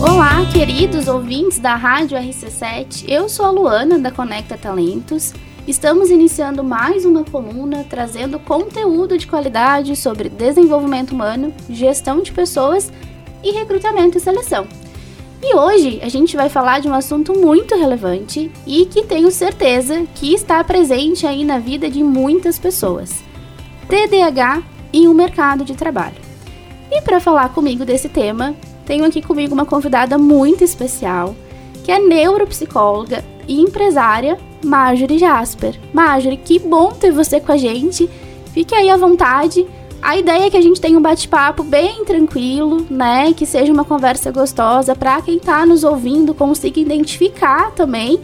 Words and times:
Olá, 0.00 0.46
queridos 0.52 1.08
ouvintes 1.08 1.58
da 1.58 1.74
Rádio 1.74 2.16
RC7. 2.16 3.04
Eu 3.08 3.28
sou 3.28 3.44
a 3.44 3.50
Luana 3.50 3.98
da 3.98 4.12
Conecta 4.12 4.56
Talentos. 4.56 5.34
Estamos 5.66 6.08
iniciando 6.10 6.62
mais 6.62 7.04
uma 7.04 7.24
coluna 7.24 7.84
trazendo 7.90 8.38
conteúdo 8.38 9.18
de 9.18 9.26
qualidade 9.26 9.96
sobre 9.96 10.28
desenvolvimento 10.28 11.10
humano, 11.10 11.52
gestão 11.68 12.22
de 12.22 12.30
pessoas 12.30 12.92
e 13.42 13.50
recrutamento 13.50 14.16
e 14.16 14.20
seleção. 14.20 14.68
E 15.42 15.56
hoje 15.56 15.98
a 16.00 16.08
gente 16.08 16.36
vai 16.36 16.48
falar 16.48 16.78
de 16.78 16.88
um 16.88 16.94
assunto 16.94 17.36
muito 17.36 17.74
relevante 17.74 18.52
e 18.64 18.86
que 18.86 19.02
tenho 19.02 19.32
certeza 19.32 20.06
que 20.14 20.32
está 20.32 20.62
presente 20.62 21.26
aí 21.26 21.44
na 21.44 21.58
vida 21.58 21.90
de 21.90 22.04
muitas 22.04 22.56
pessoas: 22.56 23.24
TDAH 23.88 24.62
e 24.92 25.08
o 25.08 25.14
mercado 25.14 25.64
de 25.64 25.74
trabalho. 25.74 26.16
E 26.88 27.02
para 27.02 27.20
falar 27.20 27.48
comigo 27.50 27.84
desse 27.84 28.08
tema, 28.08 28.54
tenho 28.88 29.04
aqui 29.04 29.20
comigo 29.20 29.52
uma 29.52 29.66
convidada 29.66 30.16
muito 30.16 30.64
especial, 30.64 31.36
que 31.84 31.92
é 31.92 31.98
neuropsicóloga 31.98 33.22
e 33.46 33.60
empresária 33.60 34.38
Marjorie 34.64 35.18
Jasper. 35.18 35.78
Marjorie, 35.92 36.38
que 36.38 36.58
bom 36.58 36.92
ter 36.92 37.12
você 37.12 37.38
com 37.38 37.52
a 37.52 37.56
gente. 37.58 38.08
Fique 38.54 38.74
aí 38.74 38.88
à 38.88 38.96
vontade. 38.96 39.66
A 40.00 40.16
ideia 40.16 40.46
é 40.46 40.50
que 40.50 40.56
a 40.56 40.62
gente 40.62 40.80
tenha 40.80 40.98
um 40.98 41.02
bate-papo 41.02 41.62
bem 41.62 42.02
tranquilo, 42.02 42.86
né? 42.88 43.34
Que 43.34 43.44
seja 43.44 43.70
uma 43.70 43.84
conversa 43.84 44.30
gostosa 44.30 44.96
para 44.96 45.20
quem 45.20 45.36
está 45.36 45.66
nos 45.66 45.84
ouvindo 45.84 46.32
consiga 46.32 46.80
identificar 46.80 47.72
também 47.72 48.18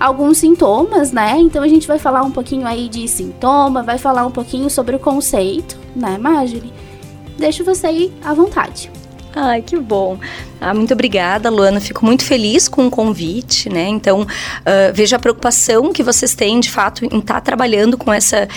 alguns 0.00 0.38
sintomas, 0.38 1.12
né? 1.12 1.36
Então 1.38 1.62
a 1.62 1.68
gente 1.68 1.86
vai 1.86 1.98
falar 1.98 2.22
um 2.22 2.30
pouquinho 2.30 2.66
aí 2.66 2.88
de 2.88 3.06
sintoma, 3.06 3.82
vai 3.82 3.98
falar 3.98 4.24
um 4.24 4.30
pouquinho 4.30 4.70
sobre 4.70 4.96
o 4.96 4.98
conceito, 4.98 5.76
né, 5.94 6.16
Marjorie? 6.16 6.72
Deixo 7.36 7.62
você 7.62 7.86
aí 7.86 8.12
à 8.24 8.32
vontade. 8.32 8.90
Ai, 9.38 9.60
que 9.60 9.78
bom. 9.78 10.18
Ah, 10.58 10.72
muito 10.72 10.94
obrigada, 10.94 11.50
Luana. 11.50 11.78
Fico 11.78 12.06
muito 12.06 12.24
feliz 12.24 12.68
com 12.68 12.86
o 12.86 12.90
convite, 12.90 13.68
né? 13.68 13.86
Então, 13.86 14.22
uh, 14.22 14.26
vejo 14.94 15.14
a 15.14 15.18
preocupação 15.18 15.92
que 15.92 16.02
vocês 16.02 16.34
têm, 16.34 16.58
de 16.58 16.70
fato, 16.70 17.04
em 17.04 17.18
estar 17.18 17.34
tá 17.34 17.40
trabalhando 17.42 17.98
com 17.98 18.10
essa 18.10 18.48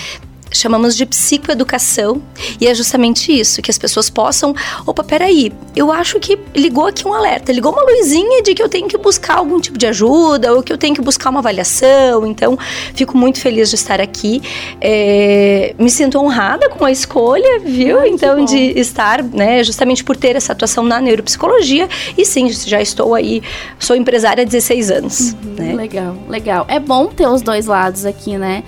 chamamos 0.52 0.96
de 0.96 1.06
psicoeducação, 1.06 2.22
e 2.60 2.66
é 2.66 2.74
justamente 2.74 3.32
isso, 3.32 3.62
que 3.62 3.70
as 3.70 3.78
pessoas 3.78 4.10
possam, 4.10 4.54
opa, 4.86 5.02
peraí, 5.02 5.52
eu 5.74 5.92
acho 5.92 6.18
que 6.18 6.38
ligou 6.54 6.86
aqui 6.86 7.06
um 7.06 7.14
alerta, 7.14 7.52
ligou 7.52 7.72
uma 7.72 7.82
luzinha 7.82 8.42
de 8.42 8.54
que 8.54 8.62
eu 8.62 8.68
tenho 8.68 8.88
que 8.88 8.98
buscar 8.98 9.38
algum 9.38 9.60
tipo 9.60 9.78
de 9.78 9.86
ajuda, 9.86 10.52
ou 10.52 10.62
que 10.62 10.72
eu 10.72 10.78
tenho 10.78 10.94
que 10.94 11.00
buscar 11.00 11.30
uma 11.30 11.40
avaliação, 11.40 12.26
então 12.26 12.58
fico 12.94 13.16
muito 13.16 13.40
feliz 13.40 13.68
de 13.68 13.76
estar 13.76 14.00
aqui, 14.00 14.42
é, 14.80 15.74
me 15.78 15.90
sinto 15.90 16.18
honrada 16.18 16.68
com 16.68 16.84
a 16.84 16.90
escolha, 16.90 17.60
viu, 17.60 18.00
Ai, 18.00 18.08
então 18.08 18.44
de 18.44 18.78
estar, 18.78 19.22
né, 19.22 19.62
justamente 19.62 20.02
por 20.02 20.16
ter 20.16 20.36
essa 20.36 20.52
atuação 20.52 20.84
na 20.84 21.00
neuropsicologia, 21.00 21.88
e 22.16 22.24
sim, 22.24 22.50
já 22.50 22.80
estou 22.80 23.14
aí, 23.14 23.42
sou 23.78 23.96
empresária 23.96 24.42
há 24.42 24.44
16 24.44 24.90
anos. 24.90 25.32
Uhum, 25.32 25.54
né? 25.56 25.74
Legal, 25.74 26.16
legal. 26.28 26.64
É 26.68 26.78
bom 26.78 27.06
ter 27.06 27.26
os 27.26 27.42
dois 27.42 27.66
lados 27.66 28.04
aqui, 28.04 28.36
né? 28.36 28.62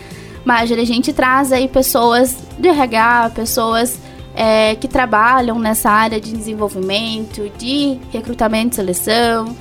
Marjorie, 0.45 0.83
a 0.83 0.87
gente 0.87 1.13
traz 1.13 1.53
aí 1.53 1.69
pessoas 1.69 2.37
de 2.59 2.69
RH, 2.69 3.33
pessoas 3.35 3.99
é, 4.35 4.75
que 4.75 4.89
trabalham 4.89 5.59
nessa 5.59 5.91
área 5.91 6.21
de 6.21 6.33
desenvolvimento, 6.33 7.51
de 7.57 7.99
recrutamento 8.11 8.75
e 8.75 8.77
seleção, 8.77 9.55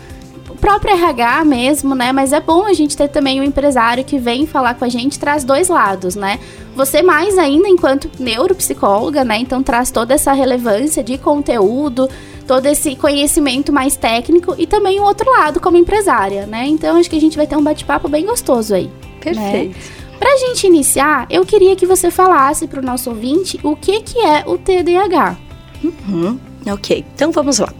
o 0.49 0.55
próprio 0.55 0.93
RH 0.93 1.45
mesmo, 1.45 1.95
né? 1.95 2.11
Mas 2.11 2.33
é 2.33 2.39
bom 2.39 2.65
a 2.65 2.73
gente 2.73 2.95
ter 2.97 3.07
também 3.07 3.39
um 3.39 3.43
empresário 3.43 4.03
que 4.03 4.17
vem 4.17 4.45
falar 4.45 4.75
com 4.75 4.83
a 4.83 4.89
gente, 4.89 5.19
traz 5.19 5.43
dois 5.43 5.69
lados, 5.69 6.15
né? 6.15 6.39
Você 6.75 7.01
mais 7.01 7.37
ainda 7.37 7.67
enquanto 7.67 8.09
neuropsicóloga, 8.19 9.23
né? 9.23 9.37
Então 9.37 9.63
traz 9.63 9.91
toda 9.91 10.13
essa 10.13 10.33
relevância 10.33 11.03
de 11.03 11.17
conteúdo, 11.17 12.09
todo 12.47 12.65
esse 12.65 12.95
conhecimento 12.95 13.71
mais 13.71 13.95
técnico 13.95 14.55
e 14.57 14.67
também 14.67 14.99
o 14.99 15.03
outro 15.03 15.29
lado 15.29 15.59
como 15.59 15.77
empresária, 15.77 16.45
né? 16.45 16.65
Então 16.67 16.97
acho 16.97 17.09
que 17.09 17.15
a 17.15 17.21
gente 17.21 17.37
vai 17.37 17.47
ter 17.47 17.55
um 17.55 17.63
bate-papo 17.63 18.09
bem 18.09 18.25
gostoso 18.25 18.75
aí. 18.75 18.85
Né? 18.85 18.91
Perfeito. 19.21 19.77
Né? 19.77 20.00
Para 20.21 20.35
a 20.35 20.37
gente 20.37 20.67
iniciar, 20.67 21.25
eu 21.31 21.43
queria 21.43 21.75
que 21.75 21.87
você 21.87 22.11
falasse 22.11 22.67
para 22.67 22.79
o 22.79 22.85
nosso 22.85 23.09
ouvinte 23.09 23.59
o 23.63 23.75
que, 23.75 24.03
que 24.03 24.19
é 24.19 24.43
o 24.45 24.55
TDAH. 24.55 25.35
Uhum. 25.83 26.39
Ok, 26.67 27.03
então 27.15 27.31
vamos 27.31 27.57
lá. 27.57 27.73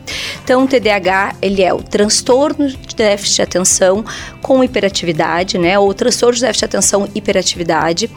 Então, 0.43 0.63
o 0.63 0.67
TDAH, 0.67 1.35
ele 1.39 1.61
é 1.61 1.71
o 1.71 1.83
transtorno 1.83 2.67
de 2.67 2.95
déficit 2.95 3.35
de 3.35 3.41
atenção 3.43 4.03
com 4.41 4.63
hiperatividade, 4.63 5.59
né? 5.59 5.77
Ou 5.77 5.93
transtorno 5.93 6.33
de 6.33 6.41
déficit 6.41 6.61
de 6.61 6.66
atenção 6.66 7.07
e 7.13 7.19
hiperatividade. 7.19 8.09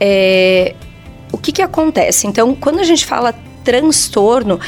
É... 0.00 0.74
O 1.30 1.36
que 1.36 1.52
que 1.52 1.60
acontece? 1.60 2.26
Então, 2.26 2.54
quando 2.54 2.78
a 2.78 2.84
gente 2.84 3.04
fala 3.04 3.34
transtorno, 3.62 4.58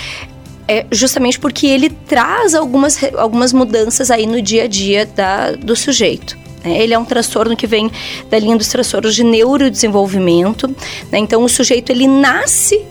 é 0.68 0.84
justamente 0.92 1.40
porque 1.40 1.66
ele 1.66 1.88
traz 1.88 2.54
algumas, 2.54 3.02
algumas 3.14 3.54
mudanças 3.54 4.10
aí 4.10 4.26
no 4.26 4.42
dia 4.42 4.64
a 4.64 4.66
dia 4.66 5.06
da, 5.06 5.52
do 5.52 5.74
sujeito. 5.74 6.36
Né? 6.68 6.82
Ele 6.82 6.94
é 6.94 6.98
um 6.98 7.04
transtorno 7.04 7.56
que 7.56 7.66
vem 7.66 7.90
da 8.30 8.38
linha 8.38 8.56
dos 8.56 8.68
transtornos 8.68 9.14
de 9.14 9.24
neurodesenvolvimento. 9.24 10.68
Né? 11.10 11.18
Então, 11.18 11.42
o 11.42 11.48
sujeito 11.48 11.90
ele 11.90 12.06
nasce 12.06 12.84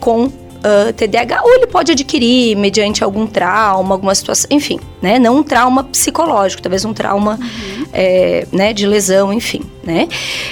com 0.00 0.30
Uh, 0.58 0.92
TDAH 0.92 1.40
ou 1.44 1.54
ele 1.54 1.68
pode 1.68 1.92
adquirir 1.92 2.56
mediante 2.56 3.04
algum 3.04 3.28
trauma, 3.28 3.94
alguma 3.94 4.12
situação, 4.12 4.48
enfim, 4.50 4.80
né? 5.00 5.16
Não 5.16 5.36
um 5.36 5.42
trauma 5.44 5.84
psicológico, 5.84 6.60
talvez 6.60 6.84
um 6.84 6.92
trauma 6.92 7.38
uhum. 7.40 7.86
é, 7.92 8.44
né, 8.50 8.72
de 8.72 8.84
lesão, 8.84 9.32
enfim, 9.32 9.62
né? 9.84 10.08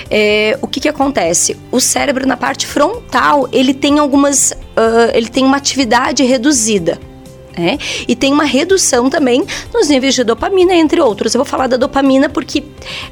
É, 0.08 0.56
o 0.62 0.68
que 0.68 0.78
que 0.78 0.88
acontece? 0.88 1.56
O 1.72 1.80
cérebro 1.80 2.24
na 2.24 2.36
parte 2.36 2.68
frontal, 2.68 3.48
ele 3.50 3.74
tem 3.74 3.98
algumas, 3.98 4.52
uh, 4.52 5.10
ele 5.12 5.28
tem 5.28 5.44
uma 5.44 5.56
atividade 5.56 6.22
reduzida, 6.22 7.00
né? 7.56 7.78
E 8.06 8.14
tem 8.14 8.32
uma 8.32 8.44
redução 8.44 9.08
também 9.08 9.44
nos 9.72 9.88
níveis 9.88 10.14
de 10.14 10.22
dopamina, 10.22 10.74
entre 10.74 11.00
outros. 11.00 11.34
Eu 11.34 11.38
vou 11.38 11.46
falar 11.46 11.66
da 11.66 11.76
dopamina 11.76 12.28
porque 12.28 12.62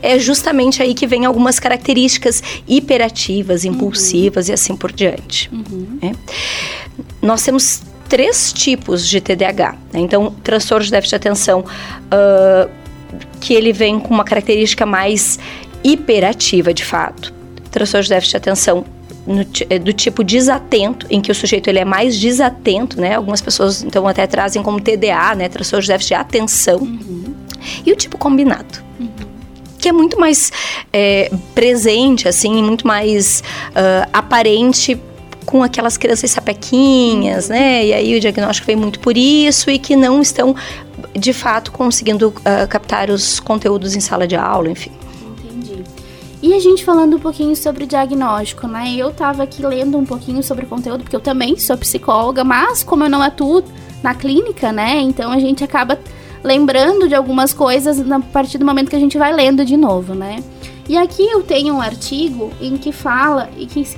é 0.03 0.19
justamente 0.19 0.82
aí 0.82 0.94
que 0.94 1.06
vem 1.06 1.25
algumas 1.25 1.59
características 1.59 2.43
hiperativas, 2.69 3.65
uhum. 3.65 3.72
impulsivas 3.72 4.47
uhum. 4.47 4.53
e 4.53 4.55
assim 4.55 4.77
por 4.77 4.93
diante. 4.93 5.50
Uhum. 5.53 5.99
Né? 6.03 6.12
Nós 7.22 7.43
temos 7.43 7.82
três 8.09 8.53
tipos 8.53 9.09
de 9.09 9.21
TDAH. 9.21 9.77
Né? 9.93 10.00
Então, 10.00 10.34
transtorno 10.43 10.84
de 10.84 10.91
déficit 10.91 11.11
de 11.11 11.16
atenção, 11.16 11.61
uh, 11.61 12.71
que 13.41 13.55
ele 13.55 13.72
vem 13.72 13.99
com 13.99 14.12
uma 14.12 14.25
característica 14.25 14.84
mais 14.84 15.38
hiperativa, 15.82 16.72
de 16.72 16.84
fato. 16.84 17.32
Transtorno 17.71 18.05
de 18.05 18.11
déficit 18.11 18.32
de 18.32 18.37
atenção 18.37 18.84
no, 19.27 19.47
é, 19.71 19.79
do 19.79 19.93
tipo 19.93 20.23
desatento, 20.23 21.07
em 21.11 21.21
que 21.21 21.31
o 21.31 21.35
sujeito 21.35 21.69
ele 21.69 21.79
é 21.79 21.85
mais 21.85 22.19
desatento, 22.19 23.01
né? 23.01 23.15
Algumas 23.15 23.41
pessoas 23.41 23.83
então 23.83 24.07
até 24.07 24.27
trazem 24.27 24.62
como 24.62 24.81
TDA, 24.81 25.35
né? 25.35 25.49
Transtorno 25.49 25.83
de 25.83 25.89
déficit 25.89 26.09
de 26.09 26.15
atenção. 26.15 26.79
Uhum. 26.79 27.35
E 27.85 27.93
o 27.93 27.97
tipo 27.97 28.19
combinado. 28.19 28.83
Uhum. 29.01 29.09
Que 29.79 29.89
é 29.89 29.93
muito 29.93 30.19
mais 30.19 30.53
é, 30.93 31.31
presente, 31.55 32.29
assim, 32.29 32.62
muito 32.62 32.87
mais 32.87 33.43
uh, 33.71 34.09
aparente 34.12 34.99
com 35.45 35.62
aquelas 35.62 35.97
crianças 35.97 36.31
sapequinhas, 36.31 37.49
né? 37.49 37.87
E 37.87 37.93
aí 37.93 38.17
o 38.17 38.21
diagnóstico 38.21 38.67
vem 38.67 38.77
muito 38.77 38.99
por 38.99 39.17
isso 39.17 39.71
e 39.71 39.79
que 39.79 39.95
não 39.95 40.21
estão, 40.21 40.56
de 41.15 41.33
fato, 41.33 41.71
conseguindo 41.71 42.29
uh, 42.29 42.69
captar 42.69 43.11
os 43.11 43.41
conteúdos 43.41 43.95
em 43.95 44.01
sala 44.01 44.27
de 44.27 44.37
aula, 44.37 44.71
enfim. 44.71 44.91
E 46.44 46.53
a 46.53 46.59
gente 46.59 46.84
falando 46.84 47.16
um 47.16 47.19
pouquinho 47.19 47.56
sobre 47.56 47.87
diagnóstico, 47.87 48.69
né? 48.69 48.94
Eu 48.94 49.10
tava 49.15 49.44
aqui 49.44 49.65
lendo 49.65 49.97
um 49.97 50.05
pouquinho 50.05 50.43
sobre 50.43 50.66
o 50.66 50.69
conteúdo, 50.69 51.03
porque 51.03 51.16
eu 51.16 51.21
também 51.21 51.56
sou 51.56 51.75
psicóloga, 51.78 52.44
mas 52.44 52.82
como 52.82 53.03
eu 53.03 53.09
não 53.09 53.22
atuo 53.22 53.65
na 54.03 54.15
clínica, 54.15 54.71
né? 54.71 55.00
Então 55.00 55.32
a 55.32 55.38
gente 55.38 55.65
acaba 55.65 55.99
lembrando 56.43 57.09
de 57.09 57.15
algumas 57.15 57.55
coisas 57.55 57.99
a 57.99 58.21
partir 58.21 58.59
do 58.59 58.65
momento 58.66 58.91
que 58.91 58.94
a 58.97 59.00
gente 59.00 59.16
vai 59.16 59.32
lendo 59.32 59.65
de 59.65 59.75
novo, 59.75 60.15
né? 60.15 60.44
E 60.87 60.99
aqui 60.99 61.25
eu 61.25 61.43
tenho 61.43 61.77
um 61.77 61.81
artigo 61.81 62.53
em 62.61 62.76
que 62.76 62.93
fala 62.93 63.49
que, 63.66 63.88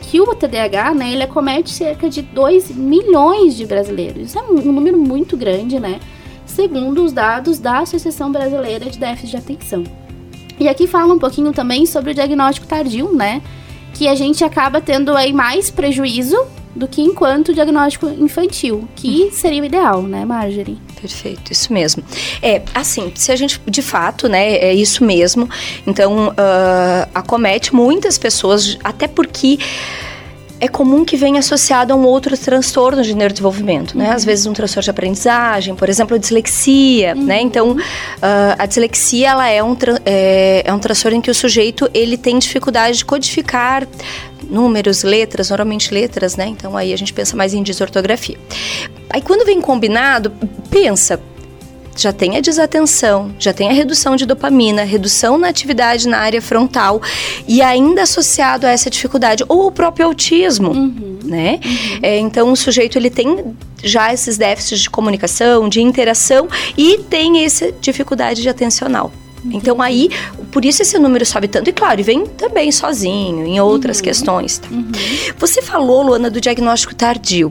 que 0.00 0.20
o 0.20 0.34
TDAH, 0.34 0.94
né, 0.94 1.12
ele 1.12 1.22
acomete 1.22 1.70
cerca 1.70 2.10
de 2.10 2.20
2 2.20 2.72
milhões 2.72 3.54
de 3.56 3.64
brasileiros. 3.64 4.30
Isso 4.30 4.40
é 4.40 4.42
um 4.42 4.72
número 4.72 4.98
muito 4.98 5.36
grande, 5.36 5.78
né? 5.78 6.00
Segundo 6.46 7.04
os 7.04 7.12
dados 7.12 7.60
da 7.60 7.78
Associação 7.78 8.32
Brasileira 8.32 8.90
de 8.90 8.98
Déficit 8.98 9.30
de 9.30 9.36
Atenção. 9.36 9.84
E 10.62 10.68
aqui 10.68 10.86
fala 10.86 11.12
um 11.12 11.18
pouquinho 11.18 11.52
também 11.52 11.84
sobre 11.86 12.12
o 12.12 12.14
diagnóstico 12.14 12.68
tardio, 12.68 13.12
né? 13.12 13.42
Que 13.94 14.06
a 14.06 14.14
gente 14.14 14.44
acaba 14.44 14.80
tendo 14.80 15.16
aí 15.16 15.32
mais 15.32 15.72
prejuízo 15.72 16.36
do 16.72 16.86
que 16.86 17.02
enquanto 17.02 17.52
diagnóstico 17.52 18.06
infantil, 18.06 18.88
que 18.94 19.28
seria 19.32 19.60
o 19.60 19.64
ideal, 19.64 20.02
né, 20.02 20.24
Marjorie? 20.24 20.78
Perfeito, 21.00 21.50
isso 21.50 21.72
mesmo. 21.72 22.04
É, 22.40 22.62
assim, 22.72 23.10
se 23.16 23.32
a 23.32 23.36
gente, 23.36 23.60
de 23.66 23.82
fato, 23.82 24.28
né, 24.28 24.52
é 24.54 24.72
isso 24.72 25.02
mesmo. 25.02 25.50
Então, 25.84 26.28
uh, 26.28 27.10
acomete 27.12 27.74
muitas 27.74 28.16
pessoas, 28.16 28.78
até 28.84 29.08
porque 29.08 29.58
é 30.62 30.68
comum 30.68 31.04
que 31.04 31.16
venha 31.16 31.40
associado 31.40 31.92
a 31.92 31.96
um 31.96 32.04
outro 32.04 32.38
transtorno 32.38 33.02
de 33.02 33.16
neurodesenvolvimento, 33.16 33.98
né? 33.98 34.06
Uhum. 34.06 34.12
Às 34.12 34.24
vezes 34.24 34.46
um 34.46 34.52
transtorno 34.52 34.84
de 34.84 34.90
aprendizagem, 34.90 35.74
por 35.74 35.88
exemplo, 35.88 36.14
a 36.14 36.18
dislexia, 36.20 37.16
uhum. 37.16 37.24
né? 37.24 37.40
Então, 37.40 37.72
uh, 37.72 37.78
a 38.56 38.64
dislexia, 38.64 39.30
ela 39.30 39.48
é 39.48 39.60
um, 39.60 39.76
é, 40.06 40.62
é 40.64 40.72
um 40.72 40.78
transtorno 40.78 41.18
em 41.18 41.20
que 41.20 41.32
o 41.32 41.34
sujeito, 41.34 41.90
ele 41.92 42.16
tem 42.16 42.38
dificuldade 42.38 42.98
de 42.98 43.04
codificar 43.04 43.88
números, 44.48 45.02
letras, 45.02 45.50
normalmente 45.50 45.92
letras, 45.92 46.36
né? 46.36 46.46
Então, 46.46 46.76
aí 46.76 46.92
a 46.92 46.96
gente 46.96 47.12
pensa 47.12 47.36
mais 47.36 47.52
em 47.54 47.62
desortografia. 47.64 48.38
Aí, 49.10 49.20
quando 49.20 49.44
vem 49.44 49.60
combinado, 49.60 50.32
pensa, 50.70 51.20
já 51.96 52.12
tem 52.12 52.36
a 52.36 52.40
desatenção, 52.40 53.34
já 53.38 53.52
tem 53.52 53.68
a 53.68 53.72
redução 53.72 54.16
de 54.16 54.26
dopamina, 54.26 54.82
redução 54.82 55.36
na 55.38 55.48
atividade 55.48 56.08
na 56.08 56.18
área 56.18 56.40
frontal 56.40 57.00
e 57.46 57.60
ainda 57.60 58.02
associado 58.02 58.66
a 58.66 58.70
essa 58.70 58.88
dificuldade 58.88 59.44
ou 59.48 59.66
o 59.66 59.72
próprio 59.72 60.06
autismo, 60.06 60.70
uhum. 60.70 61.18
né? 61.24 61.60
Uhum. 61.64 61.98
É, 62.02 62.18
então 62.18 62.50
o 62.50 62.56
sujeito 62.56 62.96
ele 62.96 63.10
tem 63.10 63.54
já 63.82 64.12
esses 64.12 64.36
déficits 64.36 64.80
de 64.80 64.90
comunicação, 64.90 65.68
de 65.68 65.80
interação 65.80 66.48
e 66.76 66.98
tem 66.98 67.44
essa 67.44 67.72
dificuldade 67.72 68.42
de 68.42 68.48
atencional. 68.48 69.12
Então 69.50 69.82
aí, 69.82 70.08
por 70.52 70.64
isso 70.64 70.82
esse 70.82 70.98
número 70.98 71.26
sobe 71.26 71.48
tanto. 71.48 71.68
E 71.68 71.72
claro, 71.72 72.02
vem 72.04 72.26
também 72.26 72.70
sozinho, 72.70 73.44
em 73.44 73.60
outras 73.60 73.98
uhum. 73.98 74.04
questões. 74.04 74.58
Tá? 74.58 74.68
Uhum. 74.70 74.92
Você 75.38 75.60
falou, 75.60 76.02
Luana, 76.02 76.30
do 76.30 76.40
diagnóstico 76.40 76.94
tardio. 76.94 77.50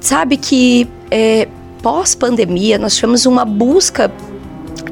Sabe 0.00 0.36
que 0.36 0.88
é, 1.10 1.46
pós-pandemia 1.82 2.78
nós 2.78 2.94
tivemos 2.94 3.26
uma 3.26 3.44
busca 3.44 4.12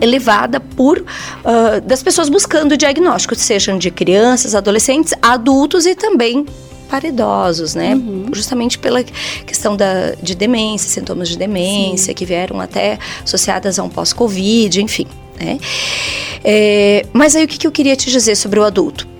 elevada 0.00 0.60
por 0.60 0.98
uh, 0.98 1.80
das 1.82 2.02
pessoas 2.02 2.28
buscando 2.28 2.76
diagnóstico, 2.76 3.34
sejam 3.34 3.78
de 3.78 3.90
crianças, 3.90 4.54
adolescentes, 4.54 5.14
adultos 5.22 5.86
e 5.86 5.94
também 5.94 6.44
para 6.88 7.08
idosos, 7.08 7.74
né? 7.74 7.94
Uhum. 7.94 8.26
Justamente 8.32 8.78
pela 8.78 9.02
questão 9.02 9.76
da, 9.76 10.12
de 10.22 10.34
demência, 10.34 10.88
sintomas 10.88 11.28
de 11.28 11.36
demência 11.36 12.06
Sim. 12.06 12.14
que 12.14 12.24
vieram 12.24 12.60
até 12.60 12.98
associadas 13.24 13.78
a 13.78 13.82
um 13.82 13.88
pós-Covid, 13.88 14.80
enfim. 14.80 15.06
Né? 15.38 15.58
É, 16.44 17.04
mas 17.12 17.34
aí 17.34 17.44
o 17.44 17.48
que, 17.48 17.58
que 17.58 17.66
eu 17.66 17.72
queria 17.72 17.96
te 17.96 18.10
dizer 18.10 18.36
sobre 18.36 18.60
o 18.60 18.64
adulto? 18.64 19.15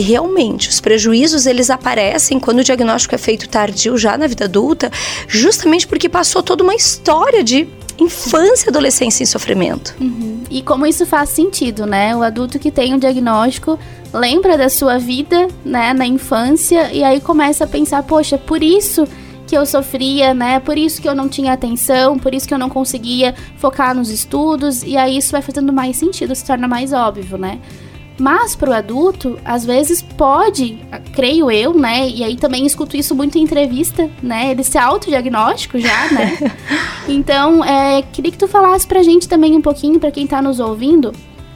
Realmente 0.00 0.68
os 0.68 0.80
prejuízos 0.80 1.46
eles 1.46 1.70
aparecem 1.70 2.38
quando 2.38 2.60
o 2.60 2.64
diagnóstico 2.64 3.14
é 3.14 3.18
feito 3.18 3.48
tardio 3.48 3.96
já 3.96 4.16
na 4.16 4.26
vida 4.26 4.44
adulta, 4.44 4.90
justamente 5.26 5.86
porque 5.86 6.08
passou 6.08 6.42
toda 6.42 6.62
uma 6.62 6.74
história 6.74 7.42
de 7.42 7.68
infância 7.98 8.66
e 8.66 8.70
adolescência 8.70 9.22
em 9.22 9.26
sofrimento. 9.26 9.94
Uhum. 10.00 10.42
E 10.50 10.62
como 10.62 10.86
isso 10.86 11.04
faz 11.04 11.30
sentido, 11.30 11.84
né? 11.84 12.14
O 12.16 12.22
adulto 12.22 12.58
que 12.58 12.70
tem 12.70 12.94
um 12.94 12.98
diagnóstico 12.98 13.78
lembra 14.12 14.56
da 14.56 14.68
sua 14.68 14.98
vida, 14.98 15.48
né, 15.64 15.92
na 15.92 16.06
infância 16.06 16.90
e 16.92 17.04
aí 17.04 17.20
começa 17.20 17.64
a 17.64 17.66
pensar, 17.66 18.02
poxa, 18.04 18.38
por 18.38 18.62
isso 18.62 19.06
que 19.46 19.56
eu 19.56 19.64
sofria, 19.64 20.34
né? 20.34 20.60
Por 20.60 20.76
isso 20.76 21.00
que 21.00 21.08
eu 21.08 21.14
não 21.14 21.28
tinha 21.28 21.54
atenção, 21.54 22.18
por 22.18 22.34
isso 22.34 22.46
que 22.46 22.52
eu 22.52 22.58
não 22.58 22.68
conseguia 22.68 23.34
focar 23.56 23.94
nos 23.94 24.10
estudos, 24.10 24.82
e 24.82 24.96
aí 24.96 25.16
isso 25.16 25.32
vai 25.32 25.40
fazendo 25.40 25.72
mais 25.72 25.96
sentido, 25.96 26.34
se 26.34 26.44
torna 26.44 26.68
mais 26.68 26.92
óbvio, 26.92 27.38
né? 27.38 27.58
Mas 28.18 28.56
para 28.56 28.70
o 28.70 28.72
adulto, 28.72 29.38
às 29.44 29.64
vezes 29.64 30.02
pode, 30.02 30.78
creio 31.12 31.50
eu, 31.50 31.72
né? 31.72 32.08
E 32.08 32.24
aí 32.24 32.36
também 32.36 32.66
escuto 32.66 32.96
isso 32.96 33.14
muito 33.14 33.38
em 33.38 33.42
entrevista, 33.42 34.10
né? 34.20 34.50
Ele 34.50 34.64
se 34.64 34.76
autodiagnóstico 34.76 35.78
já, 35.78 36.10
né? 36.10 36.36
então, 37.06 37.64
é, 37.64 38.02
queria 38.02 38.32
que 38.32 38.38
tu 38.38 38.48
falasse 38.48 38.86
pra 38.86 39.04
gente 39.04 39.28
também 39.28 39.56
um 39.56 39.62
pouquinho, 39.62 40.00
para 40.00 40.10
quem 40.10 40.26
tá 40.26 40.42
nos 40.42 40.58
ouvindo, 40.58 41.12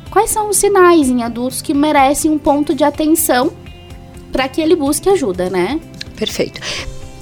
quais 0.08 0.30
são 0.30 0.48
os 0.48 0.56
sinais 0.56 1.10
em 1.10 1.24
adultos 1.24 1.60
que 1.60 1.74
merecem 1.74 2.30
um 2.30 2.38
ponto 2.38 2.74
de 2.74 2.84
atenção 2.84 3.52
para 4.30 4.48
que 4.48 4.60
ele 4.60 4.76
busque 4.76 5.08
ajuda, 5.08 5.50
né? 5.50 5.80
Perfeito. 6.16 6.60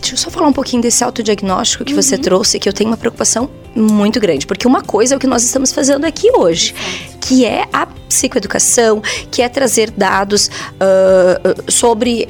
Deixa 0.01 0.15
eu 0.15 0.19
só 0.19 0.31
falar 0.31 0.49
um 0.49 0.53
pouquinho 0.53 0.83
desse 0.83 1.03
autodiagnóstico 1.03 1.85
que 1.85 1.95
uhum. 1.95 2.03
você 2.03 2.19
trouxe, 2.19 2.59
que 2.59 2.69
eu 2.69 2.73
tenho 2.75 2.91
uma 2.91 2.97
preocupação 2.97 3.49
muito 3.75 4.19
grande, 4.19 4.47
porque 4.47 4.67
uma 4.67 4.83
coisa 4.83 5.15
é 5.15 5.17
o 5.17 5.21
que 5.21 5.27
nós 5.27 5.45
estamos 5.45 5.73
fazendo 5.73 6.05
aqui 6.05 6.31
hoje, 6.37 6.75
que 7.21 7.45
é 7.45 7.67
a 7.73 7.87
psicoeducação, 7.87 9.01
que 9.31 9.43
é 9.43 9.49
trazer 9.49 9.91
dados 9.91 10.49
uh, 10.49 11.71
sobre, 11.71 12.27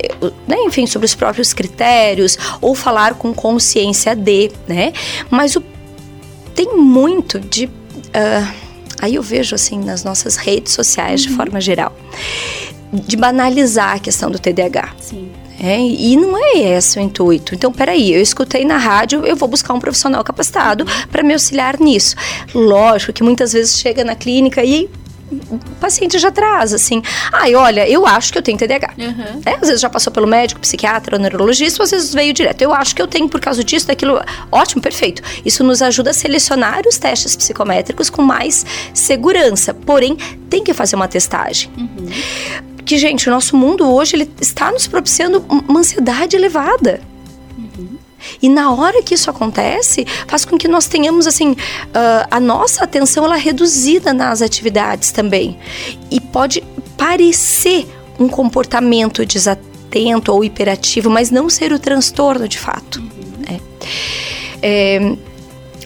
né, 0.46 0.56
enfim, 0.60 0.86
sobre 0.86 1.06
os 1.06 1.14
próprios 1.14 1.52
critérios, 1.52 2.36
ou 2.60 2.74
falar 2.74 3.14
com 3.14 3.32
consciência 3.32 4.14
de, 4.14 4.50
né? 4.68 4.92
Mas 5.30 5.56
o, 5.56 5.62
tem 6.54 6.76
muito 6.76 7.40
de. 7.40 7.66
Uh, 7.66 8.54
aí 9.00 9.14
eu 9.14 9.22
vejo 9.22 9.54
assim 9.54 9.78
nas 9.78 10.04
nossas 10.04 10.36
redes 10.36 10.72
sociais, 10.72 11.22
uhum. 11.22 11.28
de 11.28 11.36
forma 11.36 11.60
geral, 11.60 11.96
de 12.92 13.16
banalizar 13.16 13.96
a 13.96 13.98
questão 13.98 14.30
do 14.30 14.38
TDAH. 14.38 14.94
Sim. 15.00 15.30
É, 15.62 15.78
e 15.78 16.16
não 16.16 16.36
é 16.36 16.58
esse 16.76 16.98
o 16.98 17.02
intuito. 17.02 17.54
Então, 17.54 17.70
peraí, 17.70 18.14
eu 18.14 18.22
escutei 18.22 18.64
na 18.64 18.78
rádio, 18.78 19.26
eu 19.26 19.36
vou 19.36 19.48
buscar 19.48 19.74
um 19.74 19.78
profissional 19.78 20.24
capacitado 20.24 20.86
para 21.12 21.22
me 21.22 21.34
auxiliar 21.34 21.78
nisso. 21.78 22.16
Lógico 22.54 23.12
que 23.12 23.22
muitas 23.22 23.52
vezes 23.52 23.78
chega 23.78 24.02
na 24.02 24.14
clínica 24.14 24.64
e 24.64 24.88
o 25.50 25.58
paciente 25.80 26.18
já 26.18 26.30
traz, 26.30 26.74
assim, 26.74 27.02
ai, 27.32 27.54
olha, 27.54 27.88
eu 27.88 28.04
acho 28.04 28.32
que 28.32 28.38
eu 28.38 28.42
tenho 28.42 28.58
TDAH. 28.58 28.94
Uhum. 28.98 29.40
É, 29.46 29.54
às 29.54 29.60
vezes 29.60 29.80
já 29.80 29.88
passou 29.88 30.12
pelo 30.12 30.26
médico, 30.26 30.60
psiquiatra, 30.60 31.18
neurologista, 31.18 31.82
às 31.82 31.90
vezes 31.90 32.12
veio 32.12 32.32
direto. 32.32 32.62
Eu 32.62 32.72
acho 32.72 32.96
que 32.96 33.02
eu 33.02 33.06
tenho 33.06 33.28
por 33.28 33.40
causa 33.40 33.62
disso, 33.62 33.86
daquilo. 33.86 34.20
Ótimo, 34.50 34.82
perfeito. 34.82 35.22
Isso 35.44 35.62
nos 35.62 35.82
ajuda 35.82 36.10
a 36.10 36.14
selecionar 36.14 36.82
os 36.86 36.98
testes 36.98 37.36
psicométricos 37.36 38.10
com 38.10 38.22
mais 38.22 38.66
segurança. 38.92 39.72
Porém, 39.72 40.16
tem 40.48 40.64
que 40.64 40.74
fazer 40.74 40.96
uma 40.96 41.06
testagem. 41.06 41.70
Uhum 41.78 42.69
que, 42.90 42.98
gente, 42.98 43.28
o 43.28 43.30
nosso 43.30 43.56
mundo 43.56 43.88
hoje 43.88 44.16
ele 44.16 44.28
está 44.40 44.72
nos 44.72 44.88
propiciando 44.88 45.44
uma 45.48 45.78
ansiedade 45.78 46.34
elevada. 46.34 47.00
E 48.42 48.48
na 48.48 48.74
hora 48.74 49.00
que 49.00 49.14
isso 49.14 49.30
acontece, 49.30 50.04
faz 50.26 50.44
com 50.44 50.58
que 50.58 50.66
nós 50.66 50.88
tenhamos 50.88 51.24
assim 51.28 51.52
uh, 51.52 52.26
a 52.28 52.40
nossa 52.40 52.82
atenção 52.82 53.24
ela 53.24 53.36
reduzida 53.36 54.12
nas 54.12 54.42
atividades 54.42 55.12
também. 55.12 55.56
E 56.10 56.18
pode 56.18 56.64
parecer 56.96 57.86
um 58.18 58.28
comportamento 58.28 59.24
desatento 59.24 60.32
ou 60.32 60.42
hiperativo, 60.42 61.08
mas 61.08 61.30
não 61.30 61.48
ser 61.48 61.72
o 61.72 61.78
transtorno 61.78 62.48
de 62.48 62.58
fato. 62.58 62.98
Uhum. 62.98 63.56
É. 63.56 64.96
É, 64.96 65.16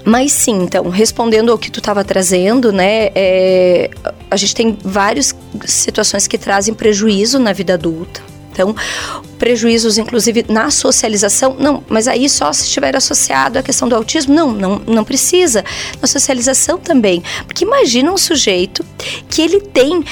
mas 0.07 0.33
sim, 0.33 0.63
então, 0.63 0.89
respondendo 0.89 1.53
ao 1.53 1.59
que 1.59 1.71
tu 1.71 1.81
estava 1.81 2.03
trazendo, 2.03 2.73
né, 2.73 3.11
é, 3.15 3.91
a 4.31 4.37
gente 4.37 4.55
tem 4.55 4.79
várias 4.83 5.37
situações 5.67 6.27
que 6.27 6.39
trazem 6.39 6.75
prejuízo 6.75 7.39
na 7.39 7.53
vida 7.53 7.75
adulta. 7.75 8.23
Então, 8.55 8.75
prejuízos, 9.37 9.99
inclusive, 9.99 10.47
na 10.49 10.71
socialização, 10.71 11.57
não, 11.59 11.83
mas 11.89 12.07
aí 12.07 12.29
só 12.29 12.53
se 12.53 12.63
estiver 12.67 12.95
associado 12.95 13.59
à 13.59 13.63
questão 13.65 13.89
do 13.89 13.97
autismo, 13.97 14.33
não, 14.33 14.53
não, 14.53 14.79
não 14.87 15.05
precisa. 15.05 15.65
Na 16.01 16.07
socialização 16.07 16.79
também. 16.79 17.21
Porque 17.47 17.65
imagina 17.65 18.13
um 18.13 18.17
sujeito 18.17 18.85
que 19.29 19.43
ele 19.43 19.61
tem 19.61 20.05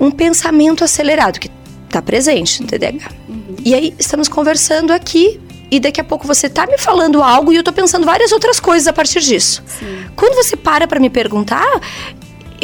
um 0.00 0.10
pensamento 0.10 0.82
acelerado, 0.82 1.38
que 1.38 1.48
está 1.86 2.02
presente 2.02 2.60
no 2.60 2.66
TDAH. 2.66 3.08
Uhum. 3.28 3.56
E 3.64 3.72
aí, 3.72 3.94
estamos 4.00 4.28
conversando 4.28 4.92
aqui, 4.92 5.40
e 5.70 5.78
daqui 5.80 6.00
a 6.00 6.04
pouco 6.04 6.26
você 6.26 6.48
tá 6.48 6.66
me 6.66 6.78
falando 6.78 7.22
algo 7.22 7.52
e 7.52 7.56
eu 7.56 7.62
tô 7.62 7.72
pensando 7.72 8.04
várias 8.04 8.32
outras 8.32 8.60
coisas 8.60 8.86
a 8.86 8.92
partir 8.92 9.20
disso. 9.20 9.62
Sim. 9.78 10.06
Quando 10.14 10.34
você 10.34 10.56
para 10.56 10.86
para 10.86 11.00
me 11.00 11.10
perguntar, 11.10 11.80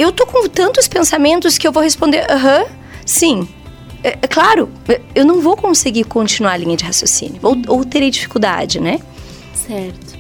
eu 0.01 0.13
tô 0.13 0.27
com 0.27 0.49
tantos 0.49 0.89
pensamentos 0.89 1.59
que 1.59 1.67
eu 1.67 1.73
vou 1.73 1.83
responder, 1.83 2.27
aham, 2.31 2.63
uh 2.63 2.65
-huh, 2.65 2.69
sim. 3.05 3.49
É, 4.03 4.19
é, 4.23 4.27
claro, 4.27 4.71
eu 5.15 5.25
não 5.25 5.41
vou 5.41 5.57
conseguir 5.57 6.05
continuar 6.05 6.53
a 6.53 6.57
linha 6.57 6.77
de 6.77 6.85
raciocínio, 6.85 7.39
ou, 7.43 7.57
ou 7.69 7.85
terei 7.85 8.11
dificuldade, 8.11 8.81
né? 8.81 8.99
Certo. 9.55 10.19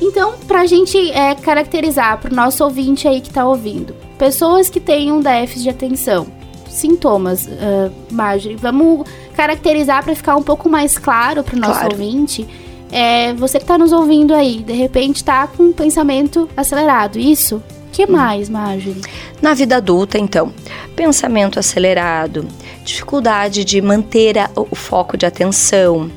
Então, 0.00 0.34
pra 0.46 0.66
gente 0.66 0.98
é, 1.12 1.34
caracterizar 1.34 2.18
pro 2.18 2.34
nosso 2.34 2.62
ouvinte 2.64 3.06
aí 3.06 3.20
que 3.20 3.30
tá 3.30 3.46
ouvindo, 3.46 3.94
pessoas 4.18 4.68
que 4.68 4.80
têm 4.80 5.12
um 5.12 5.20
déficit 5.20 5.62
de 5.62 5.70
atenção, 5.70 6.26
sintomas, 6.68 7.46
uh, 7.46 7.92
Marjorie, 8.10 8.56
vamos 8.56 9.06
caracterizar 9.34 10.02
para 10.02 10.14
ficar 10.14 10.36
um 10.36 10.42
pouco 10.42 10.68
mais 10.68 10.98
claro 10.98 11.42
para 11.44 11.56
o 11.56 11.58
nosso 11.58 11.80
claro. 11.80 11.92
ouvinte. 11.92 12.46
É, 12.90 13.32
você 13.34 13.58
que 13.58 13.64
está 13.64 13.78
nos 13.78 13.92
ouvindo 13.92 14.34
aí, 14.34 14.58
de 14.62 14.72
repente 14.72 15.16
está 15.16 15.46
com 15.46 15.64
um 15.64 15.72
pensamento 15.72 16.48
acelerado, 16.56 17.18
isso? 17.18 17.62
O 17.92 17.94
que 17.94 18.06
mais, 18.06 18.48
Marjorie? 18.48 19.02
Na 19.42 19.52
vida 19.52 19.76
adulta, 19.76 20.18
então, 20.18 20.50
pensamento 20.96 21.58
acelerado, 21.58 22.48
dificuldade 22.82 23.66
de 23.66 23.82
manter 23.82 24.38
a, 24.38 24.48
o 24.56 24.74
foco 24.74 25.14
de 25.14 25.26
atenção, 25.26 26.10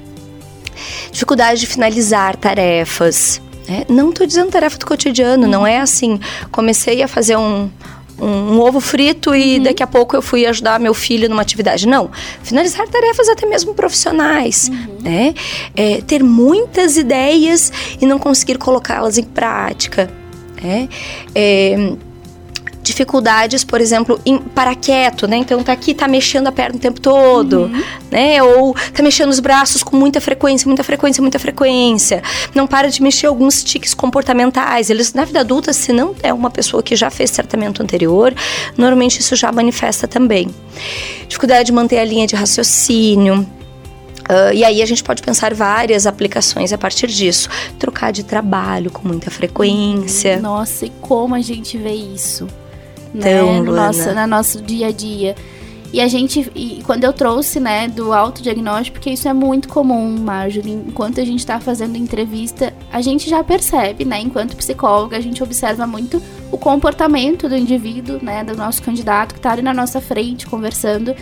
dificuldade 1.12 1.60
de 1.60 1.68
finalizar 1.68 2.38
tarefas. 2.38 3.42
Né? 3.68 3.84
Não 3.90 4.12
estou 4.12 4.26
dizendo 4.26 4.52
tarefa 4.52 4.78
do 4.78 4.86
cotidiano, 4.86 5.48
não 5.48 5.68
é 5.68 5.82
assim. 5.82 6.18
Comecei 6.50 7.04
a 7.04 7.10
fazer 7.10 7.36
um, 7.36 7.70
um, 8.18 8.26
um 8.26 8.62
ovo 8.62 8.80
frito 8.80 9.36
e 9.36 9.58
uhum. 9.58 9.64
daqui 9.64 9.84
a 9.84 9.88
pouco 9.88 10.16
eu 10.16 10.22
fui 10.22 10.46
ajudar 10.46 10.80
meu 10.80 10.94
filho 10.94 11.28
numa 11.28 11.42
atividade. 11.42 11.86
Não. 11.86 12.10
Finalizar 12.42 12.88
tarefas 12.88 13.28
até 13.28 13.46
mesmo 13.46 13.74
profissionais. 13.74 14.70
Uhum. 14.70 14.98
Né? 15.02 15.34
É, 15.76 16.02
ter 16.08 16.24
muitas 16.24 16.96
ideias 16.96 17.70
e 18.00 18.06
não 18.06 18.18
conseguir 18.18 18.58
colocá-las 18.58 19.18
em 19.18 19.26
prática. 19.26 20.10
Né? 20.66 20.90
É, 21.34 21.94
dificuldades, 22.86 23.64
por 23.64 23.82
exemplo, 23.82 24.22
em 24.24 24.38
parar 24.38 24.76
quieto, 24.76 25.28
né? 25.28 25.38
Então 25.38 25.64
tá 25.64 25.74
aqui, 25.74 25.94
tá 25.94 26.08
mexendo 26.08 26.48
a 26.48 26.52
perna 26.52 26.76
o 26.76 26.80
tempo 26.80 27.02
todo, 27.02 27.64
uhum. 27.64 27.84
né? 28.12 28.42
Ou 28.44 28.76
tá 28.94 29.02
mexendo 29.02 29.32
os 29.32 29.40
braços 29.40 29.82
com 29.82 29.98
muita 29.98 30.22
frequência, 30.22 30.68
muita 30.68 30.84
frequência, 30.84 31.20
muita 31.20 31.40
frequência. 31.40 32.22
Não 32.54 32.68
para 32.68 32.88
de 32.90 33.02
mexer 33.02 33.26
alguns 33.26 33.64
tiques 33.64 33.96
comportamentais. 33.96 34.92
Eles, 34.92 35.14
na 35.14 35.26
vida 35.26 35.40
adulta, 35.40 35.74
se 35.74 35.92
não 35.92 36.16
é 36.22 36.32
uma 36.32 36.52
pessoa 36.52 36.84
que 36.84 36.96
já 36.96 37.10
fez 37.10 37.32
tratamento 37.32 37.82
anterior, 37.82 38.34
normalmente 38.78 39.20
isso 39.20 39.36
já 39.36 39.52
manifesta 39.52 40.08
também. 40.08 40.54
Dificuldade 41.28 41.66
de 41.66 41.72
manter 41.72 41.98
a 41.98 42.06
linha 42.06 42.28
de 42.28 42.36
raciocínio, 42.36 43.48
Uh, 44.30 44.54
e 44.54 44.64
aí 44.64 44.82
a 44.82 44.86
gente 44.86 45.04
pode 45.04 45.22
pensar 45.22 45.54
várias 45.54 46.08
aplicações 46.08 46.74
a 46.74 46.78
partir 46.78 47.08
disso. 47.08 47.50
Trocar 47.78 48.12
de 48.12 48.24
trabalho 48.24 48.92
com 48.92 49.08
muita 49.08 49.30
frequência. 49.30 50.40
Nossa, 50.40 50.86
e 50.86 50.90
como 51.02 51.36
a 51.36 51.42
gente 51.42 51.78
vê 51.78 51.94
isso? 51.94 52.48
Então, 53.14 53.54
né? 53.54 53.62
no, 53.62 53.72
nosso, 53.72 54.14
no 54.14 54.28
nosso 54.28 54.62
dia 54.62 54.88
a 54.88 54.92
dia. 54.92 55.36
E 55.94 56.02
a 56.02 56.10
gente, 56.10 56.52
e 56.54 56.84
quando 56.86 57.06
eu 57.06 57.14
trouxe, 57.14 57.58
né, 57.58 57.88
do 57.88 58.12
autodiagnóstico, 58.12 58.96
porque 58.96 59.12
isso 59.12 59.30
é 59.30 59.34
muito 59.34 59.70
comum, 59.70 60.18
Marjorie, 60.20 60.74
enquanto 60.74 61.22
a 61.22 61.24
gente 61.24 61.40
está 61.40 61.58
fazendo 61.58 61.96
entrevista, 61.96 62.74
a 62.92 63.02
gente 63.02 63.30
já 63.30 63.42
percebe, 63.42 64.04
né, 64.04 64.20
enquanto 64.20 64.58
psicóloga, 64.58 65.16
a 65.16 65.22
gente 65.22 65.42
observa 65.42 65.88
muito 65.88 66.22
o 66.52 66.58
comportamento 66.58 67.48
do 67.48 67.56
indivíduo, 67.56 68.20
né, 68.22 68.44
do 68.44 68.58
nosso 68.58 68.82
candidato 68.82 69.34
que 69.34 69.40
está 69.40 69.54
ali 69.54 69.62
na 69.62 69.74
nossa 69.74 70.02
frente 70.02 70.46
conversando. 70.46 71.16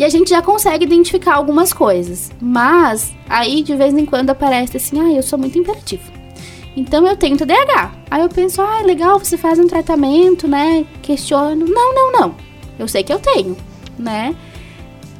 E 0.00 0.04
a 0.04 0.08
gente 0.08 0.30
já 0.30 0.42
consegue 0.42 0.84
identificar 0.84 1.34
algumas 1.34 1.72
coisas. 1.72 2.32
Mas 2.40 3.12
aí 3.28 3.62
de 3.62 3.76
vez 3.76 3.94
em 3.94 4.06
quando 4.06 4.30
aparece 4.30 4.78
assim: 4.78 4.98
"Ah, 4.98 5.12
eu 5.12 5.22
sou 5.22 5.38
muito 5.38 5.58
imperativo". 5.58 6.10
Então 6.76 7.06
eu 7.06 7.16
tenho 7.16 7.36
TDAH. 7.36 7.92
Aí 8.10 8.22
eu 8.22 8.28
penso: 8.28 8.62
"Ah, 8.62 8.80
legal, 8.82 9.18
você 9.18 9.36
faz 9.36 9.58
um 9.58 9.66
tratamento, 9.66 10.48
né? 10.48 10.86
Questiono". 11.02 11.66
Não, 11.66 11.94
não, 11.94 12.12
não. 12.12 12.34
Eu 12.78 12.88
sei 12.88 13.04
que 13.04 13.12
eu 13.12 13.18
tenho 13.18 13.56
né? 14.00 14.34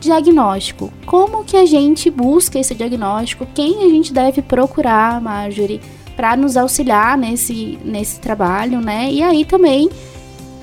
Diagnóstico. 0.01 0.91
Como 1.05 1.45
que 1.45 1.57
a 1.57 1.67
gente 1.67 2.11
busca 2.11 2.59
esse 2.59 2.75
diagnóstico? 2.75 3.47
Quem 3.55 3.85
a 3.85 3.89
gente 3.91 4.13
deve 4.13 4.41
procurar, 4.41 5.21
Marjorie, 5.21 5.81
para 6.17 6.37
nos 6.37 6.57
auxiliar 6.57 7.19
nesse, 7.19 7.79
nesse 7.85 8.19
trabalho, 8.19 8.81
né? 8.81 9.13
E 9.13 9.23
aí 9.23 9.45
também 9.45 9.91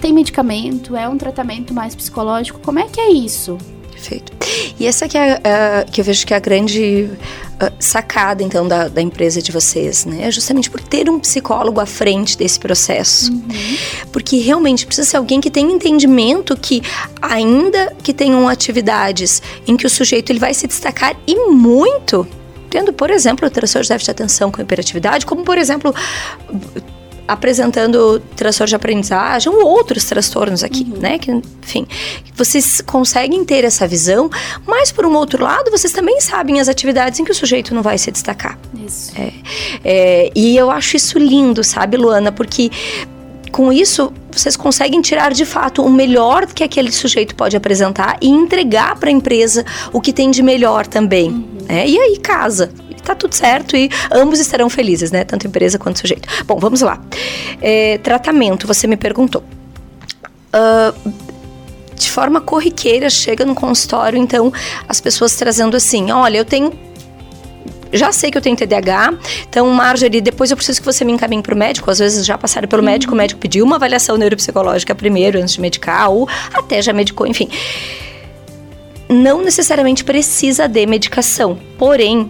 tem 0.02 0.12
medicamento, 0.12 0.96
é 0.96 1.08
um 1.08 1.18
tratamento 1.18 1.74
mais 1.74 1.96
psicológico. 1.96 2.60
Como 2.60 2.80
é 2.80 2.88
que 2.88 3.00
é 3.00 3.12
isso? 3.12 3.58
Perfeito. 3.98 4.32
E 4.80 4.86
essa 4.86 5.08
que 5.08 5.18
é, 5.18 5.42
que 5.92 6.00
eu 6.00 6.06
vejo 6.06 6.26
que 6.26 6.32
é 6.32 6.38
a 6.38 6.40
grande 6.40 7.10
uh, 7.56 7.74
sacada, 7.80 8.44
então, 8.44 8.68
da, 8.68 8.88
da, 8.88 9.02
empresa 9.02 9.42
de 9.42 9.52
vocês, 9.52 10.06
né? 10.06 10.28
É 10.28 10.32
justamente 10.32 10.70
por 10.70 10.80
ter 10.80 11.10
um 11.10 11.20
psicólogo 11.20 11.80
à 11.80 11.86
frente 11.86 12.38
desse 12.38 12.60
processo. 12.60 13.32
Uhum. 13.32 13.78
Porque 14.12 14.38
realmente 14.38 14.86
precisa 14.86 15.08
ser 15.10 15.18
alguém 15.18 15.42
que 15.42 15.50
tenha 15.50 15.72
entendimento 15.72 16.56
que, 16.56 16.84
ainda 17.20 17.92
que 18.04 18.14
tenham 18.14 18.48
atividades 18.48 19.42
em 19.66 19.76
que 19.76 19.88
o 19.88 19.90
sujeito 19.90 20.32
ele 20.32 20.40
vai 20.40 20.54
se 20.54 20.68
destacar 20.68 21.16
e 21.26 21.50
muito, 21.50 22.28
tendo, 22.70 22.94
por 22.94 23.10
exemplo, 23.10 23.48
o 23.48 23.50
transtorno 23.50 23.84
de 23.84 23.90
déficit 23.90 24.06
de 24.06 24.12
atenção 24.12 24.52
com 24.52 24.62
hiperatividade, 24.62 25.26
como, 25.26 25.44
por 25.44 25.58
exemplo, 25.58 25.94
apresentando 27.28 28.22
transtorno 28.36 28.70
de 28.70 28.76
aprendizagem 28.76 29.52
ou 29.52 29.66
outros 29.66 30.06
transtornos 30.06 30.64
aqui, 30.64 30.88
uhum. 30.90 31.00
né? 31.00 31.18
Que, 31.18 31.32
enfim, 31.32 31.86
vocês 32.36 32.82
conseguem 32.82 33.44
ter 33.44 33.64
essa 33.64 33.88
visão, 33.88 34.30
mas 34.66 34.92
por 34.92 35.06
um 35.06 35.14
outro 35.16 35.44
lado, 35.44 35.70
vocês 35.70 35.92
também 35.92 36.22
sabem 36.22 36.60
as 36.60 36.70
atividades 36.70 37.20
em 37.20 37.26
que 37.26 37.32
o 37.32 37.36
sujeito 37.36 37.76
não 37.76 37.82
vai 37.82 37.98
se 37.98 38.12
destacar. 38.12 38.58
Isso. 38.86 39.12
É, 39.18 39.34
é, 39.84 40.32
e 40.36 40.56
eu 40.56 40.72
acho 40.72 40.96
isso 40.96 41.20
lindo, 41.20 41.64
sabe, 41.64 41.98
Luana? 41.98 42.32
Porque 42.32 42.72
com 43.52 43.72
isso 43.74 44.14
vocês 44.32 44.56
conseguem 44.56 45.02
tirar 45.02 45.34
de 45.34 45.46
fato 45.46 45.82
o 45.82 45.90
melhor 45.90 46.46
que 46.46 46.64
aquele 46.64 46.92
sujeito 46.92 47.36
pode 47.36 47.58
apresentar 47.58 48.18
e 48.22 48.30
entregar 48.30 48.96
para 48.96 49.10
a 49.10 49.12
empresa 49.12 49.66
o 49.92 50.00
que 50.00 50.14
tem 50.14 50.30
de 50.30 50.44
melhor 50.44 50.86
também. 50.86 51.30
Uhum. 51.30 51.58
É, 51.68 51.88
e 51.88 51.98
aí 51.98 52.18
casa 52.18 52.72
tá 53.08 53.16
tudo 53.16 53.34
certo 53.34 53.76
e 53.76 53.90
ambos 54.12 54.40
estarão 54.40 54.70
felizes, 54.70 55.12
né? 55.12 55.24
Tanto 55.24 55.48
empresa 55.48 55.80
quanto 55.80 56.00
sujeito. 56.00 56.28
Bom, 56.46 56.58
vamos 56.60 56.82
lá. 56.82 57.02
É, 57.62 57.98
tratamento, 58.00 58.68
você 58.68 58.88
me 58.88 58.98
perguntou. 58.98 59.44
Uh, 60.54 61.28
de 61.96 62.12
forma 62.12 62.40
corriqueira, 62.40 63.10
chega 63.10 63.44
no 63.46 63.56
consultório, 63.56 64.18
então, 64.18 64.52
as 64.88 65.02
pessoas 65.02 65.36
trazendo 65.36 65.76
assim: 65.76 66.12
olha, 66.12 66.38
eu 66.38 66.46
tenho 66.46 66.72
já 67.94 68.12
sei 68.12 68.30
que 68.30 68.38
eu 68.38 68.42
tenho 68.42 68.56
TDAH, 68.56 69.14
então, 69.48 69.70
Marjorie, 69.70 70.20
depois 70.20 70.52
eu 70.52 70.58
preciso 70.58 70.82
que 70.82 70.86
você 70.86 71.06
me 71.06 71.14
encaminhe 71.14 71.42
para 71.42 71.56
o 71.56 71.58
médico. 71.58 71.90
Às 71.90 72.00
vezes 72.00 72.26
já 72.26 72.38
passaram 72.38 72.68
pelo 72.68 72.82
uhum. 72.82 72.90
médico, 72.90 73.14
o 73.14 73.16
médico 73.16 73.40
pediu 73.40 73.64
uma 73.64 73.78
avaliação 73.78 74.18
neuropsicológica 74.18 74.94
primeiro, 74.94 75.40
antes 75.40 75.54
de 75.54 75.62
medicar, 75.62 76.10
ou 76.12 76.28
até 76.54 76.82
já 76.82 76.92
medicou, 76.92 77.26
enfim. 77.26 77.50
Não 79.10 79.42
necessariamente 79.42 80.04
precisa 80.04 80.68
de 80.68 80.86
medicação, 80.86 81.58
porém, 81.78 82.30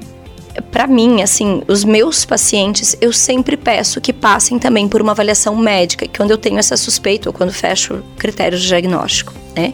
para 0.72 0.88
mim, 0.88 1.22
assim, 1.22 1.62
os 1.68 1.84
meus 1.84 2.26
pacientes, 2.26 2.96
eu 3.00 3.14
sempre 3.14 3.56
peço 3.56 4.02
que 4.02 4.14
passem 4.14 4.58
também 4.60 4.88
por 4.88 5.02
uma 5.02 5.12
avaliação 5.12 5.56
médica, 5.56 6.08
quando 6.16 6.32
eu 6.32 6.38
tenho 6.38 6.58
essa 6.58 6.78
suspeita 6.78 7.30
ou 7.30 7.34
quando 7.34 7.52
fecho 7.52 8.04
critérios 8.18 8.62
de 8.62 8.68
diagnóstico, 8.68 9.34
né? 9.56 9.74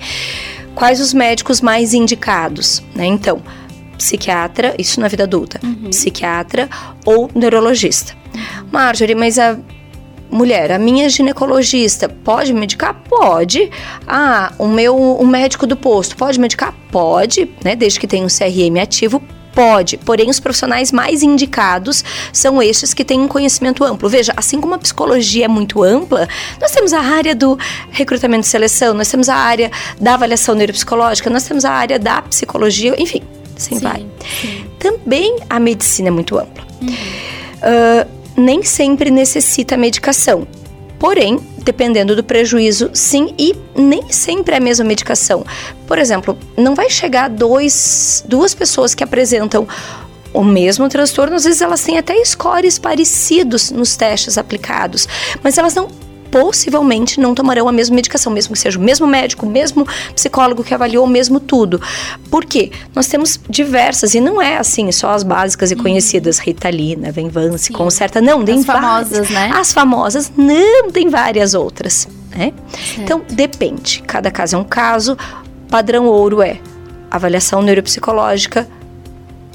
Quais 0.75 0.99
os 0.99 1.13
médicos 1.13 1.61
mais 1.61 1.93
indicados, 1.93 2.83
né? 2.95 3.05
Então, 3.05 3.41
psiquiatra, 3.97 4.75
isso 4.77 4.99
na 4.99 5.07
vida 5.07 5.23
adulta, 5.23 5.59
uhum. 5.63 5.89
psiquiatra 5.89 6.69
ou 7.05 7.29
neurologista. 7.33 8.15
Marjorie, 8.71 9.15
mas 9.15 9.37
a 9.37 9.57
mulher, 10.29 10.71
a 10.71 10.79
minha 10.79 11.07
ginecologista 11.07 12.09
pode 12.09 12.51
medicar? 12.53 12.95
Pode. 13.07 13.69
Ah, 14.07 14.51
o 14.57 14.67
meu 14.67 14.95
o 14.95 15.25
médico 15.25 15.67
do 15.67 15.77
posto 15.77 16.17
pode 16.17 16.39
medicar? 16.39 16.73
Pode, 16.91 17.49
né? 17.63 17.75
Desde 17.75 17.99
que 17.99 18.07
tenha 18.07 18.25
um 18.25 18.27
CRM 18.27 18.81
ativo, 18.81 19.21
Pode, 19.53 19.97
porém 19.97 20.29
os 20.29 20.39
profissionais 20.39 20.91
mais 20.91 21.21
indicados 21.21 22.03
são 22.31 22.61
estes 22.61 22.93
que 22.93 23.05
têm 23.05 23.19
um 23.19 23.27
conhecimento 23.27 23.83
amplo. 23.83 24.09
Veja, 24.09 24.33
assim 24.35 24.59
como 24.59 24.73
a 24.73 24.79
psicologia 24.79 25.45
é 25.45 25.47
muito 25.47 25.83
ampla, 25.83 26.27
nós 26.59 26.71
temos 26.71 26.91
a 26.91 26.99
área 26.99 27.35
do 27.35 27.57
recrutamento 27.91 28.47
e 28.47 28.49
seleção, 28.49 28.93
nós 28.93 29.09
temos 29.09 29.29
a 29.29 29.35
área 29.35 29.71
da 29.99 30.15
avaliação 30.15 30.55
neuropsicológica, 30.55 31.29
nós 31.29 31.43
temos 31.43 31.65
a 31.65 31.71
área 31.71 31.99
da 31.99 32.21
psicologia, 32.23 32.95
enfim, 32.99 33.21
assim 33.55 33.75
sim, 33.75 33.81
vai. 33.81 34.05
Sim. 34.41 34.65
Também 34.79 35.37
a 35.49 35.59
medicina 35.59 36.07
é 36.07 36.11
muito 36.11 36.37
ampla. 36.37 36.65
Uhum. 36.81 36.87
Uh, 36.89 38.23
nem 38.35 38.63
sempre 38.63 39.11
necessita 39.11 39.77
medicação. 39.77 40.47
Porém, 41.03 41.37
dependendo 41.57 42.15
do 42.15 42.23
prejuízo, 42.23 42.89
sim, 42.93 43.35
e 43.37 43.53
nem 43.75 44.09
sempre 44.09 44.55
é 44.55 44.57
a 44.57 44.61
mesma 44.61 44.85
medicação. 44.85 45.45
Por 45.85 45.97
exemplo, 45.97 46.37
não 46.55 46.75
vai 46.75 46.89
chegar 46.89 47.29
dois, 47.29 48.23
duas 48.25 48.53
pessoas 48.53 48.95
que 48.95 49.03
apresentam 49.03 49.67
o 50.33 50.45
mesmo 50.45 50.87
transtorno, 50.87 51.35
às 51.35 51.43
vezes 51.43 51.61
elas 51.61 51.83
têm 51.83 51.97
até 51.97 52.23
scores 52.23 52.79
parecidos 52.79 53.69
nos 53.69 53.97
testes 53.97 54.37
aplicados, 54.37 55.05
mas 55.43 55.57
elas 55.57 55.75
não 55.75 55.89
possivelmente 56.33 57.19
não 57.19 57.35
tomarão 57.35 57.69
a 57.69 57.71
mesma 57.71 57.95
medicação, 57.95 58.33
mesmo 58.33 58.53
que 58.53 58.59
seja 58.59 58.79
o 58.79 58.81
mesmo 58.81 59.05
médico, 59.05 59.45
o 59.45 59.49
mesmo 59.49 59.87
psicólogo 60.15 60.63
que 60.63 60.73
avaliou, 60.73 61.05
o 61.05 61.07
mesmo 61.07 61.39
tudo. 61.39 61.79
Por 62.31 62.43
quê? 62.43 62.71
Nós 62.95 63.05
temos 63.05 63.39
diversas, 63.47 64.15
e 64.15 64.19
não 64.19 64.41
é 64.41 64.57
assim, 64.57 64.91
só 64.91 65.11
as 65.11 65.21
básicas 65.21 65.69
e 65.69 65.75
uhum. 65.75 65.83
conhecidas, 65.83 66.39
Ritalina, 66.39 67.11
Venvance, 67.11 67.71
Concerta, 67.71 68.19
não, 68.19 68.43
tem 68.43 68.55
as 68.55 68.65
famosas, 68.65 69.29
né? 69.29 69.51
As 69.53 69.71
famosas, 69.71 70.31
não, 70.35 70.89
tem 70.89 71.07
várias 71.07 71.53
outras, 71.53 72.07
né? 72.35 72.51
Então, 72.97 73.21
depende, 73.29 74.01
cada 74.01 74.31
caso 74.31 74.55
é 74.55 74.59
um 74.59 74.63
caso, 74.63 75.15
padrão 75.69 76.07
ouro 76.07 76.41
é 76.41 76.59
avaliação 77.11 77.61
neuropsicológica, 77.61 78.67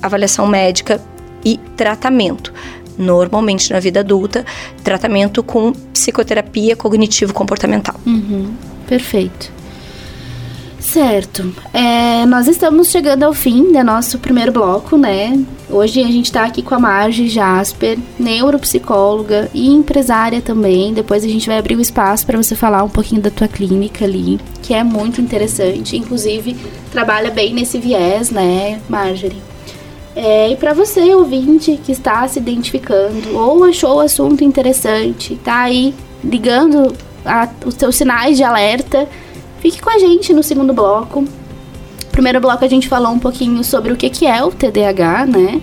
avaliação 0.01 0.47
médica 0.47 1.01
e 1.45 1.59
tratamento 1.77 2.53
normalmente 2.99 3.73
na 3.73 3.81
vida 3.81 4.01
adulta, 4.01 4.45
tratamento 4.83 5.43
com 5.43 5.73
psicoterapia 5.93 6.77
cognitivo-comportamental. 6.77 7.95
Uhum, 8.05 8.53
perfeito. 8.87 9.59
Certo. 10.81 11.55
É, 11.75 12.25
nós 12.25 12.49
estamos 12.49 12.89
chegando 12.89 13.23
ao 13.23 13.35
fim 13.35 13.73
do 13.73 13.85
nosso 13.85 14.19
primeiro 14.19 14.53
bloco, 14.53 14.97
né? 14.97 15.39
Hoje 15.69 16.01
a 16.01 16.07
gente 16.07 16.27
está 16.27 16.45
aqui 16.45 16.63
com 16.63 16.75
a 16.75 16.79
Marge 16.79 17.29
Jasper, 17.29 17.99
neuropsicóloga 18.19 19.51
e 19.53 19.69
empresária 19.69 20.41
também. 20.41 20.95
Depois 20.95 21.25
a 21.25 21.29
gente 21.29 21.47
vai 21.47 21.59
abrir 21.59 21.77
o 21.77 21.81
espaço 21.81 22.25
para 22.25 22.39
você 22.39 22.55
falar 22.55 22.83
um 22.85 22.89
pouquinho 22.89 23.21
da 23.21 23.31
tua 23.31 23.47
clínica 23.47 24.05
ali, 24.05 24.41
que 24.63 24.73
é 24.73 24.83
muito 24.83 25.21
interessante. 25.21 25.95
Inclusive, 25.95 26.57
trabalha 26.91 27.31
bem 27.31 27.53
nesse 27.53 27.79
viés, 27.79 28.31
né, 28.31 28.81
Marjorie? 28.89 29.48
É, 30.21 30.51
e 30.51 30.57
para 30.57 30.75
você, 30.75 31.15
ouvinte, 31.15 31.79
que 31.85 31.93
está 31.93 32.27
se 32.27 32.41
identificando 32.41 33.39
ou 33.39 33.63
achou 33.63 33.99
o 33.99 34.01
assunto 34.01 34.43
interessante, 34.43 35.37
tá 35.45 35.61
aí 35.61 35.95
ligando 36.25 36.93
a, 37.25 37.49
os 37.65 37.75
seus 37.75 37.95
sinais 37.95 38.37
de 38.37 38.43
alerta, 38.43 39.09
fique 39.61 39.81
com 39.81 39.89
a 39.89 39.99
gente 40.01 40.33
no 40.33 40.43
segundo 40.43 40.75
bloco. 40.75 41.25
Primeiro 42.11 42.41
bloco 42.41 42.65
a 42.65 42.69
gente 42.69 42.89
falou 42.89 43.13
um 43.13 43.19
pouquinho 43.21 43.63
sobre 43.63 43.93
o 43.93 43.97
que, 43.97 44.11
que 44.11 44.27
é 44.27 44.43
o 44.43 44.51
TDAH, 44.51 45.27
né? 45.27 45.63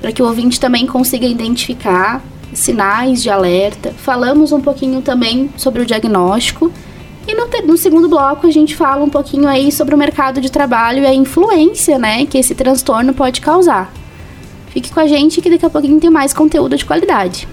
Para 0.00 0.10
que 0.10 0.20
o 0.20 0.26
ouvinte 0.26 0.58
também 0.58 0.88
consiga 0.88 1.24
identificar 1.24 2.20
sinais 2.52 3.22
de 3.22 3.30
alerta. 3.30 3.94
Falamos 3.96 4.50
um 4.50 4.60
pouquinho 4.60 5.02
também 5.02 5.50
sobre 5.56 5.80
o 5.80 5.86
diagnóstico 5.86 6.72
e 7.26 7.34
no, 7.34 7.48
no, 7.66 7.76
segundo 7.76 8.08
bloco 8.08 8.46
a 8.46 8.50
gente 8.50 8.76
fala 8.76 9.04
um 9.04 9.08
pouquinho 9.08 9.48
aí 9.48 9.72
sobre 9.72 9.94
o 9.94 9.98
mercado 9.98 10.40
de 10.40 10.50
trabalho 10.50 11.02
e 11.02 11.06
a 11.06 11.14
influência, 11.14 11.98
né, 11.98 12.26
que 12.26 12.38
esse 12.38 12.54
transtorno 12.54 13.14
pode 13.14 13.40
causar. 13.40 13.92
Fique 14.68 14.92
com 14.92 15.00
a 15.00 15.06
gente 15.06 15.40
que 15.40 15.48
daqui 15.48 15.64
a 15.64 15.70
pouquinho 15.70 16.00
tem 16.00 16.10
mais 16.10 16.32
conteúdo 16.32 16.76
de 16.76 16.84
qualidade. 16.84 17.48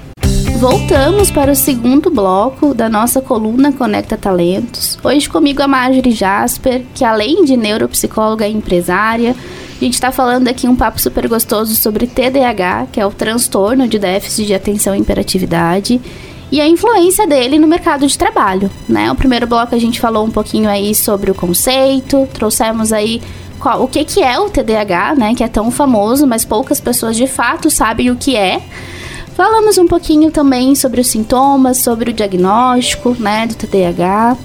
Voltamos 0.60 1.32
para 1.32 1.51
o 1.51 1.56
segundo 1.56 2.12
bloco 2.12 2.74
da 2.74 2.88
nossa 2.88 3.22
coluna 3.22 3.72
Conecta 3.72 4.16
Talentos. 4.16 4.98
Hoje 5.04 5.28
comigo 5.28 5.62
a 5.62 5.68
Marjorie 5.68 6.12
Jasper, 6.12 6.84
que 6.94 7.04
além 7.04 7.44
de 7.44 7.58
neuropsicóloga 7.58 8.48
e 8.48 8.54
empresária, 8.54 9.36
A 9.82 9.84
gente 9.84 9.96
está 9.96 10.12
falando 10.12 10.48
aqui 10.48 10.68
um 10.68 10.75
papo 10.75 11.01
super 11.01 11.28
gostoso 11.28 11.74
sobre 11.74 12.06
TDAH, 12.06 12.90
que 12.92 13.00
é 13.00 13.06
o 13.06 13.10
transtorno 13.10 13.88
de 13.88 13.98
déficit 13.98 14.46
de 14.46 14.54
atenção 14.54 14.96
e 14.96 15.00
hiperatividade, 15.00 16.00
e 16.51 16.60
a 16.60 16.67
influência 16.67 17.25
dele 17.25 17.58
no 17.58 17.67
mercado 17.67 18.05
de 18.05 18.17
trabalho, 18.17 18.70
né? 18.88 19.12
O 19.12 19.15
primeiro 19.15 19.48
bloco 19.48 19.74
a 19.74 19.79
gente 19.79 20.00
falou 20.00 20.25
um 20.25 20.31
pouquinho 20.31 20.70
aí 20.70 20.93
sobre 20.93 21.31
o 21.31 21.36
conceito, 21.36 22.27
trouxemos 22.34 22.91
aí 22.91 23.22
qual, 23.58 23.81
o 23.84 23.88
que, 23.88 24.03
que 24.03 24.22
é 24.22 24.38
o 24.38 24.50
TDAH, 24.50 25.15
né? 25.15 25.34
Que 25.34 25.43
é 25.43 25.48
tão 25.48 25.72
famoso, 25.72 26.27
mas 26.27 26.43
poucas 26.43 26.81
pessoas 26.81 27.15
de 27.15 27.27
fato 27.27 27.70
sabem 27.70 28.12
o 28.12 28.15
que 28.17 28.36
é. 28.36 28.62
Falamos 29.36 29.77
um 29.77 29.88
pouquinho 29.88 30.29
também 30.29 30.75
sobre 30.75 31.00
os 31.00 31.08
sintomas, 31.08 31.77
sobre 31.77 32.12
o 32.12 32.13
diagnóstico, 32.13 33.15
né, 33.17 33.48
do 33.48 33.55
TDAH. 33.55 34.38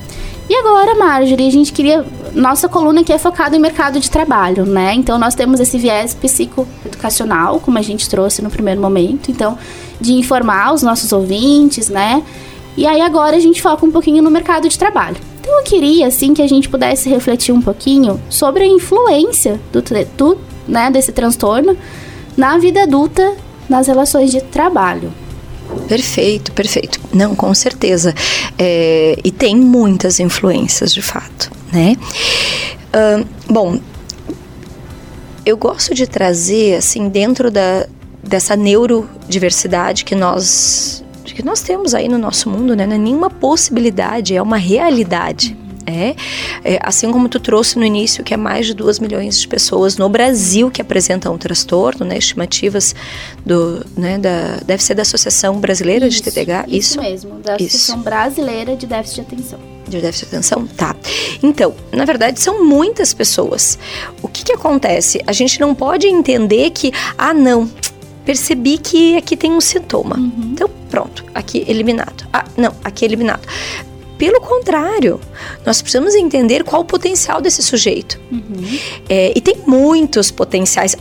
E 0.48 0.54
agora, 0.54 0.94
Marjorie, 0.94 1.48
a 1.48 1.50
gente 1.50 1.72
queria. 1.72 2.04
Nossa 2.32 2.68
coluna 2.68 3.00
aqui 3.00 3.12
é 3.12 3.18
focada 3.18 3.56
em 3.56 3.58
mercado 3.58 3.98
de 3.98 4.08
trabalho, 4.08 4.64
né? 4.64 4.94
Então, 4.94 5.18
nós 5.18 5.34
temos 5.34 5.58
esse 5.58 5.76
viés 5.76 6.14
psicoeducacional, 6.14 7.58
como 7.58 7.78
a 7.78 7.82
gente 7.82 8.08
trouxe 8.08 8.42
no 8.42 8.50
primeiro 8.50 8.80
momento. 8.80 9.30
Então, 9.30 9.58
de 10.00 10.12
informar 10.12 10.72
os 10.72 10.82
nossos 10.82 11.12
ouvintes, 11.12 11.88
né? 11.88 12.22
E 12.76 12.86
aí, 12.86 13.00
agora 13.00 13.36
a 13.36 13.40
gente 13.40 13.60
foca 13.60 13.84
um 13.84 13.90
pouquinho 13.90 14.22
no 14.22 14.30
mercado 14.30 14.68
de 14.68 14.78
trabalho. 14.78 15.16
Então, 15.40 15.58
eu 15.58 15.64
queria, 15.64 16.06
assim, 16.06 16.32
que 16.32 16.42
a 16.42 16.48
gente 16.48 16.68
pudesse 16.68 17.08
refletir 17.08 17.52
um 17.52 17.60
pouquinho 17.60 18.20
sobre 18.30 18.62
a 18.62 18.66
influência 18.66 19.60
do, 19.72 19.82
do 20.16 20.38
né, 20.68 20.90
desse 20.90 21.10
transtorno 21.10 21.76
na 22.36 22.58
vida 22.58 22.82
adulta, 22.82 23.34
nas 23.68 23.86
relações 23.86 24.30
de 24.30 24.40
trabalho. 24.40 25.12
Perfeito, 25.88 26.52
perfeito. 26.52 27.00
Não, 27.12 27.35
com 27.35 27.54
certeza. 27.54 28.14
É, 28.58 29.18
e 29.23 29.30
tem 29.30 29.56
muitas 29.56 30.18
influências, 30.20 30.92
de 30.92 31.02
fato, 31.02 31.50
né? 31.73 31.96
Uh, 32.88 33.26
bom, 33.49 33.78
eu 35.44 35.56
gosto 35.56 35.94
de 35.94 36.06
trazer, 36.06 36.76
assim, 36.76 37.08
dentro 37.08 37.50
da, 37.50 37.87
dessa 38.23 38.56
neurodiversidade 38.56 40.04
que 40.04 40.14
nós 40.14 41.04
que 41.25 41.44
nós 41.44 41.61
temos 41.61 41.92
aí 41.92 42.08
no 42.08 42.16
nosso 42.16 42.49
mundo, 42.49 42.75
né? 42.75 42.87
Não 42.87 42.94
é 42.94 42.99
nenhuma 42.99 43.28
possibilidade, 43.28 44.35
é 44.35 44.40
uma 44.40 44.56
realidade. 44.56 45.54
É, 45.87 46.16
é, 46.64 46.81
assim 46.83 47.12
como 47.12 47.28
tu 47.28 47.38
trouxe 47.38 47.78
no 47.78 47.85
início 47.85 48.25
que 48.25 48.35
é 48.35 48.37
mais 48.37 48.66
de 48.66 48.75
2 48.75 48.99
milhões 48.99 49.40
de 49.40 49.47
pessoas 49.47 49.97
no 49.97 50.09
Brasil 50.09 50.69
que 50.69 50.83
apresentam 50.83 51.35
um 51.35 51.38
transtorno, 51.38 52.05
né, 52.05 52.19
estimativas 52.19 52.95
do, 53.45 53.87
né, 53.97 54.19
da, 54.19 54.57
deve 54.66 54.83
ser 54.83 54.95
da 54.95 55.02
Associação 55.02 55.61
Brasileira 55.61 56.09
isso, 56.09 56.23
de 56.23 56.31
TDAH, 56.31 56.64
isso? 56.66 56.76
Isso 56.76 57.00
mesmo, 57.00 57.38
da 57.38 57.55
Associação 57.55 57.97
isso. 57.97 58.05
Brasileira 58.05 58.76
de 58.76 58.87
Déficit 58.87 59.14
de 59.14 59.21
Atenção. 59.21 59.76
De 59.88 60.00
déficit 60.00 60.28
de 60.28 60.35
atenção? 60.35 60.66
Tá. 60.66 60.97
Então, 61.40 61.73
na 61.93 62.05
verdade, 62.05 62.40
são 62.40 62.64
muitas 62.64 63.14
pessoas. 63.14 63.78
O 64.21 64.26
que 64.26 64.45
que 64.45 64.52
acontece? 64.52 65.23
A 65.26 65.33
gente 65.33 65.61
não 65.61 65.76
pode 65.76 66.09
entender 66.09 66.71
que, 66.71 66.90
ah, 67.16 67.33
não, 67.33 67.71
percebi 68.25 68.78
que 68.78 69.16
aqui 69.16 69.37
tem 69.37 69.52
um 69.52 69.61
sintoma. 69.61 70.16
Uhum. 70.16 70.50
Então, 70.52 70.69
pronto, 70.90 71.25
aqui 71.33 71.64
eliminado. 71.69 72.26
Ah, 72.33 72.45
não, 72.57 72.75
aqui 72.83 73.05
eliminado. 73.05 73.47
Pelo 74.26 74.40
contrário, 74.40 75.21
nós 75.64 75.80
precisamos 75.80 76.16
entender 76.16 76.64
qual 76.64 76.83
o 76.83 76.85
potencial 76.85 77.40
desse 77.40 77.62
sujeito. 77.62 78.21
Uhum. 78.33 78.78
É, 79.09 79.33
e 79.37 79.40
tem 79.40 79.59
muitos 79.64 80.33
potenciais. 80.33 80.97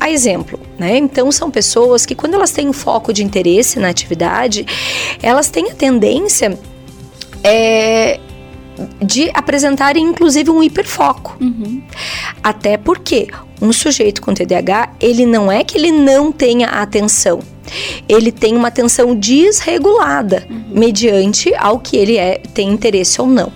A 0.00 0.10
exemplo, 0.10 0.58
né? 0.78 0.96
Então 0.96 1.30
são 1.30 1.50
pessoas 1.50 2.06
que 2.06 2.14
quando 2.14 2.32
elas 2.32 2.50
têm 2.50 2.70
um 2.70 2.72
foco 2.72 3.12
de 3.12 3.22
interesse 3.22 3.78
na 3.78 3.90
atividade, 3.90 4.64
elas 5.22 5.50
têm 5.50 5.70
a 5.70 5.74
tendência 5.74 6.58
é, 7.44 8.18
de 9.02 9.30
apresentarem 9.34 10.02
inclusive 10.02 10.50
um 10.50 10.62
hiperfoco. 10.62 11.36
Uhum. 11.42 11.82
Até 12.42 12.78
porque 12.78 13.28
um 13.60 13.70
sujeito 13.70 14.22
com 14.22 14.32
TDAH, 14.32 14.94
ele 14.98 15.26
não 15.26 15.52
é 15.52 15.62
que 15.62 15.76
ele 15.76 15.92
não 15.92 16.32
tenha 16.32 16.68
atenção 16.68 17.51
ele 18.08 18.32
tem 18.32 18.56
uma 18.56 18.68
atenção 18.68 19.14
desregulada 19.14 20.46
uhum. 20.50 20.64
mediante 20.70 21.54
ao 21.54 21.78
que 21.78 21.96
ele 21.96 22.16
é, 22.16 22.38
tem 22.54 22.68
interesse 22.68 23.20
ou 23.20 23.26
não. 23.26 23.52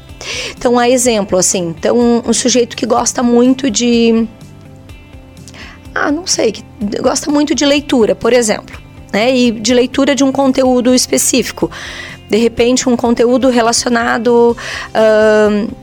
Então, 0.56 0.78
há 0.78 0.88
exemplo, 0.88 1.38
assim, 1.38 1.75
então 1.78 1.96
um, 1.98 2.30
um 2.30 2.32
sujeito 2.32 2.76
que 2.76 2.86
gosta 2.86 3.23
muito 3.23 3.71
de 3.71 4.26
ah, 5.95 6.12
não 6.12 6.26
sei, 6.26 6.52
que 6.52 6.62
gosta 7.00 7.30
muito 7.30 7.54
de 7.54 7.64
leitura, 7.64 8.14
por 8.14 8.34
exemplo, 8.34 8.78
né? 9.10 9.34
E 9.34 9.50
de 9.50 9.73
leitura 9.73 10.14
de 10.14 10.23
um 10.23 10.30
conteúdo 10.30 10.95
específico. 10.95 11.71
De 12.28 12.36
repente, 12.36 12.86
um 12.86 12.97
conteúdo 12.97 13.49
relacionado 13.49 14.54
uh, 14.90 15.75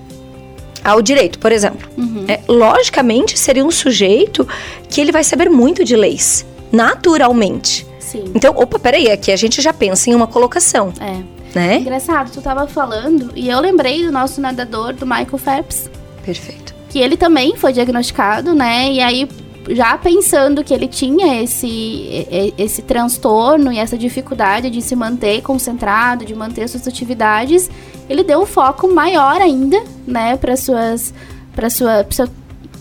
ao 0.83 1.01
direito, 1.01 1.39
por 1.39 1.51
exemplo. 1.51 1.89
Uhum. 1.97 2.25
É, 2.27 2.39
logicamente, 2.47 3.39
seria 3.39 3.65
um 3.65 3.71
sujeito 3.71 4.47
que 4.87 5.01
ele 5.01 5.11
vai 5.11 5.23
saber 5.23 5.49
muito 5.49 5.83
de 5.83 5.95
leis, 5.95 6.45
naturalmente. 6.71 7.87
Sim. 8.13 8.25
Então, 8.35 8.53
opa, 8.55 8.77
peraí, 8.77 9.09
aqui 9.09 9.31
a 9.31 9.35
gente 9.35 9.59
já 9.59 9.73
pensa 9.73 10.07
em 10.07 10.13
uma 10.13 10.27
colocação. 10.27 10.93
É. 11.01 11.23
Né? 11.57 11.79
Engraçado, 11.79 12.31
tu 12.31 12.41
tava 12.41 12.67
falando 12.67 13.31
e 13.35 13.49
eu 13.49 13.59
lembrei 13.59 14.03
do 14.05 14.11
nosso 14.11 14.39
nadador, 14.39 14.93
do 14.93 15.05
Michael 15.05 15.37
Phelps. 15.39 15.89
Perfeito. 16.23 16.75
Que 16.89 16.99
ele 16.99 17.17
também 17.17 17.55
foi 17.57 17.73
diagnosticado, 17.73 18.53
né? 18.53 18.91
E 18.91 19.01
aí, 19.01 19.27
já 19.69 19.97
pensando 19.97 20.63
que 20.63 20.73
ele 20.73 20.87
tinha 20.87 21.41
esse, 21.41 22.27
esse 22.55 22.83
transtorno 22.83 23.71
e 23.71 23.79
essa 23.79 23.97
dificuldade 23.97 24.69
de 24.69 24.81
se 24.81 24.95
manter 24.95 25.41
concentrado, 25.41 26.23
de 26.23 26.35
manter 26.35 26.67
suas 26.67 26.87
atividades, 26.87 27.69
ele 28.07 28.23
deu 28.23 28.41
um 28.41 28.45
foco 28.45 28.93
maior 28.93 29.41
ainda, 29.41 29.81
né, 30.05 30.37
para 30.37 30.55
suas 30.55 31.13
para 31.55 31.69
sua 31.69 32.05
seu 32.09 32.27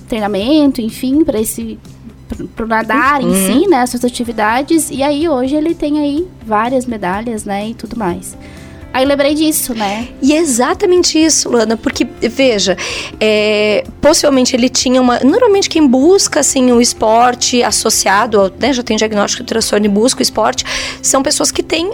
treinamento, 0.08 0.80
enfim, 0.80 1.24
para 1.24 1.40
esse 1.40 1.78
pro 2.54 2.66
nadar 2.66 3.20
uhum. 3.20 3.30
em 3.30 3.34
si, 3.34 3.68
né, 3.68 3.78
as 3.78 3.90
suas 3.90 4.04
atividades. 4.04 4.90
E 4.90 5.02
aí 5.02 5.28
hoje 5.28 5.54
ele 5.54 5.74
tem 5.74 6.00
aí 6.00 6.26
várias 6.46 6.86
medalhas, 6.86 7.44
né, 7.44 7.68
e 7.68 7.74
tudo 7.74 7.96
mais. 7.96 8.36
Aí 8.92 9.04
eu 9.04 9.08
lembrei 9.08 9.34
disso, 9.34 9.74
né? 9.74 10.08
E 10.20 10.34
é 10.34 10.36
exatamente 10.36 11.18
isso, 11.18 11.48
Luana, 11.48 11.78
porque, 11.78 12.06
veja, 12.28 12.76
é, 13.18 13.84
possivelmente 14.02 14.54
ele 14.54 14.68
tinha 14.68 15.00
uma. 15.00 15.18
Normalmente 15.20 15.70
quem 15.70 15.86
busca 15.86 16.40
assim, 16.40 16.70
o 16.72 16.80
esporte 16.80 17.62
associado, 17.62 18.52
né, 18.60 18.70
já 18.72 18.82
tem 18.82 18.96
diagnóstico 18.96 19.42
de 19.42 19.48
transtorno 19.48 19.86
e 19.86 19.88
busca 19.88 20.20
o 20.20 20.22
esporte, 20.22 20.64
são 21.00 21.22
pessoas 21.22 21.50
que 21.50 21.62
têm 21.62 21.92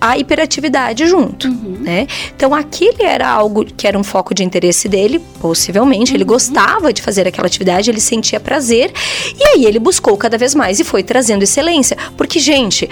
a 0.00 0.16
hiperatividade 0.16 1.06
junto, 1.06 1.48
uhum. 1.48 1.76
né? 1.80 2.06
Então 2.34 2.54
aquele 2.54 3.02
era 3.02 3.28
algo 3.28 3.64
que 3.64 3.86
era 3.86 3.98
um 3.98 4.02
foco 4.02 4.34
de 4.34 4.42
interesse 4.42 4.88
dele, 4.88 5.20
possivelmente, 5.40 6.12
uhum. 6.12 6.16
ele 6.16 6.24
gostava 6.24 6.92
de 6.92 7.02
fazer 7.02 7.28
aquela 7.28 7.46
atividade, 7.46 7.90
ele 7.90 8.00
sentia 8.00 8.40
prazer, 8.40 8.92
e 9.38 9.44
aí 9.44 9.64
ele 9.66 9.78
buscou 9.78 10.16
cada 10.16 10.38
vez 10.38 10.54
mais 10.54 10.80
e 10.80 10.84
foi 10.84 11.02
trazendo 11.02 11.42
excelência, 11.42 11.96
porque 12.16 12.38
gente, 12.38 12.88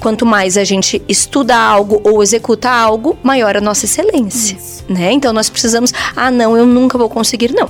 quanto 0.00 0.24
mais 0.24 0.56
a 0.56 0.64
gente 0.64 1.02
estuda 1.08 1.56
algo 1.56 2.00
ou 2.04 2.22
executa 2.22 2.70
algo, 2.70 3.18
maior 3.22 3.56
a 3.56 3.60
nossa 3.60 3.84
excelência, 3.84 4.56
Isso. 4.56 4.84
né? 4.88 5.12
Então 5.12 5.32
nós 5.32 5.50
precisamos, 5.50 5.92
ah, 6.16 6.30
não, 6.30 6.56
eu 6.56 6.64
nunca 6.64 6.96
vou 6.96 7.08
conseguir, 7.08 7.52
não. 7.52 7.68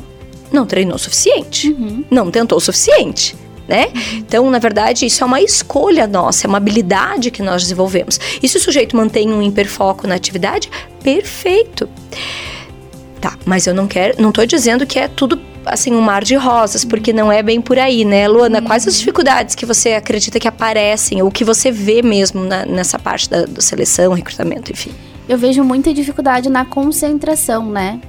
Não 0.50 0.64
treinou 0.64 0.94
o 0.94 0.98
suficiente, 0.98 1.68
uhum. 1.68 2.04
não 2.10 2.30
tentou 2.30 2.56
o 2.56 2.60
suficiente 2.60 3.36
né? 3.68 3.92
Então, 4.14 4.50
na 4.50 4.58
verdade, 4.58 5.04
isso 5.04 5.22
é 5.22 5.26
uma 5.26 5.42
escolha 5.42 6.06
nossa, 6.06 6.46
é 6.46 6.48
uma 6.48 6.56
habilidade 6.56 7.30
que 7.30 7.42
nós 7.42 7.62
desenvolvemos. 7.62 8.18
E 8.42 8.48
se 8.48 8.56
o 8.56 8.60
sujeito 8.60 8.96
mantém 8.96 9.30
um 9.30 9.42
hiperfoco 9.42 10.06
na 10.06 10.14
atividade, 10.14 10.70
perfeito. 11.04 11.86
Tá, 13.20 13.36
mas 13.44 13.66
eu 13.66 13.74
não 13.74 13.86
quero, 13.86 14.20
não 14.20 14.32
tô 14.32 14.46
dizendo 14.46 14.86
que 14.86 14.98
é 14.98 15.06
tudo 15.06 15.38
assim 15.66 15.92
um 15.92 16.00
mar 16.00 16.24
de 16.24 16.34
rosas, 16.34 16.84
porque 16.84 17.12
não 17.12 17.30
é 17.30 17.42
bem 17.42 17.60
por 17.60 17.78
aí, 17.78 18.04
né, 18.04 18.26
Luana? 18.26 18.62
Quais 18.62 18.88
as 18.88 18.98
dificuldades 18.98 19.54
que 19.54 19.66
você 19.66 19.92
acredita 19.92 20.40
que 20.40 20.48
aparecem 20.48 21.20
ou 21.20 21.30
que 21.30 21.44
você 21.44 21.70
vê 21.70 22.00
mesmo 22.00 22.42
na, 22.44 22.64
nessa 22.64 22.98
parte 22.98 23.28
da, 23.28 23.46
seleção, 23.60 24.14
recrutamento, 24.14 24.72
enfim? 24.72 24.92
Eu 25.28 25.36
vejo 25.36 25.62
muita 25.62 25.92
dificuldade 25.92 26.48
na 26.48 26.64
concentração, 26.64 27.66
né? 27.70 28.00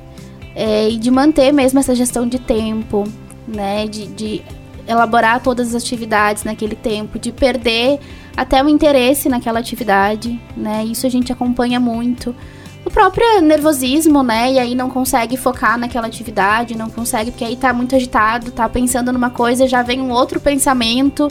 É, 0.56 0.90
e 0.90 0.98
de 0.98 1.12
manter 1.12 1.52
mesmo 1.52 1.80
essa 1.80 1.94
gestão 1.94 2.28
de 2.28 2.40
tempo, 2.40 3.04
né? 3.46 3.88
De, 3.88 4.08
de 4.08 4.42
elaborar 4.90 5.42
todas 5.42 5.76
as 5.76 5.84
atividades 5.84 6.44
naquele 6.44 6.76
tempo, 6.76 7.20
de 7.20 7.32
perder 7.32 8.00
até 8.36 8.64
o 8.64 8.68
interesse 8.68 9.30
naquela 9.30 9.60
atividade, 9.60 10.40
né? 10.58 10.84
Isso 10.84 11.06
a 11.06 11.10
gente 11.10 11.32
acompanha 11.32 11.80
muito. 11.80 12.36
O 12.84 12.90
próprio 12.90 13.42
nervosismo, 13.42 14.24
né? 14.24 14.54
E 14.54 14.60
aí 14.60 14.74
não 14.74 14.90
consegue 14.90 15.38
focar 15.38 15.78
naquela 15.78 16.08
atividade, 16.08 16.76
não 16.76 16.90
consegue, 16.90 17.30
porque 17.30 17.46
aí 17.46 17.56
tá 17.56 17.72
muito 17.72 17.96
agitado, 17.96 18.52
tá 18.52 18.68
pensando 18.68 19.14
numa 19.14 19.30
coisa, 19.30 19.68
já 19.68 19.84
vem 19.84 20.02
um 20.02 20.10
outro 20.10 20.40
pensamento, 20.40 21.30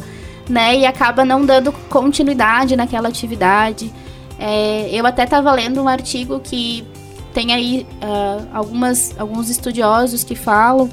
né? 0.49 0.77
E 0.79 0.87
acaba 0.87 1.25
não 1.25 1.45
dando 1.45 1.73
continuidade 1.91 2.77
naquela 2.77 3.09
atividade. 3.09 3.93
É, 4.39 4.89
eu 4.93 5.05
até 5.05 5.27
tava 5.27 5.51
lendo 5.53 5.83
um 5.83 5.89
artigo 5.89 6.39
que 6.39 6.87
tem 7.35 7.53
aí 7.53 7.87
uh, 8.03 8.47
algumas, 8.53 9.15
alguns 9.19 9.51
estudiosos 9.51 10.23
que 10.23 10.37
falam 10.37 10.89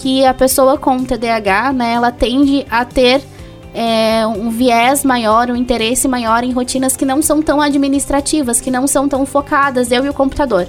que 0.00 0.24
a 0.24 0.32
pessoa 0.32 0.78
com 0.78 1.04
TDAH, 1.04 1.74
né, 1.74 1.92
ela 1.92 2.10
tende 2.10 2.66
a 2.70 2.86
ter 2.86 3.22
é, 3.74 4.26
um 4.26 4.48
viés 4.48 5.04
maior, 5.04 5.50
um 5.50 5.56
interesse 5.56 6.08
maior 6.08 6.42
em 6.42 6.52
rotinas 6.52 6.96
que 6.96 7.04
não 7.04 7.20
são 7.20 7.42
tão 7.42 7.60
administrativas, 7.60 8.60
que 8.60 8.70
não 8.70 8.86
são 8.86 9.06
tão 9.06 9.26
focadas, 9.26 9.92
eu 9.92 10.04
e 10.06 10.08
o 10.08 10.14
computador. 10.14 10.66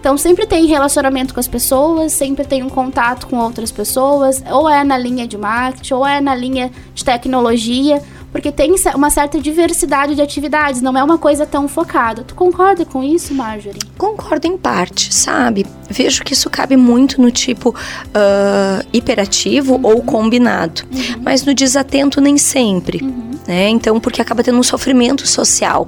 Então 0.00 0.18
sempre 0.18 0.44
tem 0.44 0.66
relacionamento 0.66 1.32
com 1.32 1.40
as 1.40 1.46
pessoas, 1.46 2.12
sempre 2.12 2.44
tem 2.44 2.64
um 2.64 2.68
contato 2.68 3.28
com 3.28 3.38
outras 3.38 3.70
pessoas, 3.70 4.42
ou 4.50 4.68
é 4.68 4.82
na 4.82 4.98
linha 4.98 5.26
de 5.26 5.38
marketing, 5.38 5.94
ou 5.94 6.04
é 6.04 6.20
na 6.20 6.34
linha 6.34 6.70
de 6.92 7.04
tecnologia, 7.04 8.02
porque 8.34 8.50
tem 8.50 8.74
uma 8.96 9.10
certa 9.10 9.40
diversidade 9.40 10.16
de 10.16 10.20
atividades, 10.20 10.82
não 10.82 10.98
é 10.98 11.04
uma 11.04 11.16
coisa 11.16 11.46
tão 11.46 11.68
focada. 11.68 12.24
Tu 12.24 12.34
concorda 12.34 12.84
com 12.84 13.00
isso, 13.00 13.32
Marjorie? 13.32 13.78
Concordo 13.96 14.48
em 14.48 14.58
parte, 14.58 15.14
sabe? 15.14 15.64
Vejo 15.88 16.24
que 16.24 16.32
isso 16.32 16.50
cabe 16.50 16.76
muito 16.76 17.22
no 17.22 17.30
tipo 17.30 17.68
uh, 17.68 18.84
hiperativo 18.92 19.74
uhum. 19.76 19.86
ou 19.86 20.02
combinado, 20.02 20.82
uhum. 20.82 21.22
mas 21.22 21.44
no 21.44 21.54
desatento 21.54 22.20
nem 22.20 22.36
sempre. 22.36 23.04
Uhum. 23.04 23.30
Né? 23.46 23.68
Então, 23.68 24.00
porque 24.00 24.20
acaba 24.20 24.42
tendo 24.42 24.58
um 24.58 24.64
sofrimento 24.64 25.24
social, 25.28 25.86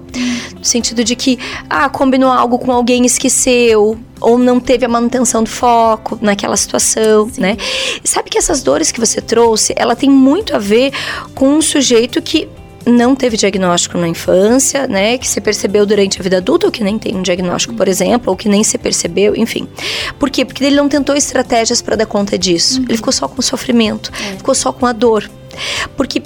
no 0.56 0.64
sentido 0.64 1.02
de 1.02 1.16
que, 1.16 1.40
ah, 1.68 1.88
combinou 1.88 2.30
algo 2.30 2.60
com 2.60 2.70
alguém, 2.70 3.04
esqueceu, 3.04 3.98
ou 4.20 4.38
não 4.38 4.58
teve 4.58 4.84
a 4.84 4.88
manutenção 4.88 5.42
do 5.42 5.50
foco 5.50 6.18
naquela 6.20 6.56
situação, 6.56 7.28
Sim. 7.30 7.40
né? 7.40 7.56
Sabe 8.04 8.30
que 8.30 8.38
essas 8.38 8.62
dores 8.62 8.90
que 8.90 9.00
você 9.00 9.20
trouxe, 9.20 9.74
ela 9.76 9.94
tem 9.94 10.10
muito 10.10 10.54
a 10.54 10.58
ver 10.58 10.92
com 11.34 11.48
um 11.48 11.62
sujeito 11.62 12.20
que 12.22 12.48
não 12.86 13.16
teve 13.16 13.36
diagnóstico 13.36 13.98
na 13.98 14.06
infância, 14.06 14.86
né, 14.86 15.18
que 15.18 15.28
se 15.28 15.40
percebeu 15.40 15.84
durante 15.84 16.20
a 16.20 16.22
vida 16.22 16.36
adulta, 16.36 16.66
ou 16.66 16.72
que 16.72 16.84
nem 16.84 16.96
tem 16.96 17.16
um 17.16 17.22
diagnóstico, 17.22 17.74
por 17.74 17.88
exemplo, 17.88 18.30
ou 18.30 18.36
que 18.36 18.48
nem 18.48 18.62
se 18.62 18.78
percebeu, 18.78 19.34
enfim. 19.34 19.68
Por 20.20 20.30
quê? 20.30 20.44
Porque 20.44 20.64
ele 20.64 20.76
não 20.76 20.88
tentou 20.88 21.16
estratégias 21.16 21.82
para 21.82 21.96
dar 21.96 22.06
conta 22.06 22.38
disso. 22.38 22.78
Uhum. 22.78 22.86
Ele 22.88 22.96
ficou 22.96 23.12
só 23.12 23.26
com 23.26 23.40
o 23.40 23.42
sofrimento, 23.42 24.12
é. 24.14 24.36
ficou 24.36 24.54
só 24.54 24.72
com 24.72 24.86
a 24.86 24.92
dor. 24.92 25.28
Porque 25.96 26.22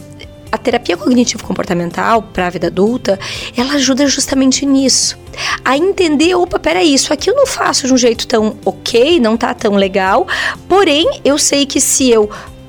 a 0.52 0.58
terapia 0.58 0.96
cognitivo-comportamental 0.96 2.22
para 2.22 2.46
a 2.46 2.50
vida 2.50 2.66
adulta, 2.66 3.18
ela 3.56 3.74
ajuda 3.74 4.06
justamente 4.06 4.66
nisso. 4.66 5.18
A 5.64 5.76
entender, 5.76 6.34
opa, 6.34 6.58
peraí, 6.58 6.92
isso 6.92 7.12
aqui 7.12 7.30
eu 7.30 7.34
não 7.34 7.46
faço 7.46 7.86
de 7.86 7.92
um 7.92 7.96
jeito 7.96 8.26
tão 8.26 8.56
ok, 8.64 9.20
não 9.20 9.36
tá 9.36 9.54
tão 9.54 9.74
legal, 9.74 10.26
porém 10.68 11.20
eu 11.24 11.38
sei 11.38 11.64
que 11.66 11.80
se 11.80 12.10
eu 12.10 12.28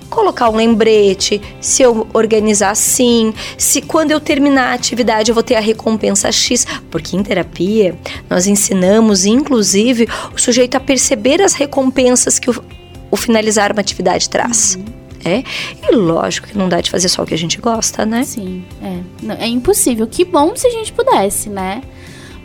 colocar 0.09 0.49
um 0.49 0.55
lembrete, 0.57 1.41
se 1.61 1.81
eu 1.81 2.05
organizar 2.13 2.71
assim, 2.71 3.33
se 3.57 3.81
quando 3.81 4.11
eu 4.11 4.19
terminar 4.19 4.71
a 4.71 4.73
atividade 4.73 5.31
eu 5.31 5.33
vou 5.33 5.43
ter 5.43 5.55
a 5.55 5.61
recompensa 5.61 6.29
X, 6.31 6.67
porque 6.91 7.15
em 7.15 7.23
terapia 7.23 7.97
nós 8.29 8.45
ensinamos 8.45 9.25
inclusive 9.25 10.07
o 10.35 10.37
sujeito 10.37 10.75
a 10.75 10.81
perceber 10.81 11.41
as 11.41 11.53
recompensas 11.53 12.37
que 12.37 12.49
o, 12.49 12.63
o 13.09 13.15
finalizar 13.15 13.71
uma 13.71 13.79
atividade 13.79 14.29
traz. 14.29 14.75
Uhum. 14.75 15.00
É, 15.23 15.43
e 15.83 15.95
lógico 15.95 16.47
que 16.47 16.57
não 16.57 16.67
dá 16.67 16.81
de 16.81 16.89
fazer 16.89 17.09
só 17.09 17.23
o 17.23 17.25
que 17.25 17.33
a 17.33 17.37
gente 17.37 17.59
gosta, 17.59 18.05
né? 18.05 18.23
Sim, 18.23 18.63
é. 18.81 19.43
É 19.43 19.47
impossível. 19.47 20.07
Que 20.07 20.25
bom 20.25 20.55
se 20.55 20.67
a 20.67 20.69
gente 20.69 20.91
pudesse, 20.91 21.49
né? 21.49 21.81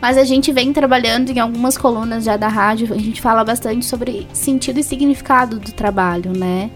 Mas 0.01 0.17
a 0.17 0.23
gente 0.23 0.51
vem 0.51 0.71
trabalhando 0.71 1.31
em 1.31 1.39
algumas 1.39 1.77
colunas 1.77 2.23
já 2.23 2.37
da 2.37 2.47
rádio, 2.47 2.93
a 2.93 2.97
gente 2.97 3.19
fala 3.19 3.43
bastante 3.43 3.85
sobre 3.85 4.27
sentido 4.31 4.79
e 4.79 4.83
significado 4.83 5.59
do 5.59 5.71
trabalho, 5.71 6.31
né? 6.37 6.69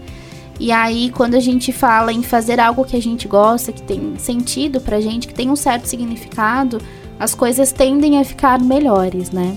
E 0.58 0.70
aí, 0.70 1.10
quando 1.10 1.34
a 1.34 1.40
gente 1.40 1.72
fala 1.72 2.12
em 2.12 2.22
fazer 2.22 2.60
algo 2.60 2.84
que 2.84 2.96
a 2.96 3.02
gente 3.02 3.26
gosta, 3.26 3.72
que 3.72 3.82
tem 3.82 4.14
sentido 4.18 4.80
pra 4.80 5.00
gente, 5.00 5.26
que 5.26 5.34
tem 5.34 5.50
um 5.50 5.56
certo 5.56 5.86
significado, 5.86 6.80
as 7.18 7.34
coisas 7.34 7.72
tendem 7.72 8.18
a 8.18 8.24
ficar 8.24 8.60
melhores, 8.60 9.30
né? 9.30 9.56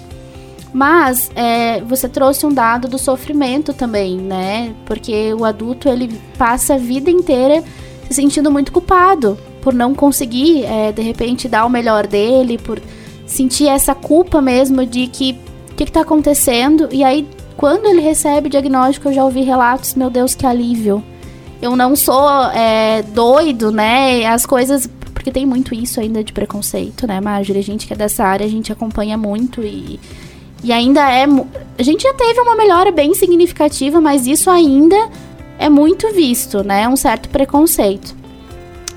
Mas 0.76 1.32
é, 1.38 1.80
você 1.84 2.10
trouxe 2.10 2.46
um 2.46 2.54
dado 2.54 2.90
do 2.90 2.98
sofrimento 2.98 3.74
também, 3.74 4.18
né? 4.18 4.76
Porque 4.86 5.34
o 5.34 5.46
adulto 5.46 5.88
ele 5.88 6.20
passa 6.38 6.74
a 6.74 6.78
vida 6.78 7.10
inteira 7.10 7.64
se 8.10 8.16
sentindo 8.16 8.52
muito 8.52 8.74
culpado 8.74 9.38
por 9.62 9.74
não 9.74 9.96
conseguir, 9.96 10.66
é, 10.66 10.92
de 10.92 11.02
repente, 11.02 11.48
dar 11.48 11.66
o 11.66 11.70
melhor 11.70 12.06
dele, 12.06 12.58
por 12.58 12.82
sentir 13.26 13.70
essa 13.70 13.96
culpa 13.96 14.42
mesmo 14.42 14.86
de 14.86 15.08
que 15.08 15.40
o 15.72 15.76
que 15.76 15.86
está 15.86 16.02
acontecendo. 16.02 16.90
E 16.92 17.06
aí, 17.06 17.26
quando 17.56 17.86
ele 17.86 18.02
recebe 18.02 18.48
o 18.48 18.52
diagnóstico, 18.52 19.08
eu 19.08 19.14
já 19.14 19.24
ouvi 19.24 19.44
relatos, 19.44 19.96
meu 19.96 20.10
Deus, 20.10 20.36
que 20.36 20.46
alívio. 20.46 21.02
Eu 21.62 21.78
não 21.78 21.96
sou 21.96 22.30
é, 22.52 23.02
doido, 23.02 23.72
né? 23.72 24.26
As 24.26 24.46
coisas. 24.46 24.90
Porque 25.14 25.32
tem 25.32 25.46
muito 25.46 25.74
isso 25.74 26.02
ainda 26.02 26.22
de 26.22 26.34
preconceito, 26.34 27.08
né, 27.08 27.22
Marjorie? 27.22 27.62
A 27.62 27.64
gente 27.64 27.88
que 27.88 27.94
é 27.94 27.96
dessa 27.96 28.26
área, 28.26 28.46
a 28.46 28.50
gente 28.50 28.74
acompanha 28.74 29.18
muito 29.18 29.64
e 29.64 30.02
e 30.66 30.72
ainda 30.74 31.08
é. 31.12 31.26
A 31.78 31.84
gente 31.84 32.02
já 32.02 32.14
teve 32.16 32.40
uma 32.42 32.56
melhora 32.56 32.92
bem 32.92 33.14
significativa, 33.14 34.02
mas 34.02 34.26
isso 34.26 34.50
ainda 34.50 34.98
é 35.60 35.70
muito 35.70 36.12
visto, 36.12 36.64
né? 36.64 36.88
Um 36.88 36.96
certo 36.96 37.30
preconceito. 37.30 38.16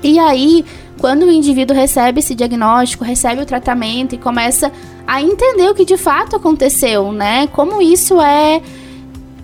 E 0.01 0.17
aí, 0.17 0.65
quando 0.97 1.23
o 1.23 1.31
indivíduo 1.31 1.75
recebe 1.75 2.21
esse 2.21 2.33
diagnóstico, 2.33 3.03
recebe 3.03 3.43
o 3.43 3.45
tratamento 3.45 4.15
e 4.15 4.17
começa 4.17 4.71
a 5.05 5.21
entender 5.21 5.69
o 5.69 5.75
que 5.75 5.85
de 5.85 5.95
fato 5.95 6.35
aconteceu, 6.35 7.11
né? 7.11 7.45
Como 7.47 7.79
isso 7.83 8.19
é 8.19 8.63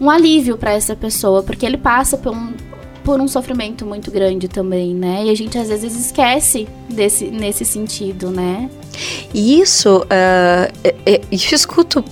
um 0.01 0.09
alívio 0.09 0.57
para 0.57 0.73
essa 0.73 0.95
pessoa, 0.95 1.43
porque 1.43 1.63
ele 1.63 1.77
passa 1.77 2.17
por 2.17 2.33
um, 2.33 2.53
por 3.05 3.21
um 3.21 3.27
sofrimento 3.27 3.85
muito 3.85 4.09
grande 4.09 4.47
também, 4.47 4.93
né? 4.93 5.25
E 5.25 5.29
a 5.29 5.35
gente 5.35 5.55
às 5.59 5.69
vezes 5.69 5.95
esquece 5.95 6.67
desse, 6.89 7.25
nesse 7.25 7.63
sentido, 7.63 8.31
né? 8.31 8.67
E 9.31 9.61
isso, 9.61 9.99
uh, 9.99 10.91
eu 11.05 11.21
escuto 11.31 12.03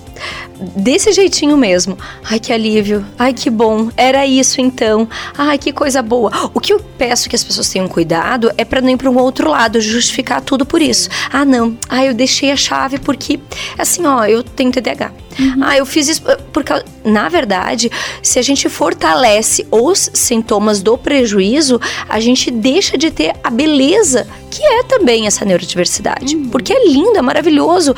desse 0.75 1.11
jeitinho 1.11 1.57
mesmo. 1.57 1.97
Ai, 2.23 2.39
que 2.39 2.53
alívio. 2.53 3.05
Ai, 3.17 3.33
que 3.33 3.49
bom. 3.49 3.89
Era 3.97 4.25
isso 4.25 4.61
então. 4.61 5.07
Ai, 5.37 5.57
que 5.57 5.71
coisa 5.71 6.01
boa. 6.01 6.31
O 6.53 6.59
que 6.59 6.73
eu 6.73 6.79
peço 6.79 7.29
que 7.29 7.35
as 7.35 7.43
pessoas 7.43 7.69
tenham 7.69 7.87
cuidado 7.87 8.51
é 8.57 8.65
para 8.65 8.81
não 8.81 8.89
ir 8.89 8.97
para 8.97 9.09
um 9.09 9.17
outro 9.17 9.49
lado, 9.49 9.81
justificar 9.81 10.41
tudo 10.41 10.65
por 10.65 10.81
isso. 10.81 11.09
Ah, 11.31 11.45
não. 11.45 11.77
Ah, 11.89 12.05
eu 12.05 12.13
deixei 12.13 12.51
a 12.51 12.55
chave 12.55 12.99
porque 12.99 13.39
assim, 13.77 14.05
ó, 14.05 14.25
eu 14.25 14.43
tenho 14.43 14.71
TDAH. 14.71 15.11
Uhum. 15.39 15.61
Ah, 15.61 15.77
eu 15.77 15.85
fiz 15.85 16.07
isso 16.07 16.21
porque 16.51 16.73
na 17.03 17.27
verdade, 17.27 17.91
se 18.21 18.39
a 18.39 18.41
gente 18.41 18.69
fortalece 18.69 19.67
os 19.71 20.09
sintomas 20.13 20.81
do 20.81 20.97
prejuízo, 20.97 21.81
a 22.07 22.19
gente 22.19 22.49
deixa 22.51 22.97
de 22.97 23.11
ter 23.11 23.33
a 23.43 23.49
beleza 23.49 24.27
que 24.53 24.63
é 24.63 24.83
também 24.83 25.25
essa 25.25 25.43
neurodiversidade. 25.43 26.35
Uhum. 26.35 26.49
Porque 26.49 26.71
é 26.71 26.87
lindo, 26.87 27.17
é 27.17 27.21
maravilhoso. 27.21 27.95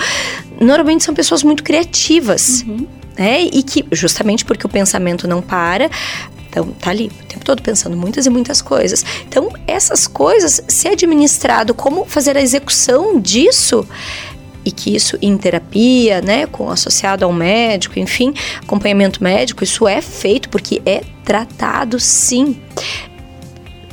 Normalmente 0.60 1.04
são 1.04 1.14
pessoas 1.14 1.44
muito 1.44 1.64
criativas. 1.64 2.64
Uhum. 2.66 2.88
Né? 3.18 3.42
E 3.44 3.62
que, 3.62 3.86
justamente 3.92 4.46
porque 4.46 4.66
o 4.66 4.70
pensamento 4.70 5.28
não 5.28 5.42
para, 5.42 5.90
então, 6.50 6.68
tá 6.80 6.92
ali 6.92 7.08
o 7.08 7.26
tempo 7.26 7.44
todo 7.44 7.62
pensando 7.62 7.98
muitas 7.98 8.26
e 8.26 8.30
muitas 8.30 8.62
coisas. 8.62 9.04
Então, 9.28 9.50
essas 9.68 10.08
coisas, 10.08 10.64
se 10.68 10.88
administrado, 10.88 11.74
como 11.74 12.06
fazer 12.06 12.38
a 12.38 12.42
execução 12.42 13.20
disso, 13.20 13.86
e 14.64 14.72
que 14.72 14.96
isso 14.96 15.18
em 15.22 15.38
terapia, 15.38 16.22
né, 16.22 16.48
com 16.48 16.70
associado 16.72 17.24
ao 17.26 17.32
médico, 17.32 18.00
enfim, 18.00 18.34
acompanhamento 18.64 19.22
médico, 19.22 19.64
isso 19.64 19.88
é 19.88 20.02
feito 20.02 20.50
porque 20.50 20.82
é 20.86 21.04
tratado 21.24 22.00
sim 22.00 22.60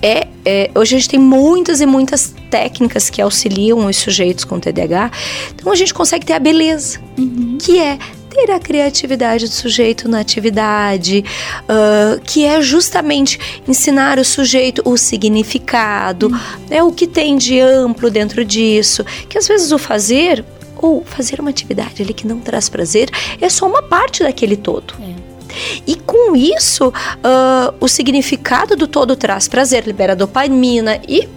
é, 0.03 0.27
é, 0.45 0.71
hoje 0.75 0.97
a 0.97 0.99
gente 0.99 1.09
tem 1.11 1.21
muitas 1.21 1.81
e 1.81 1.87
muitas 1.87 2.35
técnicas 2.53 3.09
que 3.09 3.23
auxiliam 3.23 3.87
os 3.87 3.97
sujeitos 3.97 4.45
com 4.45 4.61
TDAH. 4.61 5.11
Então 5.55 5.73
a 5.73 5.75
gente 5.75 5.95
consegue 5.95 6.27
ter 6.27 6.35
a 6.35 6.39
beleza, 6.39 7.01
uhum. 7.17 7.57
que 7.59 7.79
é 7.79 7.99
ter 8.29 8.51
a 8.51 8.61
criatividade 8.61 9.47
do 9.47 9.55
sujeito 9.55 10.07
na 10.07 10.21
atividade, 10.21 11.25
uh, 11.63 12.21
que 12.21 12.45
é 12.45 12.61
justamente 12.61 13.63
ensinar 13.67 14.19
o 14.19 14.25
sujeito 14.25 14.83
o 14.85 14.99
significado, 14.99 16.27
uhum. 16.27 16.67
né, 16.69 16.83
o 16.83 16.93
que 16.93 17.07
tem 17.07 17.39
de 17.39 17.59
amplo 17.59 18.11
dentro 18.11 18.45
disso, 18.45 19.03
que 19.31 19.39
às 19.39 19.49
vezes 19.49 19.73
o 19.73 19.79
fazer 19.79 20.45
ou 20.77 21.03
fazer 21.05 21.41
uma 21.41 21.51
atividade 21.51 22.03
ali 22.03 22.13
que 22.13 22.27
não 22.27 22.39
traz 22.39 22.69
prazer 22.69 23.09
é 23.41 23.49
só 23.49 23.67
uma 23.67 23.83
parte 23.83 24.23
daquele 24.23 24.57
todo. 24.57 24.95
É. 25.01 25.23
E 25.87 25.97
com 25.97 26.35
isso, 26.35 26.89
uh, 26.89 27.75
o 27.81 27.89
significado 27.89 28.77
do 28.77 28.87
todo 28.87 29.15
traz 29.17 29.49
prazer, 29.49 29.85
libera 29.87 30.17
dopamina 30.17 31.01
e 31.09 31.29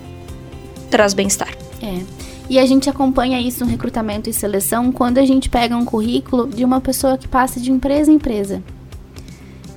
traz 0.85 1.13
bem-estar. 1.13 1.55
É. 1.81 2.01
E 2.49 2.59
a 2.59 2.65
gente 2.65 2.89
acompanha 2.89 3.39
isso 3.39 3.63
no 3.63 3.71
recrutamento 3.71 4.29
e 4.29 4.33
seleção 4.33 4.91
quando 4.91 5.17
a 5.17 5.25
gente 5.25 5.49
pega 5.49 5.75
um 5.75 5.83
currículo 5.83 6.47
de 6.47 6.63
uma 6.63 6.79
pessoa 6.79 7.17
que 7.17 7.27
passa 7.27 7.59
de 7.59 7.71
empresa 7.71 8.11
em 8.11 8.15
empresa. 8.15 8.61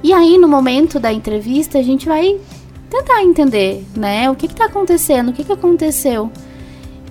E 0.02 0.12
aí, 0.12 0.38
no 0.38 0.46
momento 0.46 1.00
da 1.00 1.12
entrevista, 1.12 1.78
a 1.78 1.82
gente 1.82 2.06
vai 2.06 2.38
tentar 2.88 3.22
entender, 3.22 3.84
né? 3.96 4.30
O 4.30 4.34
que 4.34 4.46
está 4.46 4.66
acontecendo, 4.66 5.30
o 5.30 5.32
que, 5.32 5.44
que 5.44 5.52
aconteceu. 5.52 6.30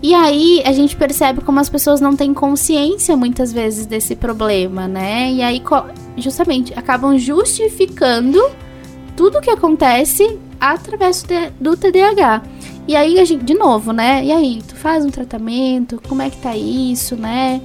E 0.01 0.13
aí 0.13 0.61
a 0.63 0.71
gente 0.71 0.95
percebe 0.95 1.41
como 1.41 1.59
as 1.59 1.69
pessoas 1.69 1.99
não 1.99 2.15
têm 2.15 2.33
consciência 2.33 3.17
muitas 3.17 3.51
vezes 3.51 3.85
desse 3.85 4.15
problema, 4.15 4.87
né? 4.87 5.31
E 5.31 5.41
aí 5.41 5.61
justamente 6.17 6.71
acabam 6.77 7.17
justificando 7.17 8.39
tudo 9.15 9.39
o 9.39 9.41
que 9.41 9.49
acontece 9.49 10.37
através 10.59 11.25
do 11.59 11.75
TDAH. 11.75 12.43
E 12.87 12.95
aí 12.95 13.19
a 13.19 13.25
gente, 13.25 13.43
de 13.43 13.53
novo, 13.53 13.91
né? 13.91 14.23
E 14.23 14.31
aí, 14.31 14.61
tu 14.65 14.75
faz 14.75 15.05
um 15.05 15.09
tratamento? 15.09 16.01
Como 16.07 16.21
é 16.21 16.29
que 16.29 16.37
tá 16.37 16.55
isso, 16.55 17.15
né? 17.15 17.61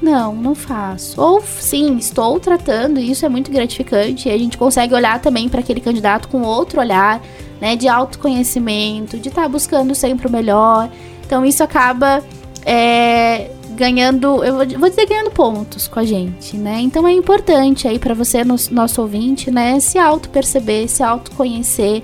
Não, 0.00 0.34
não 0.34 0.54
faço. 0.54 1.20
Ou 1.20 1.40
sim, 1.40 1.96
estou 1.96 2.38
tratando, 2.38 3.00
e 3.00 3.10
isso 3.10 3.26
é 3.26 3.28
muito 3.28 3.50
gratificante. 3.50 4.28
E 4.28 4.32
a 4.32 4.38
gente 4.38 4.56
consegue 4.56 4.94
olhar 4.94 5.20
também 5.20 5.48
para 5.48 5.60
aquele 5.60 5.80
candidato 5.80 6.28
com 6.28 6.42
outro 6.42 6.80
olhar, 6.80 7.20
né? 7.60 7.74
De 7.74 7.88
autoconhecimento, 7.88 9.18
de 9.18 9.28
estar 9.28 9.42
tá 9.42 9.48
buscando 9.48 9.94
sempre 9.94 10.28
o 10.28 10.30
melhor. 10.30 10.88
Então 11.24 11.44
isso 11.44 11.62
acaba 11.64 12.22
é, 12.64 13.50
ganhando, 13.72 14.44
eu 14.44 14.54
vou 14.78 14.88
dizer 14.88 15.06
ganhando 15.06 15.30
pontos 15.30 15.88
com 15.88 15.98
a 15.98 16.04
gente, 16.04 16.56
né? 16.56 16.80
Então 16.80 17.06
é 17.06 17.12
importante 17.12 17.88
aí 17.88 17.98
para 17.98 18.14
você, 18.14 18.44
nosso 18.44 19.00
ouvinte, 19.00 19.50
né, 19.50 19.80
se 19.80 19.98
auto-perceber, 19.98 20.88
se 20.88 21.02
auto-conhecer. 21.02 22.02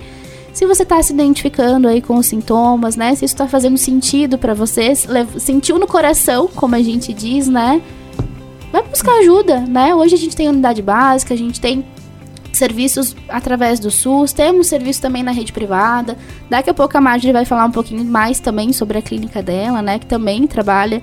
Se 0.53 0.65
você 0.65 0.83
está 0.83 1.01
se 1.01 1.13
identificando 1.13 1.87
aí 1.87 2.01
com 2.01 2.15
os 2.15 2.25
sintomas, 2.25 2.95
né? 2.95 3.15
Se 3.15 3.25
isso 3.25 3.33
está 3.33 3.47
fazendo 3.47 3.77
sentido 3.77 4.37
para 4.37 4.53
você, 4.53 4.93
sentiu 5.37 5.79
no 5.79 5.87
coração, 5.87 6.49
como 6.53 6.75
a 6.75 6.81
gente 6.81 7.13
diz, 7.13 7.47
né? 7.47 7.81
Vai 8.71 8.83
buscar 8.83 9.19
ajuda, 9.19 9.61
né? 9.61 9.95
Hoje 9.95 10.15
a 10.15 10.17
gente 10.17 10.35
tem 10.35 10.49
unidade 10.49 10.81
básica, 10.81 11.33
a 11.33 11.37
gente 11.37 11.59
tem 11.59 11.85
serviços 12.51 13.15
através 13.27 13.79
do 13.79 13.89
SUS, 13.89 14.33
temos 14.33 14.67
serviço 14.67 15.01
também 15.01 15.23
na 15.23 15.31
rede 15.31 15.53
privada. 15.53 16.17
Daqui 16.49 16.69
a 16.69 16.73
pouco 16.73 16.97
a 16.97 17.01
Marjorie 17.01 17.31
vai 17.31 17.45
falar 17.45 17.65
um 17.65 17.71
pouquinho 17.71 18.03
mais 18.03 18.39
também 18.39 18.73
sobre 18.73 18.97
a 18.97 19.01
clínica 19.01 19.41
dela, 19.41 19.81
né? 19.81 19.99
Que 19.99 20.05
também 20.05 20.45
trabalha 20.45 21.01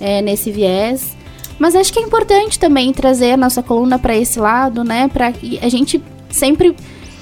é, 0.00 0.20
nesse 0.20 0.50
viés. 0.50 1.16
Mas 1.58 1.74
acho 1.74 1.92
que 1.92 1.98
é 1.98 2.02
importante 2.02 2.58
também 2.58 2.92
trazer 2.92 3.32
a 3.32 3.36
nossa 3.36 3.62
coluna 3.62 3.98
para 3.98 4.16
esse 4.16 4.38
lado, 4.38 4.84
né? 4.84 5.08
Para 5.08 5.32
a 5.62 5.68
gente 5.68 6.02
sempre 6.30 6.76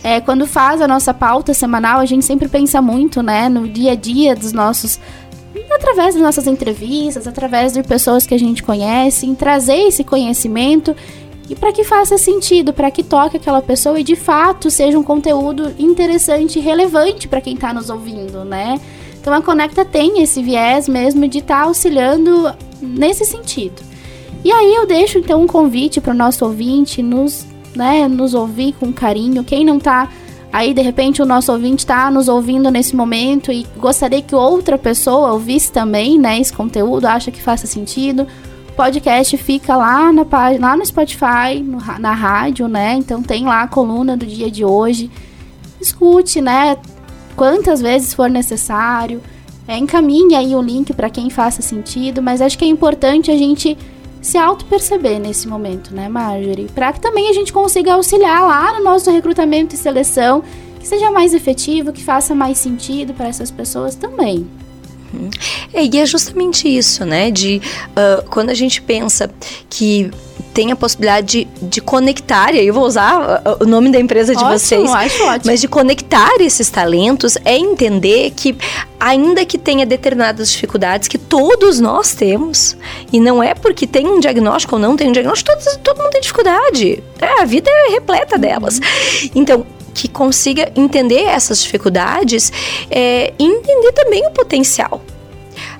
é, 0.07 0.21
quando 0.21 0.47
faz 0.47 0.81
a 0.81 0.87
nossa 0.87 1.13
pauta 1.13 1.53
semanal, 1.53 1.99
a 1.99 2.05
gente 2.05 2.25
sempre 2.25 2.47
pensa 2.47 2.81
muito, 2.81 3.25
né, 3.25 3.49
no 3.49 3.67
dia 3.67 3.91
a 3.91 3.95
dia 3.97 4.37
dos 4.37 4.53
nossos 4.53 5.01
através 5.69 6.15
das 6.15 6.23
nossas 6.23 6.47
entrevistas, 6.47 7.27
através 7.27 7.73
de 7.73 7.83
pessoas 7.83 8.25
que 8.25 8.33
a 8.33 8.39
gente 8.39 8.63
conhece, 8.63 9.27
em 9.27 9.35
trazer 9.35 9.89
esse 9.89 10.05
conhecimento 10.05 10.95
e 11.51 11.57
para 11.57 11.73
que 11.73 11.83
faça 11.83 12.17
sentido, 12.17 12.73
para 12.73 12.89
que 12.89 13.03
toque 13.03 13.37
aquela 13.37 13.61
pessoa 13.61 13.99
e 13.99 14.05
de 14.05 14.15
fato 14.15 14.71
seja 14.71 14.97
um 14.97 15.03
conteúdo 15.03 15.75
interessante 15.77 16.61
e 16.61 16.63
relevante 16.63 17.27
para 17.27 17.41
quem 17.41 17.55
está 17.55 17.75
nos 17.75 17.91
ouvindo, 17.91 18.45
né? 18.45 18.81
Então 19.21 19.35
a 19.35 19.43
Conecta 19.43 19.85
tem 19.85 20.23
esse 20.23 20.41
viés 20.41 20.89
mesmo 20.89 21.27
de 21.27 21.39
estar 21.39 21.63
tá 21.63 21.65
auxiliando 21.65 22.55
nesse 22.81 23.25
sentido. 23.25 23.83
E 24.45 24.53
aí 24.53 24.73
eu 24.73 24.87
deixo 24.87 25.19
então 25.19 25.43
um 25.43 25.49
convite 25.49 26.01
para 26.01 26.15
o 26.15 26.17
nosso 26.17 26.45
ouvinte 26.45 27.03
nos, 27.03 27.45
né, 27.77 28.09
nos 28.09 28.35
ouvir 28.35 28.75
com 28.79 28.93
carinho. 28.93 29.45
Quem 29.45 29.65
não 29.65 29.79
está 29.79 30.09
aí 30.53 30.73
de 30.73 30.81
repente 30.81 31.21
o 31.21 31.27
nosso 31.27 31.53
ouvinte 31.53 31.81
está 31.81 32.11
nos 32.11 32.29
ouvindo 32.29 32.71
nesse 32.71 32.97
momento 32.97 33.53
e 33.53 33.67
gostaria 33.77 34.23
que 34.23 34.35
outra 34.35 34.79
pessoa 34.79 35.33
ouvisse 35.33 35.71
também, 35.71 36.19
né, 36.19 36.41
esse 36.41 36.53
conteúdo, 36.53 37.07
acha 37.07 37.31
que 37.31 37.43
faça 37.43 37.67
sentido 37.67 38.27
podcast 38.77 39.37
fica 39.39 39.75
lá, 39.75 40.13
na, 40.13 40.27
lá 40.61 40.77
no 40.77 40.85
Spotify, 40.85 41.59
no, 41.65 41.79
na 41.99 42.13
rádio, 42.13 42.69
né? 42.69 42.95
Então 42.95 43.23
tem 43.23 43.47
lá 43.47 43.63
a 43.63 43.69
coluna 43.69 44.17
do 44.17 44.27
dia 44.27 44.51
de 44.51 44.65
hoje. 44.65 45.11
Escute, 45.81 46.43
né? 46.43 46.77
Quantas 47.35 47.81
vezes 47.81 48.13
for 48.13 48.29
necessário. 48.29 49.23
É, 49.67 49.77
encaminhe 49.79 50.37
aí 50.37 50.55
o 50.55 50.61
link 50.61 50.93
para 50.93 51.11
quem 51.11 51.31
faça 51.31 51.61
sentido, 51.63 52.23
mas 52.23 52.41
acho 52.41 52.57
que 52.57 52.65
é 52.65 52.69
importante 52.69 53.31
a 53.31 53.37
gente 53.37 53.77
se 54.27 54.37
auto-perceber 54.37 55.21
nesse 55.21 55.47
momento, 55.47 55.95
né, 55.95 56.09
Marjorie? 56.09 56.67
Para 56.75 56.93
que 56.93 57.01
também 57.01 57.29
a 57.29 57.33
gente 57.33 57.53
consiga 57.53 57.95
auxiliar 57.95 58.43
lá 58.45 58.77
no 58.77 58.83
nosso 58.83 59.09
recrutamento 59.09 59.77
e 59.77 59.79
seleção, 59.79 60.43
que 60.81 60.87
seja 60.87 61.13
mais 61.13 61.33
efetivo, 61.33 61.93
que 61.93 62.03
faça 62.03 62.35
mais 62.35 62.59
sentido 62.59 63.15
para 63.15 63.29
essas 63.29 63.53
pessoas 63.53 63.95
também. 63.95 64.45
É, 65.73 65.85
e 65.85 65.97
é 66.01 66.05
justamente 66.05 66.67
isso, 66.69 67.05
né? 67.05 67.31
De 67.31 67.63
uh, 67.91 68.29
quando 68.29 68.51
a 68.51 68.55
gente 68.55 68.83
pensa 68.83 69.31
que 69.71 70.11
tem 70.57 70.73
a 70.73 70.77
possibilidade 70.77 71.45
de, 71.45 71.67
de 71.67 71.81
conectar, 71.83 72.55
e 72.55 72.61
aí 72.61 72.67
eu 72.67 72.73
vou 72.73 72.87
usar 72.87 73.43
uh, 73.45 73.63
o 73.63 73.67
nome 73.67 73.91
da 73.91 74.01
empresa 74.01 74.35
de 74.35 74.43
ótimo, 74.43 74.59
vocês, 74.59 74.91
acho 74.91 75.23
ótimo. 75.25 75.43
mas 75.45 75.61
de 75.61 75.69
conectar 75.69 76.33
esses 76.41 76.71
talentos 76.71 77.37
é 77.45 77.59
entender 77.59 78.33
que, 78.35 78.57
ainda 78.99 79.45
que 79.45 79.59
tenha 79.59 79.85
determinadas 79.85 80.51
dificuldades 80.51 81.09
que 81.09 81.19
todos 81.19 81.79
nós 81.79 82.15
temos, 82.15 82.75
e 83.13 83.21
não 83.21 83.43
é 83.43 83.53
porque 83.53 83.87
tem 83.87 84.07
um 84.07 84.19
diagnóstico 84.19 84.77
ou 84.77 84.81
não 84.81 84.97
tem 84.97 85.11
um 85.11 85.13
diagnóstico, 85.13 85.51
todo, 85.55 85.79
todo 85.81 85.99
mundo 85.99 86.11
tem 86.11 86.23
dificuldade. 86.23 87.05
É, 87.21 87.43
a 87.43 87.45
vida 87.45 87.71
é 87.71 87.91
repleta 87.91 88.39
delas. 88.39 88.79
Uhum. 88.79 89.31
Então, 89.35 89.67
que 89.93 90.09
consiga 90.09 90.73
entender 90.75 91.25
essas 91.25 91.63
dificuldades 91.63 92.51
é, 92.91 93.35
e 93.39 93.45
entender 93.45 93.93
também 93.93 94.27
o 94.27 94.31
potencial. 94.31 95.03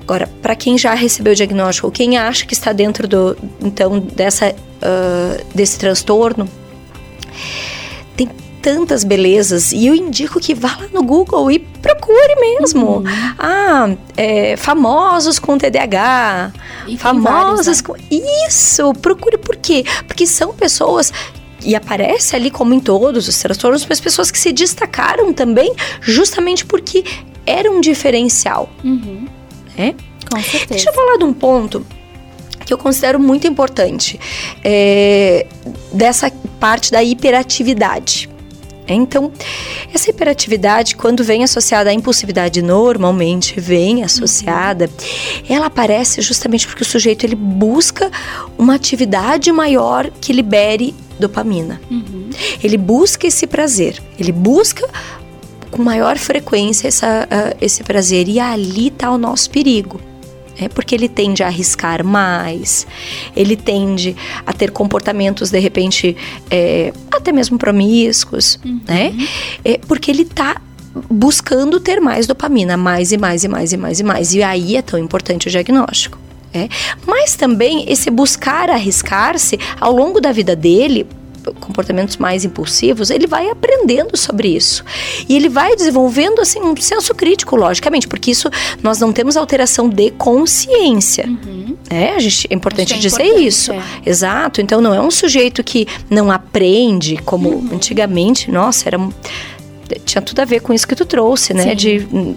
Agora, 0.07 0.29
para 0.41 0.55
quem 0.55 0.77
já 0.77 0.93
recebeu 0.93 1.33
o 1.33 1.35
diagnóstico, 1.35 1.91
quem 1.91 2.17
acha 2.17 2.45
que 2.45 2.53
está 2.53 2.71
dentro 2.71 3.09
do, 3.09 3.37
então 3.61 3.99
dessa 3.99 4.55
uh, 4.55 5.45
desse 5.53 5.77
transtorno, 5.77 6.47
tem 8.15 8.29
tantas 8.61 9.03
belezas 9.03 9.73
e 9.73 9.85
eu 9.85 9.93
indico 9.93 10.39
que 10.39 10.55
vá 10.55 10.77
lá 10.79 10.87
no 10.93 11.03
Google 11.03 11.51
e 11.51 11.59
procure 11.59 12.35
mesmo. 12.39 12.99
Uhum. 12.99 13.03
Ah, 13.37 13.89
é, 14.15 14.55
famosos 14.55 15.39
com 15.39 15.57
TDAH, 15.57 16.53
e 16.87 16.97
famosos 16.97 17.81
né? 17.81 17.83
com 17.83 17.95
isso. 18.47 18.93
Procure 19.01 19.37
por 19.37 19.57
quê? 19.57 19.83
Porque 20.07 20.25
são 20.25 20.53
pessoas 20.53 21.11
e 21.65 21.75
aparece 21.75 22.33
ali, 22.33 22.49
como 22.49 22.73
em 22.73 22.79
todos 22.79 23.27
os 23.27 23.37
transtornos, 23.37 23.85
as 23.89 23.99
pessoas 23.99 24.31
que 24.31 24.39
se 24.39 24.53
destacaram 24.53 25.33
também, 25.33 25.75
justamente 25.99 26.65
porque 26.65 27.03
era 27.45 27.69
um 27.69 27.81
diferencial. 27.81 28.69
Uhum. 28.85 29.27
Né? 29.77 29.95
Com 30.29 30.41
certeza. 30.41 30.65
Deixa 30.69 30.89
eu 30.89 30.93
falar 30.93 31.17
de 31.17 31.23
um 31.23 31.33
ponto 31.33 31.85
que 32.65 32.73
eu 32.73 32.77
considero 32.77 33.19
muito 33.19 33.47
importante 33.47 34.19
é, 34.63 35.45
dessa 35.93 36.29
parte 36.59 36.91
da 36.91 37.01
hiperatividade. 37.01 38.29
Então, 38.89 39.31
essa 39.93 40.09
hiperatividade, 40.09 40.95
quando 40.95 41.23
vem 41.23 41.43
associada 41.43 41.89
à 41.89 41.93
impulsividade, 41.93 42.61
normalmente 42.61 43.59
vem 43.59 44.03
associada, 44.03 44.85
uhum. 44.85 45.55
ela 45.55 45.65
aparece 45.65 46.21
justamente 46.21 46.65
porque 46.65 46.83
o 46.83 46.85
sujeito 46.85 47.25
ele 47.25 47.35
busca 47.35 48.09
uma 48.57 48.75
atividade 48.75 49.51
maior 49.51 50.09
que 50.21 50.31
libere 50.31 50.95
dopamina. 51.19 51.81
Uhum. 51.89 52.29
Ele 52.63 52.77
busca 52.77 53.27
esse 53.27 53.45
prazer, 53.47 54.01
ele 54.17 54.31
busca 54.31 54.87
com 55.77 55.83
maior 55.83 56.17
frequência 56.17 56.87
essa, 56.87 57.27
uh, 57.31 57.57
esse 57.61 57.83
prazer 57.83 58.27
e 58.27 58.39
ali 58.39 58.87
está 58.87 59.11
o 59.11 59.17
nosso 59.17 59.49
perigo. 59.49 60.01
É 60.59 60.67
porque 60.67 60.95
ele 60.95 61.07
tende 61.07 61.43
a 61.43 61.47
arriscar 61.47 62.03
mais, 62.03 62.87
ele 63.35 63.55
tende 63.55 64.15
a 64.43 64.51
ter 64.51 64.71
comportamentos 64.71 65.51
de 65.51 65.59
repente 65.59 66.17
é, 66.49 66.91
até 67.11 67.31
mesmo 67.31 67.59
promíscuos, 67.59 68.59
uhum. 68.65 68.81
né? 68.87 69.13
É 69.63 69.77
porque 69.77 70.09
ele 70.09 70.23
está 70.23 70.59
buscando 71.11 71.79
ter 71.79 71.99
mais 71.99 72.25
dopamina, 72.25 72.75
mais 72.75 73.11
e 73.11 73.17
mais 73.17 73.43
e 73.43 73.47
mais 73.47 73.71
e 73.71 73.77
mais 73.77 73.99
e 73.99 74.03
mais. 74.03 74.33
E 74.33 74.41
aí 74.41 74.75
é 74.75 74.81
tão 74.81 74.97
importante 74.97 75.47
o 75.47 75.51
diagnóstico. 75.51 76.17
É. 76.51 76.67
Mas 77.05 77.35
também 77.35 77.85
esse 77.87 78.09
buscar 78.09 78.71
arriscar-se 78.71 79.59
ao 79.79 79.91
longo 79.91 80.19
da 80.19 80.31
vida 80.31 80.55
dele 80.55 81.05
comportamentos 81.59 82.17
mais 82.17 82.45
impulsivos, 82.45 83.09
ele 83.09 83.27
vai 83.27 83.49
aprendendo 83.49 84.15
sobre 84.17 84.49
isso. 84.49 84.83
E 85.27 85.35
ele 85.35 85.49
vai 85.49 85.75
desenvolvendo 85.75 86.41
assim 86.41 86.59
um 86.61 86.75
senso 86.77 87.13
crítico, 87.13 87.55
logicamente, 87.55 88.07
porque 88.07 88.31
isso 88.31 88.49
nós 88.81 88.99
não 88.99 89.11
temos 89.11 89.37
alteração 89.37 89.89
de 89.89 90.11
consciência. 90.11 91.25
Uhum. 91.27 91.75
É, 91.89 92.11
a 92.11 92.19
gente, 92.19 92.47
é 92.49 92.53
importante 92.53 92.93
é 92.93 92.97
dizer 92.97 93.23
importante, 93.23 93.47
isso. 93.47 93.71
É. 93.71 93.81
Exato. 94.05 94.61
Então 94.61 94.81
não 94.81 94.93
é 94.93 95.01
um 95.01 95.11
sujeito 95.11 95.63
que 95.63 95.87
não 96.09 96.31
aprende 96.31 97.17
como 97.17 97.49
uhum. 97.49 97.69
antigamente, 97.73 98.51
nossa, 98.51 98.87
era 98.87 98.97
tinha 100.03 100.21
tudo 100.21 100.39
a 100.41 100.45
ver 100.45 100.59
com 100.61 100.73
isso 100.73 100.87
que 100.87 100.95
tu 100.95 101.05
trouxe, 101.05 101.53
né? 101.53 101.69
Sim. 101.69 101.75
De 101.75 102.35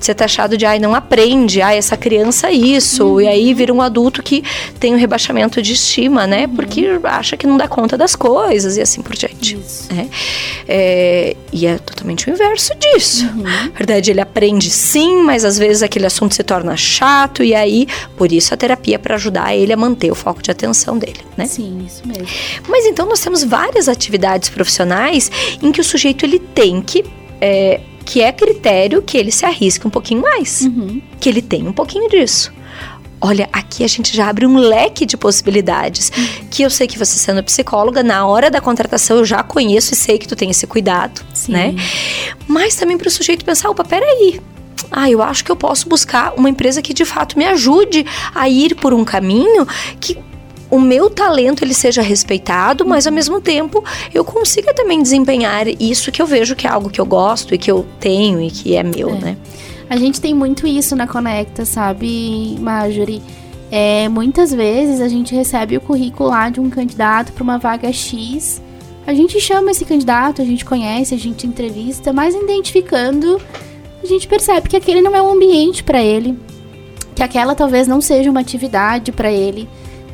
ser 0.00 0.14
taxado 0.14 0.56
de, 0.56 0.64
ai, 0.64 0.78
não 0.78 0.94
aprende, 0.94 1.60
ai, 1.60 1.76
essa 1.76 1.96
criança 1.96 2.50
isso. 2.50 3.04
Uhum. 3.04 3.20
E 3.20 3.28
aí 3.28 3.54
vira 3.54 3.72
um 3.72 3.82
adulto 3.82 4.22
que 4.22 4.42
tem 4.78 4.94
um 4.94 4.98
rebaixamento 4.98 5.60
de 5.60 5.72
estima, 5.72 6.26
né? 6.26 6.46
Uhum. 6.46 6.56
Porque 6.56 6.86
acha 7.04 7.36
que 7.36 7.46
não 7.46 7.56
dá 7.56 7.68
conta 7.68 7.96
das 7.96 8.14
coisas 8.14 8.76
e 8.76 8.80
assim 8.80 9.02
por 9.02 9.14
diante. 9.14 9.58
Né? 9.90 10.08
É, 10.66 11.36
e 11.52 11.66
é 11.66 11.78
totalmente 11.78 12.28
o 12.28 12.32
inverso 12.32 12.72
disso. 12.76 13.26
Uhum. 13.26 13.42
Na 13.42 13.70
verdade, 13.74 14.10
ele 14.10 14.20
aprende 14.20 14.70
sim, 14.70 15.22
mas 15.22 15.44
às 15.44 15.58
vezes 15.58 15.82
aquele 15.82 16.06
assunto 16.06 16.34
se 16.34 16.42
torna 16.42 16.76
chato 16.76 17.42
e 17.42 17.54
aí, 17.54 17.86
por 18.16 18.32
isso 18.32 18.54
a 18.54 18.56
terapia 18.56 18.96
é 18.96 18.98
para 18.98 19.14
ajudar 19.14 19.54
ele 19.54 19.72
a 19.72 19.76
manter 19.76 20.10
o 20.10 20.14
foco 20.14 20.42
de 20.42 20.50
atenção 20.50 20.98
dele, 20.98 21.20
né? 21.36 21.46
Sim, 21.46 21.84
isso 21.86 22.06
mesmo. 22.06 22.26
Mas 22.68 22.84
então 22.86 23.06
nós 23.06 23.20
temos 23.20 23.42
várias 23.44 23.88
atividades 23.88 24.48
profissionais 24.48 25.30
em 25.62 25.72
que 25.72 25.80
o 25.80 25.84
sujeito 25.84 26.24
ele 26.24 26.38
tem 26.38 26.80
que 26.80 27.04
é, 27.40 27.80
que 28.08 28.22
é 28.22 28.32
critério 28.32 29.02
que 29.02 29.18
ele 29.18 29.30
se 29.30 29.44
arrisque 29.44 29.86
um 29.86 29.90
pouquinho 29.90 30.22
mais, 30.22 30.62
uhum. 30.62 31.02
que 31.20 31.28
ele 31.28 31.42
tem 31.42 31.68
um 31.68 31.74
pouquinho 31.74 32.08
disso. 32.08 32.50
Olha, 33.20 33.50
aqui 33.52 33.84
a 33.84 33.86
gente 33.86 34.16
já 34.16 34.30
abre 34.30 34.46
um 34.46 34.56
leque 34.56 35.04
de 35.04 35.14
possibilidades. 35.14 36.10
Uhum. 36.16 36.48
Que 36.50 36.62
eu 36.62 36.70
sei 36.70 36.86
que 36.86 36.98
você 36.98 37.18
sendo 37.18 37.44
psicóloga, 37.44 38.02
na 38.02 38.26
hora 38.26 38.50
da 38.50 38.62
contratação 38.62 39.18
eu 39.18 39.26
já 39.26 39.42
conheço 39.42 39.92
e 39.92 39.96
sei 39.96 40.16
que 40.16 40.26
tu 40.26 40.34
tem 40.34 40.48
esse 40.48 40.66
cuidado, 40.66 41.20
Sim. 41.34 41.52
né? 41.52 41.74
Mas 42.46 42.76
também 42.76 42.96
para 42.96 43.08
o 43.08 43.10
sujeito 43.10 43.44
pensar, 43.44 43.68
opa, 43.68 43.84
peraí. 43.84 44.40
Ah, 44.90 45.10
eu 45.10 45.22
acho 45.22 45.44
que 45.44 45.52
eu 45.52 45.56
posso 45.56 45.86
buscar 45.86 46.32
uma 46.34 46.48
empresa 46.48 46.80
que 46.80 46.94
de 46.94 47.04
fato 47.04 47.36
me 47.36 47.44
ajude 47.44 48.06
a 48.34 48.48
ir 48.48 48.74
por 48.76 48.94
um 48.94 49.04
caminho 49.04 49.68
que 50.00 50.16
o 50.70 50.78
meu 50.78 51.08
talento 51.08 51.64
ele 51.64 51.74
seja 51.74 52.02
respeitado, 52.02 52.86
mas 52.86 53.06
ao 53.06 53.12
mesmo 53.12 53.40
tempo 53.40 53.82
eu 54.12 54.24
consiga 54.24 54.74
também 54.74 55.02
desempenhar 55.02 55.66
isso 55.80 56.12
que 56.12 56.20
eu 56.20 56.26
vejo 56.26 56.54
que 56.54 56.66
é 56.66 56.70
algo 56.70 56.90
que 56.90 57.00
eu 57.00 57.06
gosto 57.06 57.54
e 57.54 57.58
que 57.58 57.70
eu 57.70 57.86
tenho 57.98 58.40
e 58.40 58.50
que 58.50 58.76
é 58.76 58.82
meu, 58.82 59.10
é. 59.10 59.14
né? 59.14 59.36
A 59.88 59.96
gente 59.96 60.20
tem 60.20 60.34
muito 60.34 60.66
isso 60.66 60.94
na 60.94 61.06
Conecta, 61.06 61.64
sabe, 61.64 62.56
Marjorie? 62.60 63.22
É, 63.70 64.08
muitas 64.08 64.52
vezes 64.52 65.00
a 65.00 65.08
gente 65.08 65.34
recebe 65.34 65.76
o 65.76 65.80
currículo 65.80 66.28
lá 66.28 66.50
de 66.50 66.60
um 66.60 66.68
candidato 66.68 67.32
para 67.32 67.42
uma 67.42 67.58
vaga 67.58 67.90
X. 67.90 68.62
A 69.06 69.14
gente 69.14 69.40
chama 69.40 69.70
esse 69.70 69.86
candidato, 69.86 70.42
a 70.42 70.44
gente 70.44 70.64
conhece, 70.64 71.14
a 71.14 71.18
gente 71.18 71.46
entrevista, 71.46 72.12
mas 72.12 72.34
identificando, 72.34 73.40
a 74.02 74.06
gente 74.06 74.28
percebe 74.28 74.68
que 74.68 74.76
aquele 74.76 75.00
não 75.00 75.16
é 75.16 75.22
um 75.22 75.32
ambiente 75.32 75.82
para 75.82 76.02
ele, 76.02 76.38
que 77.14 77.22
aquela 77.22 77.54
talvez 77.54 77.88
não 77.88 78.00
seja 78.00 78.30
uma 78.30 78.40
atividade 78.40 79.10
para 79.10 79.32
ele. 79.32 79.66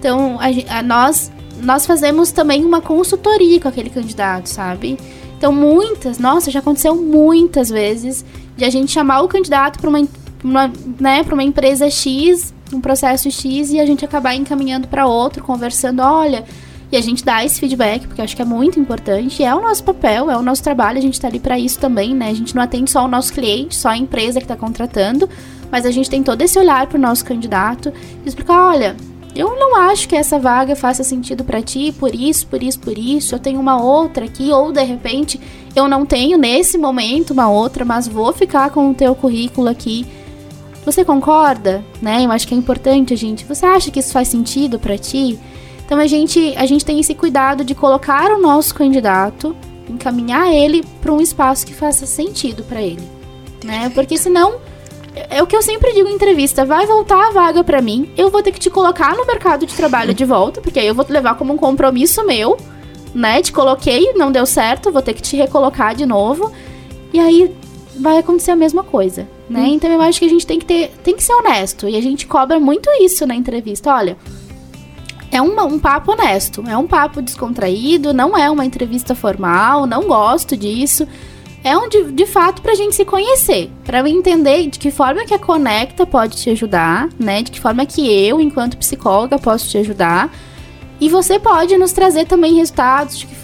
Então, 0.05 0.39
a, 0.39 0.79
a, 0.79 0.83
nós 0.83 1.33
nós 1.63 1.87
fazemos 1.87 2.31
também 2.31 2.63
uma 2.63 2.83
consultoria 2.83 3.59
com 3.59 3.69
aquele 3.69 3.89
candidato, 3.89 4.49
sabe? 4.49 4.99
Então, 5.39 5.51
muitas, 5.51 6.19
nossa, 6.19 6.51
já 6.51 6.59
aconteceu 6.59 6.95
muitas 6.95 7.71
vezes 7.71 8.23
de 8.55 8.67
a 8.67 8.71
gente 8.71 8.93
chamar 8.93 9.23
o 9.23 9.29
candidato 9.29 9.79
para 9.79 9.89
uma, 9.89 10.07
uma, 10.43 10.73
né, 11.01 11.25
uma 11.33 11.43
empresa 11.43 11.89
X 11.89 12.53
um 12.73 12.81
processo 12.81 13.31
X 13.31 13.71
e 13.71 13.81
a 13.81 13.87
gente 13.87 14.05
acabar 14.05 14.35
encaminhando 14.35 14.89
para 14.89 15.07
outro, 15.07 15.43
conversando, 15.43 16.01
olha, 16.01 16.45
e 16.91 16.97
a 16.97 17.01
gente 17.01 17.25
dá 17.25 17.45
esse 17.45 17.59
feedback, 17.61 18.07
porque 18.07 18.21
eu 18.21 18.25
acho 18.25 18.37
que 18.37 18.43
é 18.43 18.45
muito 18.45 18.79
importante, 18.79 19.43
é 19.43 19.55
o 19.55 19.63
nosso 19.63 19.85
papel, 19.85 20.31
é 20.31 20.37
o 20.37 20.43
nosso 20.43 20.63
trabalho, 20.63 20.99
a 20.99 21.01
gente 21.01 21.21
tá 21.21 21.29
ali 21.29 21.39
para 21.39 21.59
isso 21.59 21.79
também, 21.79 22.15
né? 22.15 22.29
A 22.29 22.35
gente 22.35 22.55
não 22.55 22.63
atende 22.63 22.91
só 22.91 23.05
o 23.05 23.09
nosso 23.09 23.33
cliente, 23.33 23.75
só 23.75 23.91
a 23.91 23.97
empresa 23.97 24.41
que 24.41 24.47
tá 24.47 24.57
contratando, 24.57 25.29
mas 25.71 25.87
a 25.87 25.91
gente 25.91 26.11
tem 26.11 26.23
todo 26.23 26.43
esse 26.43 26.59
olhar 26.59 26.87
pro 26.89 26.99
nosso 26.99 27.25
candidato 27.25 27.93
e 28.25 28.29
explicar, 28.29 28.69
olha, 28.69 28.97
eu 29.35 29.57
não 29.59 29.77
acho 29.77 30.09
que 30.09 30.17
essa 30.17 30.39
vaga 30.39 30.77
faça 30.77 31.03
sentido 31.03 31.45
para 31.45 31.63
ti, 31.63 31.93
por 31.99 32.15
isso, 32.15 32.47
por 32.47 32.63
isso, 32.63 32.79
por 32.79 32.97
isso. 32.97 33.35
Eu 33.35 33.39
tenho 33.39 33.61
uma 33.61 33.83
outra 33.83 34.25
aqui, 34.25 34.51
ou 34.51 34.73
de 34.73 34.83
repente 34.83 35.41
eu 35.75 35.89
não 35.89 36.07
tenho 36.07 36.39
nesse 36.39 36.79
momento 36.79 37.33
uma 37.33 37.51
outra, 37.51 37.85
mas 37.85 38.07
vou 38.07 38.33
ficar 38.33 38.71
com 38.71 38.91
o 38.91 38.95
teu 38.95 39.15
currículo 39.15 39.69
aqui 39.69 40.07
você 40.85 41.05
concorda? 41.05 41.83
Né? 42.01 42.25
Eu 42.25 42.31
acho 42.31 42.47
que 42.47 42.55
é 42.55 42.57
importante 42.57 43.15
a 43.15 43.17
gente. 43.17 43.45
Você 43.45 43.65
acha 43.65 43.91
que 43.91 43.99
isso 43.99 44.13
faz 44.13 44.29
sentido 44.29 44.79
para 44.79 44.99
ti? 44.99 45.39
Então 45.85 45.99
a 45.99 46.07
gente, 46.07 46.55
a 46.57 46.67
gente 46.67 46.85
tem 46.85 47.01
esse 47.01 47.15
cuidado 47.15 47.65
de 47.65 47.75
colocar 47.75 48.31
o 48.31 48.41
nosso 48.41 48.75
candidato, 48.75 49.57
encaminhar 49.89 50.53
ele 50.53 50.85
para 51.01 51.13
um 51.13 51.21
espaço 51.21 51.67
que 51.67 51.75
faça 51.75 52.07
sentido 52.07 52.63
para 52.65 52.81
ele, 52.81 53.03
né? 53.63 53.91
Porque 53.91 54.17
senão 54.17 54.57
é 55.31 55.43
o 55.43 55.47
que 55.47 55.57
eu 55.57 55.63
sempre 55.63 55.93
digo 55.93 56.09
em 56.09 56.15
entrevista, 56.15 56.65
vai 56.65 56.87
voltar 56.87 57.29
a 57.29 57.31
vaga 57.31 57.63
para 57.63 57.81
mim, 57.81 58.11
eu 58.17 58.31
vou 58.31 58.43
ter 58.43 58.53
que 58.53 58.59
te 58.59 58.69
colocar 58.69 59.15
no 59.17 59.27
mercado 59.27 59.65
de 59.65 59.75
trabalho 59.75 60.13
de 60.13 60.25
volta, 60.25 60.61
porque 60.61 60.81
aí 60.81 60.87
eu 60.87 60.95
vou 60.95 61.05
te 61.05 61.13
levar 61.13 61.37
como 61.37 61.53
um 61.53 61.57
compromisso 61.57 62.27
meu, 62.27 62.57
né? 63.15 63.41
Te 63.41 63.53
coloquei, 63.53 64.13
não 64.15 64.33
deu 64.33 64.45
certo, 64.45 64.91
vou 64.91 65.03
ter 65.03 65.15
que 65.15 65.23
te 65.23 65.37
recolocar 65.37 65.95
de 65.95 66.05
novo. 66.05 66.51
E 67.13 67.21
aí 67.21 67.55
vai 67.99 68.19
acontecer 68.19 68.51
a 68.51 68.57
mesma 68.57 68.83
coisa, 68.83 69.29
né? 69.49 69.61
Hum. 69.61 69.75
Então 69.75 69.91
eu 69.91 70.01
acho 70.01 70.19
que 70.19 70.27
a 70.27 70.29
gente 70.29 70.47
tem 70.47 70.59
que 70.59 70.65
ter, 70.65 70.89
tem 71.05 71.15
que 71.15 71.23
ser 71.23 71.33
honesto 71.33 71.89
e 71.89 71.97
a 71.97 72.03
gente 72.03 72.27
cobra 72.27 72.59
muito 72.59 72.91
isso 73.01 73.25
na 73.25 73.37
entrevista. 73.37 73.95
Olha, 73.95 74.17
é 75.31 75.41
um, 75.41 75.61
um 75.61 75.79
papo 75.79 76.13
honesto, 76.13 76.65
é 76.67 76.77
um 76.77 76.87
papo 76.87 77.23
descontraído, 77.23 78.13
não 78.13 78.37
é 78.37 78.51
uma 78.51 78.65
entrevista 78.65 79.15
formal, 79.15 79.87
não 79.87 80.09
gosto 80.09 80.57
disso. 80.57 81.07
É 81.65 81.79
um 81.79 81.89
de, 81.89 82.27
fato 82.27 82.61
pra 82.61 82.75
gente 82.75 82.95
se 82.95 83.07
conhecer, 83.07 83.71
para 83.87 84.01
eu 84.01 84.07
entender 84.07 84.69
de 84.69 84.79
que 84.79 84.91
forma 84.91 85.25
que 85.25 85.33
a 85.33 85.39
Conecta 85.39 86.05
pode 86.05 86.37
te 86.37 86.51
ajudar, 86.51 87.09
né? 87.19 87.43
De 87.43 87.51
que 87.51 87.59
forma 87.59 87.87
que 87.87 88.07
eu, 88.07 88.39
enquanto 88.39 88.77
psicóloga, 88.77 89.39
posso 89.39 89.67
te 89.71 89.79
ajudar. 89.79 90.31
E 91.01 91.09
você 91.09 91.39
pode 91.39 91.75
nos 91.79 91.91
trazer 91.93 92.27
também 92.27 92.55
resultados 92.57 93.19
de 93.19 93.27
que, 93.27 93.35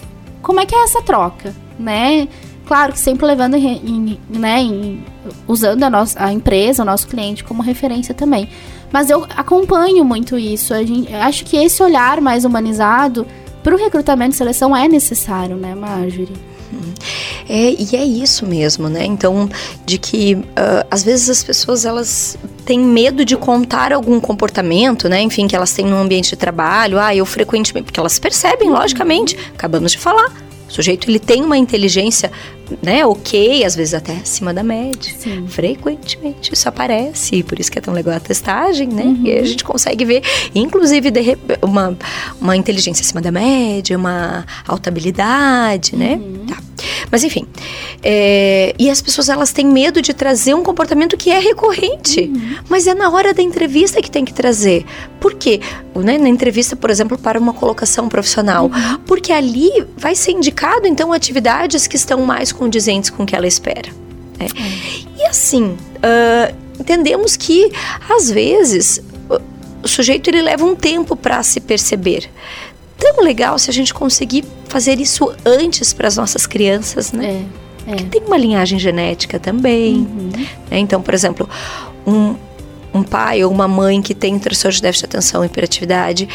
como 0.43 0.59
é 0.59 0.67
que 0.67 0.75
é 0.75 0.83
essa 0.83 1.01
troca, 1.01 1.55
né? 1.79 2.27
Claro 2.67 2.93
que 2.93 2.99
sempre 2.99 3.25
levando 3.25 3.55
em, 3.55 3.67
em, 3.67 4.19
né, 4.29 4.61
em, 4.61 5.03
usando 5.47 5.81
a, 5.81 5.89
nossa, 5.89 6.23
a 6.23 6.31
empresa, 6.31 6.83
o 6.83 6.85
nosso 6.85 7.07
cliente 7.07 7.43
como 7.43 7.63
referência 7.63 8.13
também. 8.13 8.47
Mas 8.91 9.09
eu 9.09 9.25
acompanho 9.35 10.05
muito 10.05 10.37
isso. 10.37 10.75
A 10.75 10.83
gente, 10.83 11.11
acho 11.11 11.43
que 11.43 11.57
esse 11.57 11.81
olhar 11.81 12.21
mais 12.21 12.45
humanizado 12.45 13.25
para 13.63 13.73
o 13.73 13.77
recrutamento 13.79 14.35
e 14.35 14.37
seleção 14.37 14.75
é 14.75 14.87
necessário, 14.87 15.55
né, 15.55 15.73
Marjorie? 15.73 16.51
É, 17.53 17.75
e 17.77 17.97
é 17.97 18.05
isso 18.05 18.45
mesmo, 18.45 18.87
né? 18.87 19.03
Então, 19.03 19.49
de 19.85 19.97
que 19.97 20.35
uh, 20.35 20.87
às 20.89 21.03
vezes 21.03 21.29
as 21.29 21.43
pessoas 21.43 21.83
elas 21.83 22.37
têm 22.65 22.79
medo 22.79 23.25
de 23.25 23.35
contar 23.35 23.91
algum 23.91 24.21
comportamento, 24.21 25.09
né? 25.09 25.21
Enfim, 25.21 25.49
que 25.49 25.55
elas 25.55 25.73
têm 25.73 25.85
no 25.85 25.97
ambiente 25.97 26.29
de 26.29 26.37
trabalho. 26.37 26.97
Ah, 26.97 27.13
eu 27.13 27.25
frequentemente. 27.25 27.83
Porque 27.83 27.99
elas 27.99 28.17
percebem, 28.17 28.69
logicamente. 28.69 29.37
Acabamos 29.53 29.91
de 29.91 29.97
falar 29.97 30.31
o 30.71 30.73
sujeito 30.73 31.09
ele 31.09 31.19
tem 31.19 31.43
uma 31.43 31.57
inteligência, 31.57 32.31
né, 32.81 33.05
ok, 33.05 33.63
às 33.63 33.75
vezes 33.75 33.93
até 33.93 34.13
acima 34.13 34.53
da 34.53 34.63
média. 34.63 35.13
Sim. 35.17 35.47
Frequentemente 35.47 36.53
isso 36.53 36.67
aparece, 36.67 37.43
por 37.43 37.59
isso 37.59 37.71
que 37.71 37.79
é 37.79 37.81
tão 37.81 37.93
legal 37.93 38.15
a 38.15 38.19
testagem, 38.19 38.87
né? 38.87 39.03
Uhum. 39.03 39.21
E 39.23 39.31
a 39.31 39.45
gente 39.45 39.63
consegue 39.63 40.05
ver, 40.05 40.23
inclusive, 40.53 41.09
uma, 41.61 41.97
uma 42.39 42.55
inteligência 42.55 43.01
acima 43.01 43.21
da 43.21 43.31
média, 43.31 43.97
uma 43.97 44.45
alta 44.67 44.89
habilidade, 44.89 45.95
né? 45.95 46.19
Uhum. 46.21 46.45
Tá. 46.45 46.57
Mas 47.11 47.23
enfim, 47.23 47.45
é, 48.01 48.73
e 48.77 48.89
as 48.89 49.01
pessoas 49.01 49.29
elas 49.29 49.51
têm 49.51 49.65
medo 49.65 50.01
de 50.01 50.13
trazer 50.13 50.53
um 50.53 50.63
comportamento 50.63 51.17
que 51.17 51.29
é 51.29 51.39
recorrente, 51.39 52.21
uhum. 52.21 52.55
mas 52.69 52.87
é 52.87 52.93
na 52.93 53.09
hora 53.09 53.33
da 53.33 53.41
entrevista 53.41 54.01
que 54.01 54.09
tem 54.09 54.25
que 54.25 54.33
trazer. 54.33 54.85
Por 55.19 55.35
quê? 55.35 55.59
Né, 55.95 56.17
na 56.17 56.29
entrevista, 56.29 56.75
por 56.75 56.89
exemplo, 56.89 57.17
para 57.17 57.39
uma 57.39 57.53
colocação 57.53 58.07
profissional, 58.07 58.65
uhum. 58.65 58.97
porque 59.05 59.31
ali 59.31 59.69
vai 59.97 60.15
ser 60.15 60.31
indicado 60.31 60.87
então 60.87 61.13
atividades 61.13 61.85
que 61.85 61.95
estão 61.95 62.21
mais 62.21 62.51
condizentes 62.61 63.09
com 63.09 63.23
o 63.23 63.25
que 63.25 63.35
ela 63.35 63.47
espera. 63.47 63.89
Né? 64.37 64.45
E 65.17 65.23
assim, 65.23 65.63
uh, 65.65 66.55
entendemos 66.79 67.35
que 67.35 67.71
às 68.07 68.29
vezes 68.29 69.01
o 69.83 69.87
sujeito 69.87 70.29
ele 70.29 70.43
leva 70.43 70.63
um 70.63 70.75
tempo 70.75 71.15
para 71.15 71.41
se 71.41 71.59
perceber 71.59 72.29
tão 72.99 73.23
legal 73.23 73.57
se 73.57 73.71
a 73.71 73.73
gente 73.73 73.91
conseguir 73.91 74.45
fazer 74.67 74.99
isso 74.99 75.33
antes 75.43 75.91
para 75.91 76.07
as 76.07 76.17
nossas 76.17 76.45
crianças, 76.45 77.11
né? 77.11 77.43
É, 77.87 77.93
é. 77.93 77.95
Que 77.95 78.03
tem 78.03 78.21
uma 78.27 78.37
linhagem 78.37 78.77
genética 78.77 79.39
também. 79.39 79.95
Uhum. 79.95 80.29
Né? 80.69 80.77
Então, 80.77 81.01
por 81.01 81.15
exemplo, 81.15 81.49
um, 82.05 82.35
um 82.93 83.01
pai 83.01 83.43
ou 83.43 83.51
uma 83.51 83.67
mãe 83.67 84.03
que 84.03 84.13
tem 84.13 84.37
transtorno 84.37 84.75
de 84.75 84.83
déficit 84.83 85.09
de 85.09 85.17
atenção 85.17 85.43
e 85.43 85.47
hiperatividade 85.47 86.29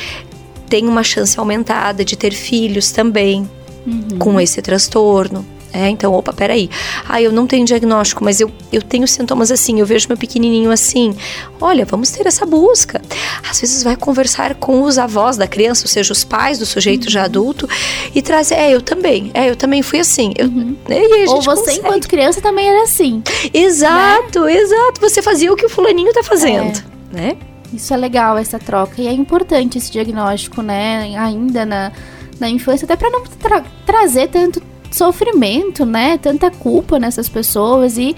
tem 0.69 0.89
uma 0.89 1.05
chance 1.05 1.39
aumentada 1.39 2.05
de 2.05 2.17
ter 2.17 2.33
filhos 2.33 2.91
também 2.91 3.49
uhum. 3.87 4.19
com 4.19 4.41
esse 4.41 4.61
transtorno. 4.61 5.47
É, 5.77 5.91
então, 5.91 6.15
opa, 6.15 6.33
peraí. 6.33 6.71
Ah, 7.07 7.21
eu 7.21 7.31
não 7.31 7.47
tenho 7.47 7.67
diagnóstico, 7.67 8.25
mas 8.25 8.41
eu, 8.41 8.51
eu 8.73 8.81
tenho 8.81 9.07
sintomas 9.07 9.51
assim, 9.51 9.79
eu 9.79 9.85
vejo 9.85 10.09
meu 10.09 10.17
pequenininho 10.17 10.71
assim. 10.71 11.15
Olha, 11.61 11.85
vamos 11.85 12.11
ter 12.11 12.27
essa 12.27 12.47
busca. 12.47 13.03
Às 13.49 13.61
vezes 13.61 13.83
vai 13.83 13.95
conversar 13.95 14.55
com 14.55 14.83
os 14.83 14.97
avós 14.97 15.37
da 15.37 15.47
criança, 15.47 15.85
ou 15.85 15.89
seja, 15.89 16.15
os 16.15 16.25
pais 16.25 16.59
do 16.59 16.65
sujeito 16.65 17.05
uhum. 17.05 17.11
já 17.11 17.25
adulto, 17.25 17.69
e 18.15 18.23
traz, 18.23 18.51
é, 18.51 18.75
eu 18.75 18.81
também, 18.81 19.31
é, 19.35 19.51
eu 19.51 19.57
também 19.57 19.83
fui 19.83 20.01
assim. 20.01 20.33
Eu, 20.39 20.47
uhum. 20.47 20.75
né, 20.89 21.01
ou 21.29 21.43
você, 21.43 21.61
consegue. 21.61 21.79
enquanto 21.81 22.09
criança, 22.09 22.41
também 22.41 22.67
era 22.67 22.85
assim. 22.85 23.23
Exato, 23.53 24.45
né? 24.45 24.57
exato. 24.57 24.99
Você 24.99 25.21
fazia 25.21 25.53
o 25.53 25.57
que 25.57 25.67
o 25.67 25.69
fulaninho 25.69 26.11
tá 26.15 26.23
fazendo, 26.23 26.83
é. 27.13 27.17
né? 27.21 27.37
Isso 27.71 27.93
é 27.93 27.97
legal, 27.99 28.39
essa 28.39 28.59
troca. 28.59 29.03
E 29.03 29.07
é 29.07 29.13
importante 29.13 29.77
esse 29.77 29.93
diagnóstico, 29.93 30.63
né? 30.63 31.15
Ainda 31.19 31.67
na, 31.67 31.93
na 32.41 32.49
infância, 32.49 32.87
até 32.87 32.97
para 32.97 33.11
não 33.11 33.25
tra 33.25 33.63
trazer 33.85 34.29
tanto 34.29 34.63
sofrimento, 34.91 35.85
né? 35.85 36.19
Tanta 36.19 36.51
culpa 36.51 36.99
nessas 36.99 37.29
pessoas 37.29 37.99
e 37.99 38.17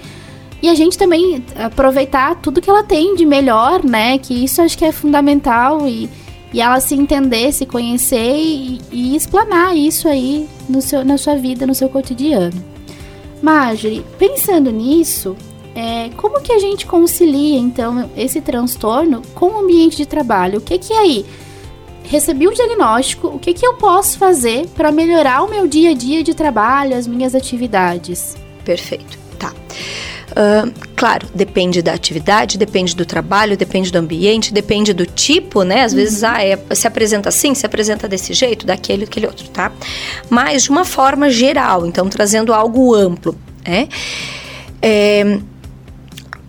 e 0.61 0.67
a 0.67 0.75
gente 0.75 0.97
também 0.97 1.43
aproveitar 1.55 2.35
tudo 2.35 2.61
que 2.61 2.69
ela 2.69 2.83
tem 2.83 3.15
de 3.15 3.25
melhor, 3.25 3.83
né? 3.83 4.17
Que 4.17 4.43
isso 4.43 4.61
acho 4.61 4.77
que 4.77 4.83
é 4.83 4.91
fundamental 4.91 5.87
e, 5.87 6.09
e 6.53 6.59
ela 6.59 6.79
se 6.81 6.95
entender, 6.95 7.53
se 7.53 7.65
conhecer 7.65 8.35
e, 8.35 8.81
e 8.91 9.15
explanar 9.15 9.75
isso 9.75 10.07
aí 10.07 10.47
no 10.67 10.81
seu, 10.81 11.05
na 11.05 11.17
sua 11.17 11.35
vida, 11.35 11.65
no 11.65 11.73
seu 11.73 11.87
cotidiano. 11.87 12.61
Marjorie, 13.41 14.05
pensando 14.17 14.69
nisso, 14.69 15.35
é, 15.73 16.09
como 16.17 16.41
que 16.41 16.51
a 16.51 16.59
gente 16.59 16.85
concilia 16.85 17.57
então 17.57 18.09
esse 18.17 18.41
transtorno 18.41 19.21
com 19.33 19.51
o 19.51 19.59
ambiente 19.59 19.95
de 19.95 20.05
trabalho? 20.05 20.59
O 20.59 20.61
que 20.61 20.77
que 20.77 20.91
é 20.91 20.99
aí? 20.99 21.25
Recebi 22.03 22.47
o 22.47 22.53
diagnóstico, 22.53 23.27
o 23.27 23.39
que, 23.39 23.53
que 23.53 23.65
eu 23.65 23.75
posso 23.75 24.17
fazer 24.17 24.67
para 24.75 24.91
melhorar 24.91 25.43
o 25.43 25.49
meu 25.49 25.67
dia 25.67 25.91
a 25.91 25.93
dia 25.93 26.23
de 26.23 26.33
trabalho, 26.33 26.95
as 26.95 27.07
minhas 27.07 27.35
atividades? 27.35 28.35
Perfeito, 28.65 29.17
tá. 29.37 29.53
Uh, 30.29 30.71
claro, 30.95 31.27
depende 31.33 31.81
da 31.81 31.93
atividade, 31.93 32.57
depende 32.57 32.95
do 32.95 33.05
trabalho, 33.05 33.57
depende 33.57 33.91
do 33.91 33.97
ambiente, 33.97 34.53
depende 34.53 34.93
do 34.93 35.05
tipo, 35.05 35.63
né? 35.63 35.83
Às 35.83 35.91
uhum. 35.91 35.97
vezes 35.97 36.23
ah, 36.23 36.43
é, 36.43 36.57
se 36.73 36.87
apresenta 36.87 37.29
assim, 37.29 37.53
se 37.55 37.65
apresenta 37.65 38.07
desse 38.07 38.33
jeito, 38.33 38.65
daquele, 38.65 39.05
aquele 39.05 39.25
outro, 39.25 39.47
tá? 39.49 39.71
Mas 40.29 40.63
de 40.63 40.69
uma 40.69 40.85
forma 40.85 41.29
geral, 41.29 41.85
então 41.85 42.07
trazendo 42.09 42.53
algo 42.53 42.93
amplo, 42.93 43.37
né? 43.67 43.87
É, 44.81 45.39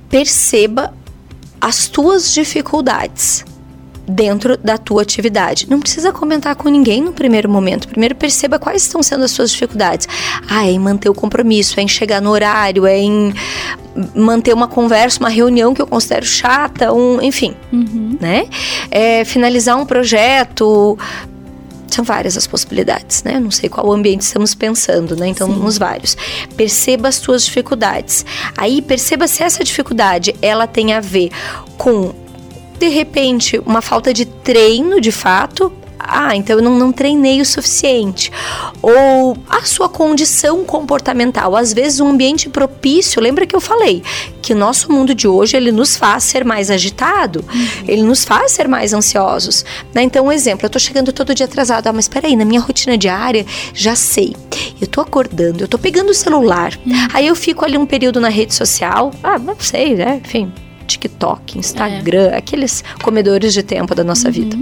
perceba 0.09 0.94
as 1.61 1.88
tuas 1.88 2.32
dificuldades 2.32 3.44
dentro 4.11 4.56
da 4.56 4.76
tua 4.76 5.02
atividade. 5.02 5.66
Não 5.68 5.80
precisa 5.80 6.12
comentar 6.12 6.54
com 6.56 6.68
ninguém 6.68 7.00
no 7.00 7.12
primeiro 7.12 7.48
momento. 7.48 7.88
Primeiro 7.88 8.14
perceba 8.14 8.58
quais 8.58 8.82
estão 8.82 9.02
sendo 9.02 9.24
as 9.24 9.30
suas 9.30 9.50
dificuldades. 9.50 10.08
Ah, 10.48 10.66
é 10.66 10.72
em 10.72 10.78
manter 10.78 11.08
o 11.08 11.14
compromisso, 11.14 11.78
é 11.78 11.82
em 11.82 11.88
chegar 11.88 12.20
no 12.20 12.30
horário, 12.30 12.86
é 12.86 12.98
em 12.98 13.32
manter 14.14 14.52
uma 14.52 14.68
conversa, 14.68 15.18
uma 15.20 15.28
reunião 15.28 15.74
que 15.74 15.82
eu 15.82 15.86
considero 15.86 16.24
chata, 16.24 16.92
um, 16.92 17.20
enfim, 17.20 17.54
uhum. 17.72 18.16
né? 18.20 18.46
É 18.90 19.24
finalizar 19.24 19.76
um 19.76 19.86
projeto, 19.86 20.98
são 21.88 22.04
várias 22.04 22.36
as 22.36 22.46
possibilidades, 22.46 23.22
né? 23.22 23.38
Não 23.40 23.50
sei 23.50 23.68
qual 23.68 23.90
ambiente 23.92 24.22
estamos 24.22 24.54
pensando, 24.54 25.16
né? 25.16 25.28
Então, 25.28 25.48
Sim. 25.48 25.61
nos 25.61 25.76
vários. 25.76 26.16
Perceba 26.56 27.08
as 27.08 27.16
suas 27.16 27.44
dificuldades. 27.44 28.24
Aí, 28.56 28.80
perceba 28.80 29.26
se 29.26 29.42
essa 29.42 29.64
dificuldade 29.64 30.34
ela 30.40 30.66
tem 30.66 30.92
a 30.92 31.00
ver 31.00 31.30
com 31.76 32.14
de 32.81 32.89
repente, 32.89 33.61
uma 33.66 33.83
falta 33.83 34.12
de 34.12 34.24
treino 34.24 35.03
de 35.03 35.12
fato, 35.12 35.70
ah, 35.99 36.35
então 36.35 36.57
eu 36.57 36.62
não, 36.62 36.78
não 36.78 36.91
treinei 36.91 37.43
o 37.43 37.45
suficiente. 37.45 38.33
Ou 38.81 39.37
a 39.51 39.62
sua 39.66 39.87
condição 39.87 40.64
comportamental. 40.64 41.55
Às 41.55 41.74
vezes, 41.74 42.01
um 42.01 42.09
ambiente 42.09 42.49
propício, 42.49 43.20
lembra 43.20 43.47
que 43.47 43.55
eu 43.55 43.61
falei 43.61 44.03
que 44.41 44.55
o 44.55 44.57
nosso 44.57 44.91
mundo 44.91 45.14
de 45.14 45.28
hoje 45.28 45.59
ele 45.59 45.70
nos 45.70 45.95
faz 45.95 46.24
ser 46.24 46.43
mais 46.43 46.70
agitado, 46.70 47.45
uhum. 47.53 47.85
ele 47.87 48.03
nos 48.03 48.24
faz 48.24 48.53
ser 48.53 48.66
mais 48.66 48.95
ansiosos. 48.95 49.62
Né? 49.93 50.03
Então, 50.03 50.26
um 50.26 50.33
exemplo, 50.33 50.64
eu 50.64 50.70
tô 50.70 50.78
chegando 50.78 51.12
todo 51.12 51.35
dia 51.35 51.45
atrasado. 51.45 51.87
Ah, 51.87 51.93
mas 51.93 52.09
peraí, 52.09 52.35
na 52.35 52.47
minha 52.47 52.62
rotina 52.62 52.97
diária, 52.97 53.45
já 53.74 53.95
sei. 53.95 54.35
Eu 54.81 54.87
tô 54.87 55.03
acordando, 55.03 55.64
eu 55.64 55.68
tô 55.68 55.76
pegando 55.76 56.09
o 56.09 56.14
celular. 56.14 56.78
Uhum. 56.87 57.09
Aí 57.12 57.26
eu 57.26 57.37
fico 57.37 57.62
ali 57.62 57.76
um 57.76 57.85
período 57.85 58.20
na 58.20 58.31
rede 58.31 58.55
social. 58.55 59.11
Ah, 59.22 59.39
não 59.39 59.57
sei, 59.61 59.95
né? 59.97 60.22
Enfim, 60.24 60.51
TikTok, 60.91 61.59
Instagram, 61.59 62.30
é. 62.30 62.36
aqueles 62.36 62.84
comedores 63.03 63.53
de 63.53 63.62
tempo 63.62 63.95
da 63.95 64.05
nossa 64.05 64.28
uhum. 64.28 64.32
vida. 64.32 64.59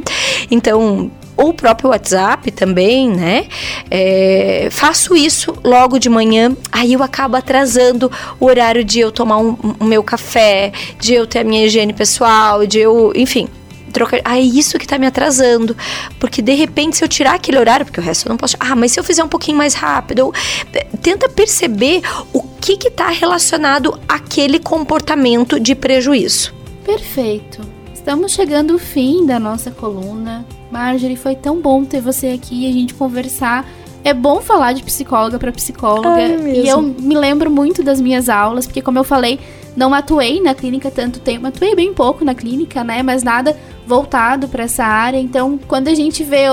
Então, 0.51 1.11
ou 1.37 1.51
o 1.51 1.55
próprio 1.55 1.91
WhatsApp 1.91 2.51
também, 2.51 3.09
né? 3.09 3.47
É, 3.91 4.69
faço 4.71 5.15
isso 5.15 5.55
logo 5.63 5.99
de 5.99 6.09
manhã, 6.09 6.55
aí 6.73 6.93
eu 6.93 7.03
acabo 7.03 7.37
atrasando 7.37 8.11
o 8.41 8.47
horário 8.47 8.83
de 8.83 8.99
eu 8.99 9.13
tomar 9.13 9.39
o 9.39 9.51
um, 9.51 9.75
um 9.81 9.85
meu 9.85 10.03
café, 10.03 10.73
de 11.01 11.15
eu 11.15 11.27
ter 11.27 11.41
a 11.41 11.45
minha 11.45 11.65
higiene 11.65 11.93
pessoal, 11.93 12.67
de 12.67 12.81
eu, 12.81 13.13
enfim, 13.15 13.49
trocar. 13.89 14.21
Ah, 14.25 14.39
é 14.39 14.43
isso 14.43 14.79
que 14.79 14.87
tá 14.87 14.99
me 14.99 15.07
atrasando. 15.07 15.77
Porque 16.19 16.41
de 16.41 16.55
repente, 16.55 16.97
se 16.97 17.05
eu 17.05 17.09
tirar 17.09 17.35
aquele 17.35 17.59
horário, 17.59 17.85
porque 17.87 18.01
o 18.01 18.03
resto 18.03 18.27
eu 18.27 18.31
não 18.31 18.37
posso. 18.37 18.57
Ah, 18.61 18.77
mas 18.77 18.93
se 18.93 19.01
eu 19.01 19.05
fizer 19.05 19.23
um 19.23 19.29
pouquinho 19.29 19.57
mais 19.57 19.75
rápido, 19.75 20.19
eu... 20.21 20.33
Eh, 20.73 20.87
tenta 21.03 21.29
perceber 21.29 22.03
o 22.33 22.43
que 22.61 22.77
que 22.77 22.91
tá 22.91 23.09
relacionado 23.09 23.99
àquele 24.09 24.59
comportamento 24.59 25.59
de 25.59 25.75
prejuízo. 25.75 26.53
Perfeito. 26.85 27.61
Estamos 27.95 28.33
chegando 28.33 28.73
ao 28.73 28.79
fim 28.79 29.27
da 29.27 29.39
nossa 29.39 29.71
coluna. 29.71 30.47
Marjorie, 30.71 31.17
foi 31.17 31.35
tão 31.35 31.61
bom 31.61 31.85
ter 31.85 32.01
você 32.01 32.29
aqui 32.29 32.65
e 32.65 32.71
a 32.71 32.73
gente 32.73 32.95
conversar. 32.95 33.69
É 34.05 34.15
bom 34.15 34.41
falar 34.41 34.73
de 34.73 34.83
psicóloga 34.83 35.39
para 35.39 35.53
psicóloga. 35.53 36.19
E 36.21 36.67
eu 36.67 36.81
me 36.81 37.17
lembro 37.17 37.51
muito 37.51 37.83
das 37.83 38.01
minhas 38.01 38.29
aulas, 38.29 38.67
porque 38.67 38.81
como 38.81 38.99
eu 38.99 39.05
falei, 39.05 39.39
não 39.77 39.95
atuei 39.95 40.41
na 40.41 40.55
clínica 40.55 40.91
tanto 40.91 41.21
tempo, 41.21 41.47
atuei 41.47 41.75
bem 41.75 41.93
pouco 41.93 42.25
na 42.25 42.35
clínica, 42.35 42.83
né? 42.83 43.03
Mas 43.03 43.23
nada 43.23 43.57
voltado 43.87 44.49
para 44.49 44.65
essa 44.65 44.85
área. 44.85 45.19
Então, 45.19 45.59
quando 45.69 45.89
a 45.89 45.95
gente 45.95 46.25
vê, 46.25 46.45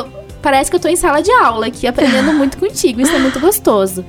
parece 0.41 0.69
que 0.69 0.75
eu 0.75 0.79
tô 0.79 0.87
em 0.87 0.95
sala 0.95 1.21
de 1.21 1.31
aula 1.31 1.67
aqui, 1.67 1.87
aprendendo 1.87 2.33
muito 2.37 2.57
contigo. 2.57 3.01
Isso 3.01 3.13
é 3.13 3.19
muito 3.19 3.39
gostoso. 3.39 4.05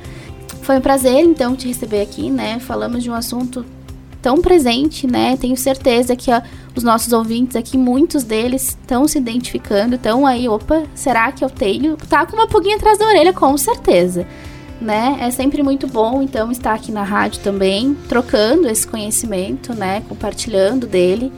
Foi 0.62 0.78
um 0.78 0.80
prazer, 0.80 1.24
então, 1.24 1.54
te 1.54 1.68
receber 1.68 2.02
aqui, 2.02 2.30
né? 2.30 2.58
Falamos 2.58 3.02
de 3.02 3.10
um 3.10 3.14
assunto 3.14 3.64
tão 4.26 4.42
presente, 4.42 5.06
né? 5.06 5.36
Tenho 5.36 5.56
certeza 5.56 6.16
que 6.16 6.32
ó, 6.32 6.42
os 6.74 6.82
nossos 6.82 7.12
ouvintes 7.12 7.54
aqui, 7.54 7.78
muitos 7.78 8.24
deles 8.24 8.70
estão 8.70 9.06
se 9.06 9.18
identificando, 9.18 9.94
estão 9.94 10.26
aí, 10.26 10.48
opa, 10.48 10.82
será 10.96 11.30
que 11.30 11.44
eu 11.44 11.48
tenho? 11.48 11.96
Tá 11.96 12.26
com 12.26 12.34
uma 12.34 12.48
pulguinha 12.48 12.74
atrás 12.74 12.98
da 12.98 13.06
orelha, 13.06 13.32
com 13.32 13.56
certeza. 13.56 14.26
Né? 14.80 15.16
É 15.20 15.30
sempre 15.30 15.62
muito 15.62 15.86
bom, 15.86 16.22
então, 16.22 16.52
estar 16.52 16.74
aqui 16.74 16.92
na 16.92 17.02
rádio 17.02 17.40
também, 17.42 17.94
trocando 18.08 18.68
esse 18.68 18.86
conhecimento, 18.86 19.74
né? 19.74 20.02
Compartilhando 20.06 20.86
dele. 20.86 21.32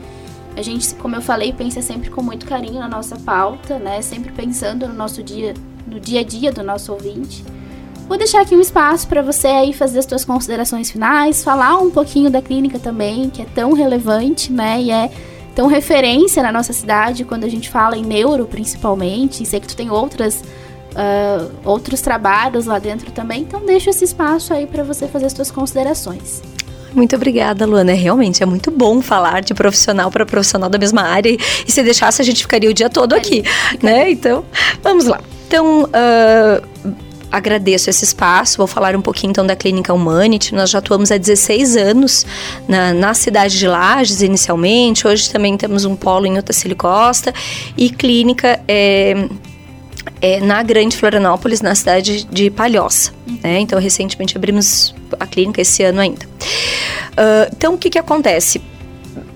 A 0.57 0.61
gente, 0.61 0.93
como 0.95 1.15
eu 1.15 1.21
falei, 1.21 1.53
pensa 1.53 1.81
sempre 1.81 2.09
com 2.09 2.21
muito 2.21 2.45
carinho 2.45 2.79
na 2.79 2.87
nossa 2.89 3.15
pauta, 3.15 3.79
né? 3.79 4.01
Sempre 4.01 4.33
pensando 4.33 4.85
no 4.87 4.93
nosso 4.93 5.23
dia, 5.23 5.53
no 5.87 6.01
dia 6.01 6.19
a 6.19 6.23
dia 6.23 6.51
do 6.51 6.61
nosso 6.61 6.91
ouvinte. 6.91 7.43
Vou 8.09 8.17
deixar 8.17 8.41
aqui 8.41 8.55
um 8.55 8.59
espaço 8.59 9.07
para 9.07 9.21
você 9.21 9.47
aí 9.47 9.71
fazer 9.71 9.99
as 9.99 10.05
suas 10.05 10.25
considerações 10.25 10.89
finais, 10.89 11.43
falar 11.43 11.77
um 11.77 11.91
pouquinho 11.91 12.29
da 12.29 12.41
clínica 12.41 12.79
também, 12.79 13.29
que 13.29 13.41
é 13.41 13.45
tão 13.45 13.71
relevante, 13.71 14.51
né? 14.51 14.81
E 14.81 14.91
é 14.91 15.11
tão 15.55 15.67
referência 15.67 16.41
na 16.41 16.51
nossa 16.51 16.73
cidade 16.73 17.23
quando 17.23 17.43
a 17.43 17.47
gente 17.47 17.69
fala 17.69 17.95
em 17.95 18.03
neuro, 18.03 18.45
principalmente. 18.45 19.45
Sei 19.45 19.59
que 19.59 19.67
tu 19.67 19.75
tem 19.75 19.91
outras 19.91 20.43
uh, 20.91 21.51
outros 21.63 22.01
trabalhos 22.01 22.65
lá 22.65 22.79
dentro 22.79 23.11
também, 23.11 23.41
então 23.41 23.65
deixa 23.65 23.89
esse 23.89 24.03
espaço 24.03 24.53
aí 24.53 24.67
para 24.67 24.83
você 24.83 25.07
fazer 25.07 25.27
as 25.27 25.33
suas 25.33 25.51
considerações. 25.51 26.41
Muito 26.93 27.15
obrigada, 27.15 27.65
Luana. 27.65 27.93
Realmente 27.93 28.41
é 28.41 28.45
muito 28.45 28.71
bom 28.71 29.01
falar 29.01 29.41
de 29.41 29.53
profissional 29.53 30.09
para 30.09 30.25
profissional 30.25 30.69
da 30.69 30.77
mesma 30.77 31.03
área. 31.03 31.29
E 31.67 31.71
se 31.71 31.83
deixasse, 31.83 32.21
a 32.21 32.25
gente 32.25 32.41
ficaria 32.41 32.69
o 32.69 32.73
dia 32.73 32.89
todo 32.89 33.13
aqui, 33.13 33.43
né? 33.81 34.09
Então, 34.09 34.43
vamos 34.81 35.05
lá. 35.05 35.21
Então, 35.47 35.83
uh, 35.83 36.95
agradeço 37.31 37.89
esse 37.89 38.03
espaço. 38.03 38.57
Vou 38.57 38.67
falar 38.67 38.95
um 38.95 39.01
pouquinho 39.01 39.31
então 39.31 39.45
da 39.45 39.55
Clínica 39.55 39.93
Humanity. 39.93 40.53
Nós 40.53 40.69
já 40.69 40.79
atuamos 40.79 41.11
há 41.11 41.17
16 41.17 41.77
anos 41.77 42.25
na, 42.67 42.93
na 42.93 43.13
cidade 43.13 43.57
de 43.57 43.67
Lages, 43.67 44.21
inicialmente. 44.21 45.07
Hoje 45.07 45.29
também 45.31 45.55
temos 45.57 45.85
um 45.85 45.95
polo 45.95 46.25
em 46.25 46.37
Otacílio 46.37 46.75
Costa 46.75 47.33
e 47.77 47.89
clínica 47.89 48.59
é, 48.67 49.27
é, 50.21 50.39
na 50.39 50.61
Grande 50.63 50.97
Florianópolis, 50.97 51.61
na 51.61 51.73
cidade 51.75 52.25
de 52.25 52.49
Palhoça. 52.49 53.11
Né? 53.43 53.59
Então, 53.59 53.79
recentemente 53.79 54.35
abrimos 54.35 54.93
a 55.19 55.25
clínica 55.25 55.61
esse 55.61 55.83
ano 55.83 55.99
ainda. 55.99 56.25
Uh, 56.25 57.51
então, 57.55 57.73
o 57.73 57.77
que, 57.77 57.89
que 57.89 57.99
acontece? 57.99 58.61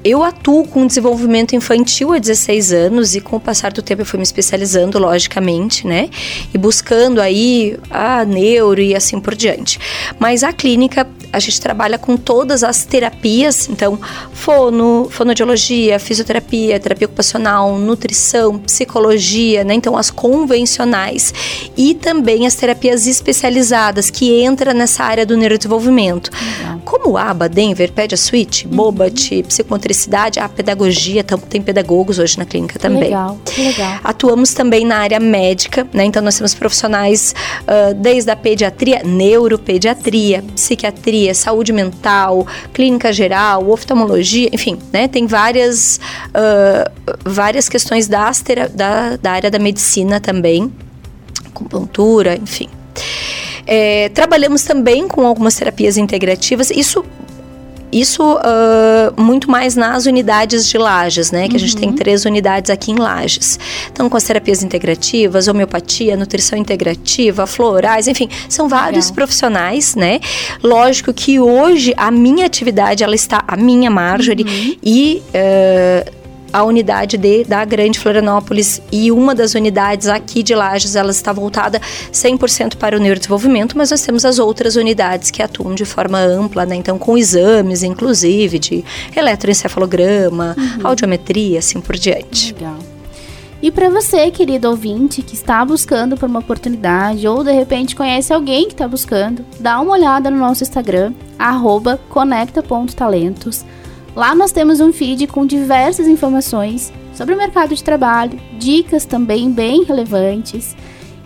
Eu 0.03 0.21
atuo 0.21 0.67
com 0.67 0.85
desenvolvimento 0.85 1.55
infantil 1.55 2.11
há 2.11 2.19
16 2.19 2.73
anos 2.73 3.15
e 3.15 3.21
com 3.21 3.37
o 3.37 3.39
passar 3.39 3.71
do 3.71 3.81
tempo 3.81 4.01
eu 4.01 4.05
fui 4.05 4.17
me 4.17 4.23
especializando, 4.23 4.99
logicamente, 4.99 5.87
né? 5.87 6.09
E 6.53 6.57
buscando 6.57 7.21
aí 7.21 7.79
a 7.89 8.25
neuro 8.25 8.81
e 8.81 8.93
assim 8.93 9.17
por 9.17 9.33
diante. 9.33 9.79
Mas 10.19 10.43
a 10.43 10.51
clínica, 10.51 11.07
a 11.31 11.39
gente 11.39 11.61
trabalha 11.61 11.97
com 11.97 12.17
todas 12.17 12.65
as 12.65 12.83
terapias, 12.83 13.69
então 13.69 13.97
fono, 14.33 15.07
fonodiologia, 15.09 15.97
fisioterapia, 15.99 16.77
terapia 16.81 17.07
ocupacional, 17.07 17.77
nutrição, 17.77 18.59
psicologia, 18.59 19.63
né? 19.63 19.73
Então 19.73 19.95
as 19.95 20.11
convencionais 20.11 21.33
e 21.77 21.93
também 21.93 22.45
as 22.45 22.55
terapias 22.55 23.07
especializadas 23.07 24.09
que 24.09 24.43
entra 24.43 24.73
nessa 24.73 25.05
área 25.05 25.25
do 25.25 25.37
neurodesenvolvimento. 25.37 26.29
Legal. 26.57 26.81
Como 26.83 27.17
ABA, 27.17 27.47
Denver, 27.47 27.89
Pedia 27.93 28.17
Suite, 28.17 28.67
uhum. 28.67 28.75
Bobat, 28.75 29.43
psicomotricidade 29.43 29.92
motricidade, 29.93 30.39
a 30.39 30.49
pedagogia, 30.49 31.23
tem 31.49 31.61
pedagogos 31.61 32.17
hoje 32.17 32.37
na 32.37 32.45
clínica 32.45 32.79
também. 32.79 33.03
Legal, 33.03 33.37
legal. 33.55 33.99
Atuamos 34.03 34.53
também 34.53 34.85
na 34.85 34.97
área 34.97 35.19
médica, 35.19 35.87
né? 35.93 36.05
Então 36.05 36.21
nós 36.21 36.35
temos 36.35 36.53
profissionais 36.55 37.35
uh, 37.61 37.93
desde 37.93 38.31
a 38.31 38.35
pediatria, 38.35 39.03
neuropediatria, 39.03 40.43
psiquiatria, 40.55 41.33
saúde 41.35 41.71
mental, 41.71 42.45
clínica 42.73 43.13
geral, 43.13 43.69
oftalmologia, 43.69 44.49
enfim, 44.51 44.79
né? 44.91 45.07
Tem 45.07 45.27
várias, 45.27 45.99
uh, 46.29 46.91
várias 47.23 47.69
questões 47.69 48.07
das 48.07 48.43
da, 48.73 49.15
da 49.17 49.31
área 49.31 49.51
da 49.51 49.59
medicina 49.59 50.19
também, 50.19 50.71
acupuntura, 51.45 52.35
enfim. 52.35 52.67
É, 53.65 54.09
trabalhamos 54.09 54.63
também 54.63 55.07
com 55.07 55.25
algumas 55.25 55.55
terapias 55.55 55.97
integrativas. 55.97 56.69
Isso 56.71 57.05
isso 57.99 58.23
uh, 58.23 59.21
muito 59.21 59.49
mais 59.49 59.75
nas 59.75 60.05
unidades 60.05 60.67
de 60.67 60.77
Lages, 60.77 61.31
né? 61.31 61.47
Que 61.47 61.51
uhum. 61.51 61.55
a 61.55 61.59
gente 61.59 61.75
tem 61.75 61.89
uhum. 61.89 61.95
três 61.95 62.25
unidades 62.25 62.69
aqui 62.69 62.91
em 62.91 62.95
Lages. 62.95 63.59
Então, 63.91 64.09
com 64.09 64.17
as 64.17 64.23
terapias 64.23 64.63
integrativas, 64.63 65.47
homeopatia, 65.47 66.17
nutrição 66.17 66.57
integrativa, 66.57 67.45
florais, 67.45 68.07
enfim, 68.07 68.29
são 68.49 68.67
vários 68.67 69.05
Legal. 69.05 69.15
profissionais, 69.15 69.95
né? 69.95 70.19
Lógico 70.61 71.13
que 71.13 71.39
hoje 71.39 71.93
a 71.95 72.09
minha 72.09 72.45
atividade, 72.45 73.03
ela 73.03 73.15
está, 73.15 73.43
a 73.47 73.55
minha 73.55 73.89
Marjorie, 73.89 74.43
uhum. 74.43 74.75
e... 74.83 75.21
Uh, 75.29 76.22
a 76.53 76.63
unidade 76.63 77.17
de, 77.17 77.43
da 77.43 77.65
Grande 77.65 77.99
Florianópolis 77.99 78.79
e 78.91 79.11
uma 79.11 79.33
das 79.33 79.55
unidades 79.55 80.07
aqui 80.07 80.43
de 80.43 80.53
Lages, 80.53 80.95
ela 80.95 81.09
está 81.09 81.33
voltada 81.33 81.81
100% 82.11 82.75
para 82.75 82.95
o 82.95 82.99
neurodesenvolvimento, 82.99 83.75
mas 83.75 83.89
nós 83.89 84.03
temos 84.03 84.23
as 84.23 84.37
outras 84.37 84.75
unidades 84.75 85.31
que 85.31 85.41
atuam 85.41 85.73
de 85.73 85.83
forma 85.83 86.19
ampla, 86.19 86.63
né? 86.63 86.75
Então, 86.75 86.99
com 86.99 87.17
exames, 87.17 87.81
inclusive, 87.81 88.59
de 88.59 88.85
eletroencefalograma, 89.15 90.55
uhum. 90.55 90.87
audiometria, 90.87 91.57
assim 91.57 91.81
por 91.81 91.97
diante. 91.97 92.53
Legal. 92.53 92.77
E 93.63 93.71
para 93.71 93.89
você, 93.89 94.29
querido 94.29 94.69
ouvinte, 94.69 95.21
que 95.21 95.35
está 95.35 95.63
buscando 95.63 96.17
por 96.17 96.27
uma 96.27 96.39
oportunidade 96.39 97.25
ou 97.25 97.45
de 97.45 97.51
repente 97.53 97.95
conhece 97.95 98.33
alguém 98.33 98.67
que 98.67 98.73
está 98.73 98.85
buscando, 98.87 99.45
dá 99.57 99.79
uma 99.79 99.93
olhada 99.93 100.29
no 100.29 100.37
nosso 100.37 100.63
Instagram, 100.63 101.13
conecta.talentos 102.09 103.63
Lá 104.15 104.35
nós 104.35 104.51
temos 104.51 104.79
um 104.79 104.93
feed 104.93 105.25
com 105.27 105.45
diversas 105.45 106.07
informações 106.07 106.93
sobre 107.15 107.33
o 107.33 107.37
mercado 107.37 107.73
de 107.73 107.83
trabalho, 107.83 108.39
dicas 108.59 109.05
também 109.05 109.51
bem 109.51 109.83
relevantes. 109.83 110.75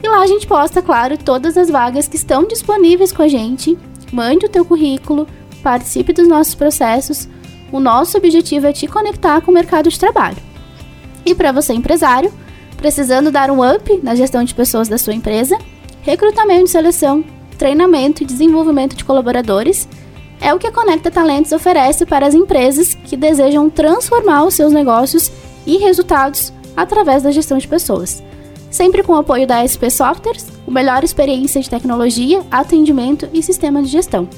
E 0.01 0.07
lá 0.07 0.21
a 0.21 0.27
gente 0.27 0.47
posta, 0.47 0.81
claro, 0.81 1.17
todas 1.17 1.57
as 1.57 1.69
vagas 1.69 2.07
que 2.07 2.15
estão 2.15 2.45
disponíveis 2.45 3.11
com 3.11 3.21
a 3.21 3.27
gente. 3.27 3.77
Mande 4.11 4.45
o 4.45 4.49
teu 4.49 4.63
currículo, 4.63 5.27
participe 5.61 6.13
dos 6.13 6.27
nossos 6.27 6.55
processos. 6.55 7.27
O 7.71 7.79
nosso 7.79 8.17
objetivo 8.17 8.67
é 8.67 8.73
te 8.73 8.87
conectar 8.87 9.41
com 9.41 9.51
o 9.51 9.53
mercado 9.53 9.89
de 9.89 9.99
trabalho. 9.99 10.37
E 11.25 11.35
para 11.35 11.51
você 11.51 11.73
empresário, 11.73 12.31
precisando 12.77 13.31
dar 13.31 13.51
um 13.51 13.67
up 13.69 13.99
na 14.01 14.15
gestão 14.15 14.45
de 14.45 14.55
pessoas 14.55 14.87
da 14.87 14.97
sua 14.97 15.13
empresa, 15.13 15.57
recrutamento 16.03 16.65
e 16.65 16.69
seleção, 16.69 17.21
treinamento 17.57 18.23
e 18.23 18.25
desenvolvimento 18.25 18.95
de 18.95 19.03
colaboradores 19.03 19.89
é 20.39 20.53
o 20.53 20.59
que 20.59 20.67
a 20.67 20.71
Conecta 20.71 21.09
Talentos 21.09 21.51
oferece 21.51 22.05
para 22.05 22.27
as 22.27 22.33
empresas 22.33 22.93
que 22.93 23.17
desejam 23.17 23.69
transformar 23.69 24.43
os 24.43 24.53
seus 24.53 24.71
negócios 24.71 25.31
e 25.65 25.77
resultados 25.77 26.53
através 26.75 27.23
da 27.23 27.31
gestão 27.31 27.57
de 27.57 27.67
pessoas. 27.67 28.23
Sempre 28.69 29.01
com 29.01 29.13
o 29.13 29.17
apoio 29.17 29.47
da 29.47 29.65
SP 29.65 29.89
Softwares, 29.89 30.45
o 30.65 30.71
melhor 30.71 31.03
experiência 31.03 31.61
de 31.61 31.69
tecnologia, 31.69 32.43
atendimento 32.51 33.27
e 33.33 33.41
sistema 33.41 33.81
de 33.81 33.87
gestão. 33.87 34.29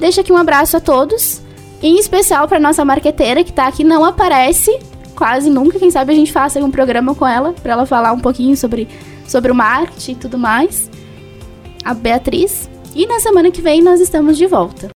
Deixa 0.00 0.20
aqui 0.20 0.32
um 0.32 0.36
abraço 0.36 0.76
a 0.76 0.80
todos, 0.80 1.40
em 1.82 1.98
especial 1.98 2.48
para 2.48 2.58
nossa 2.58 2.84
marqueteira 2.84 3.44
que 3.44 3.50
está 3.50 3.66
aqui, 3.66 3.84
não 3.84 4.04
aparece 4.04 4.78
quase 5.14 5.50
nunca. 5.50 5.78
Quem 5.78 5.90
sabe 5.90 6.12
a 6.12 6.16
gente 6.16 6.32
faça 6.32 6.62
um 6.62 6.70
programa 6.70 7.14
com 7.14 7.26
ela, 7.26 7.52
para 7.52 7.72
ela 7.72 7.86
falar 7.86 8.12
um 8.12 8.20
pouquinho 8.20 8.56
sobre, 8.56 8.88
sobre 9.26 9.50
o 9.50 9.54
marketing 9.54 10.12
e 10.12 10.16
tudo 10.16 10.38
mais. 10.38 10.90
A 11.84 11.94
Beatriz. 11.94 12.68
E 12.94 13.06
na 13.06 13.20
semana 13.20 13.50
que 13.50 13.60
vem 13.60 13.82
nós 13.82 14.00
estamos 14.00 14.36
de 14.36 14.46
volta. 14.46 14.88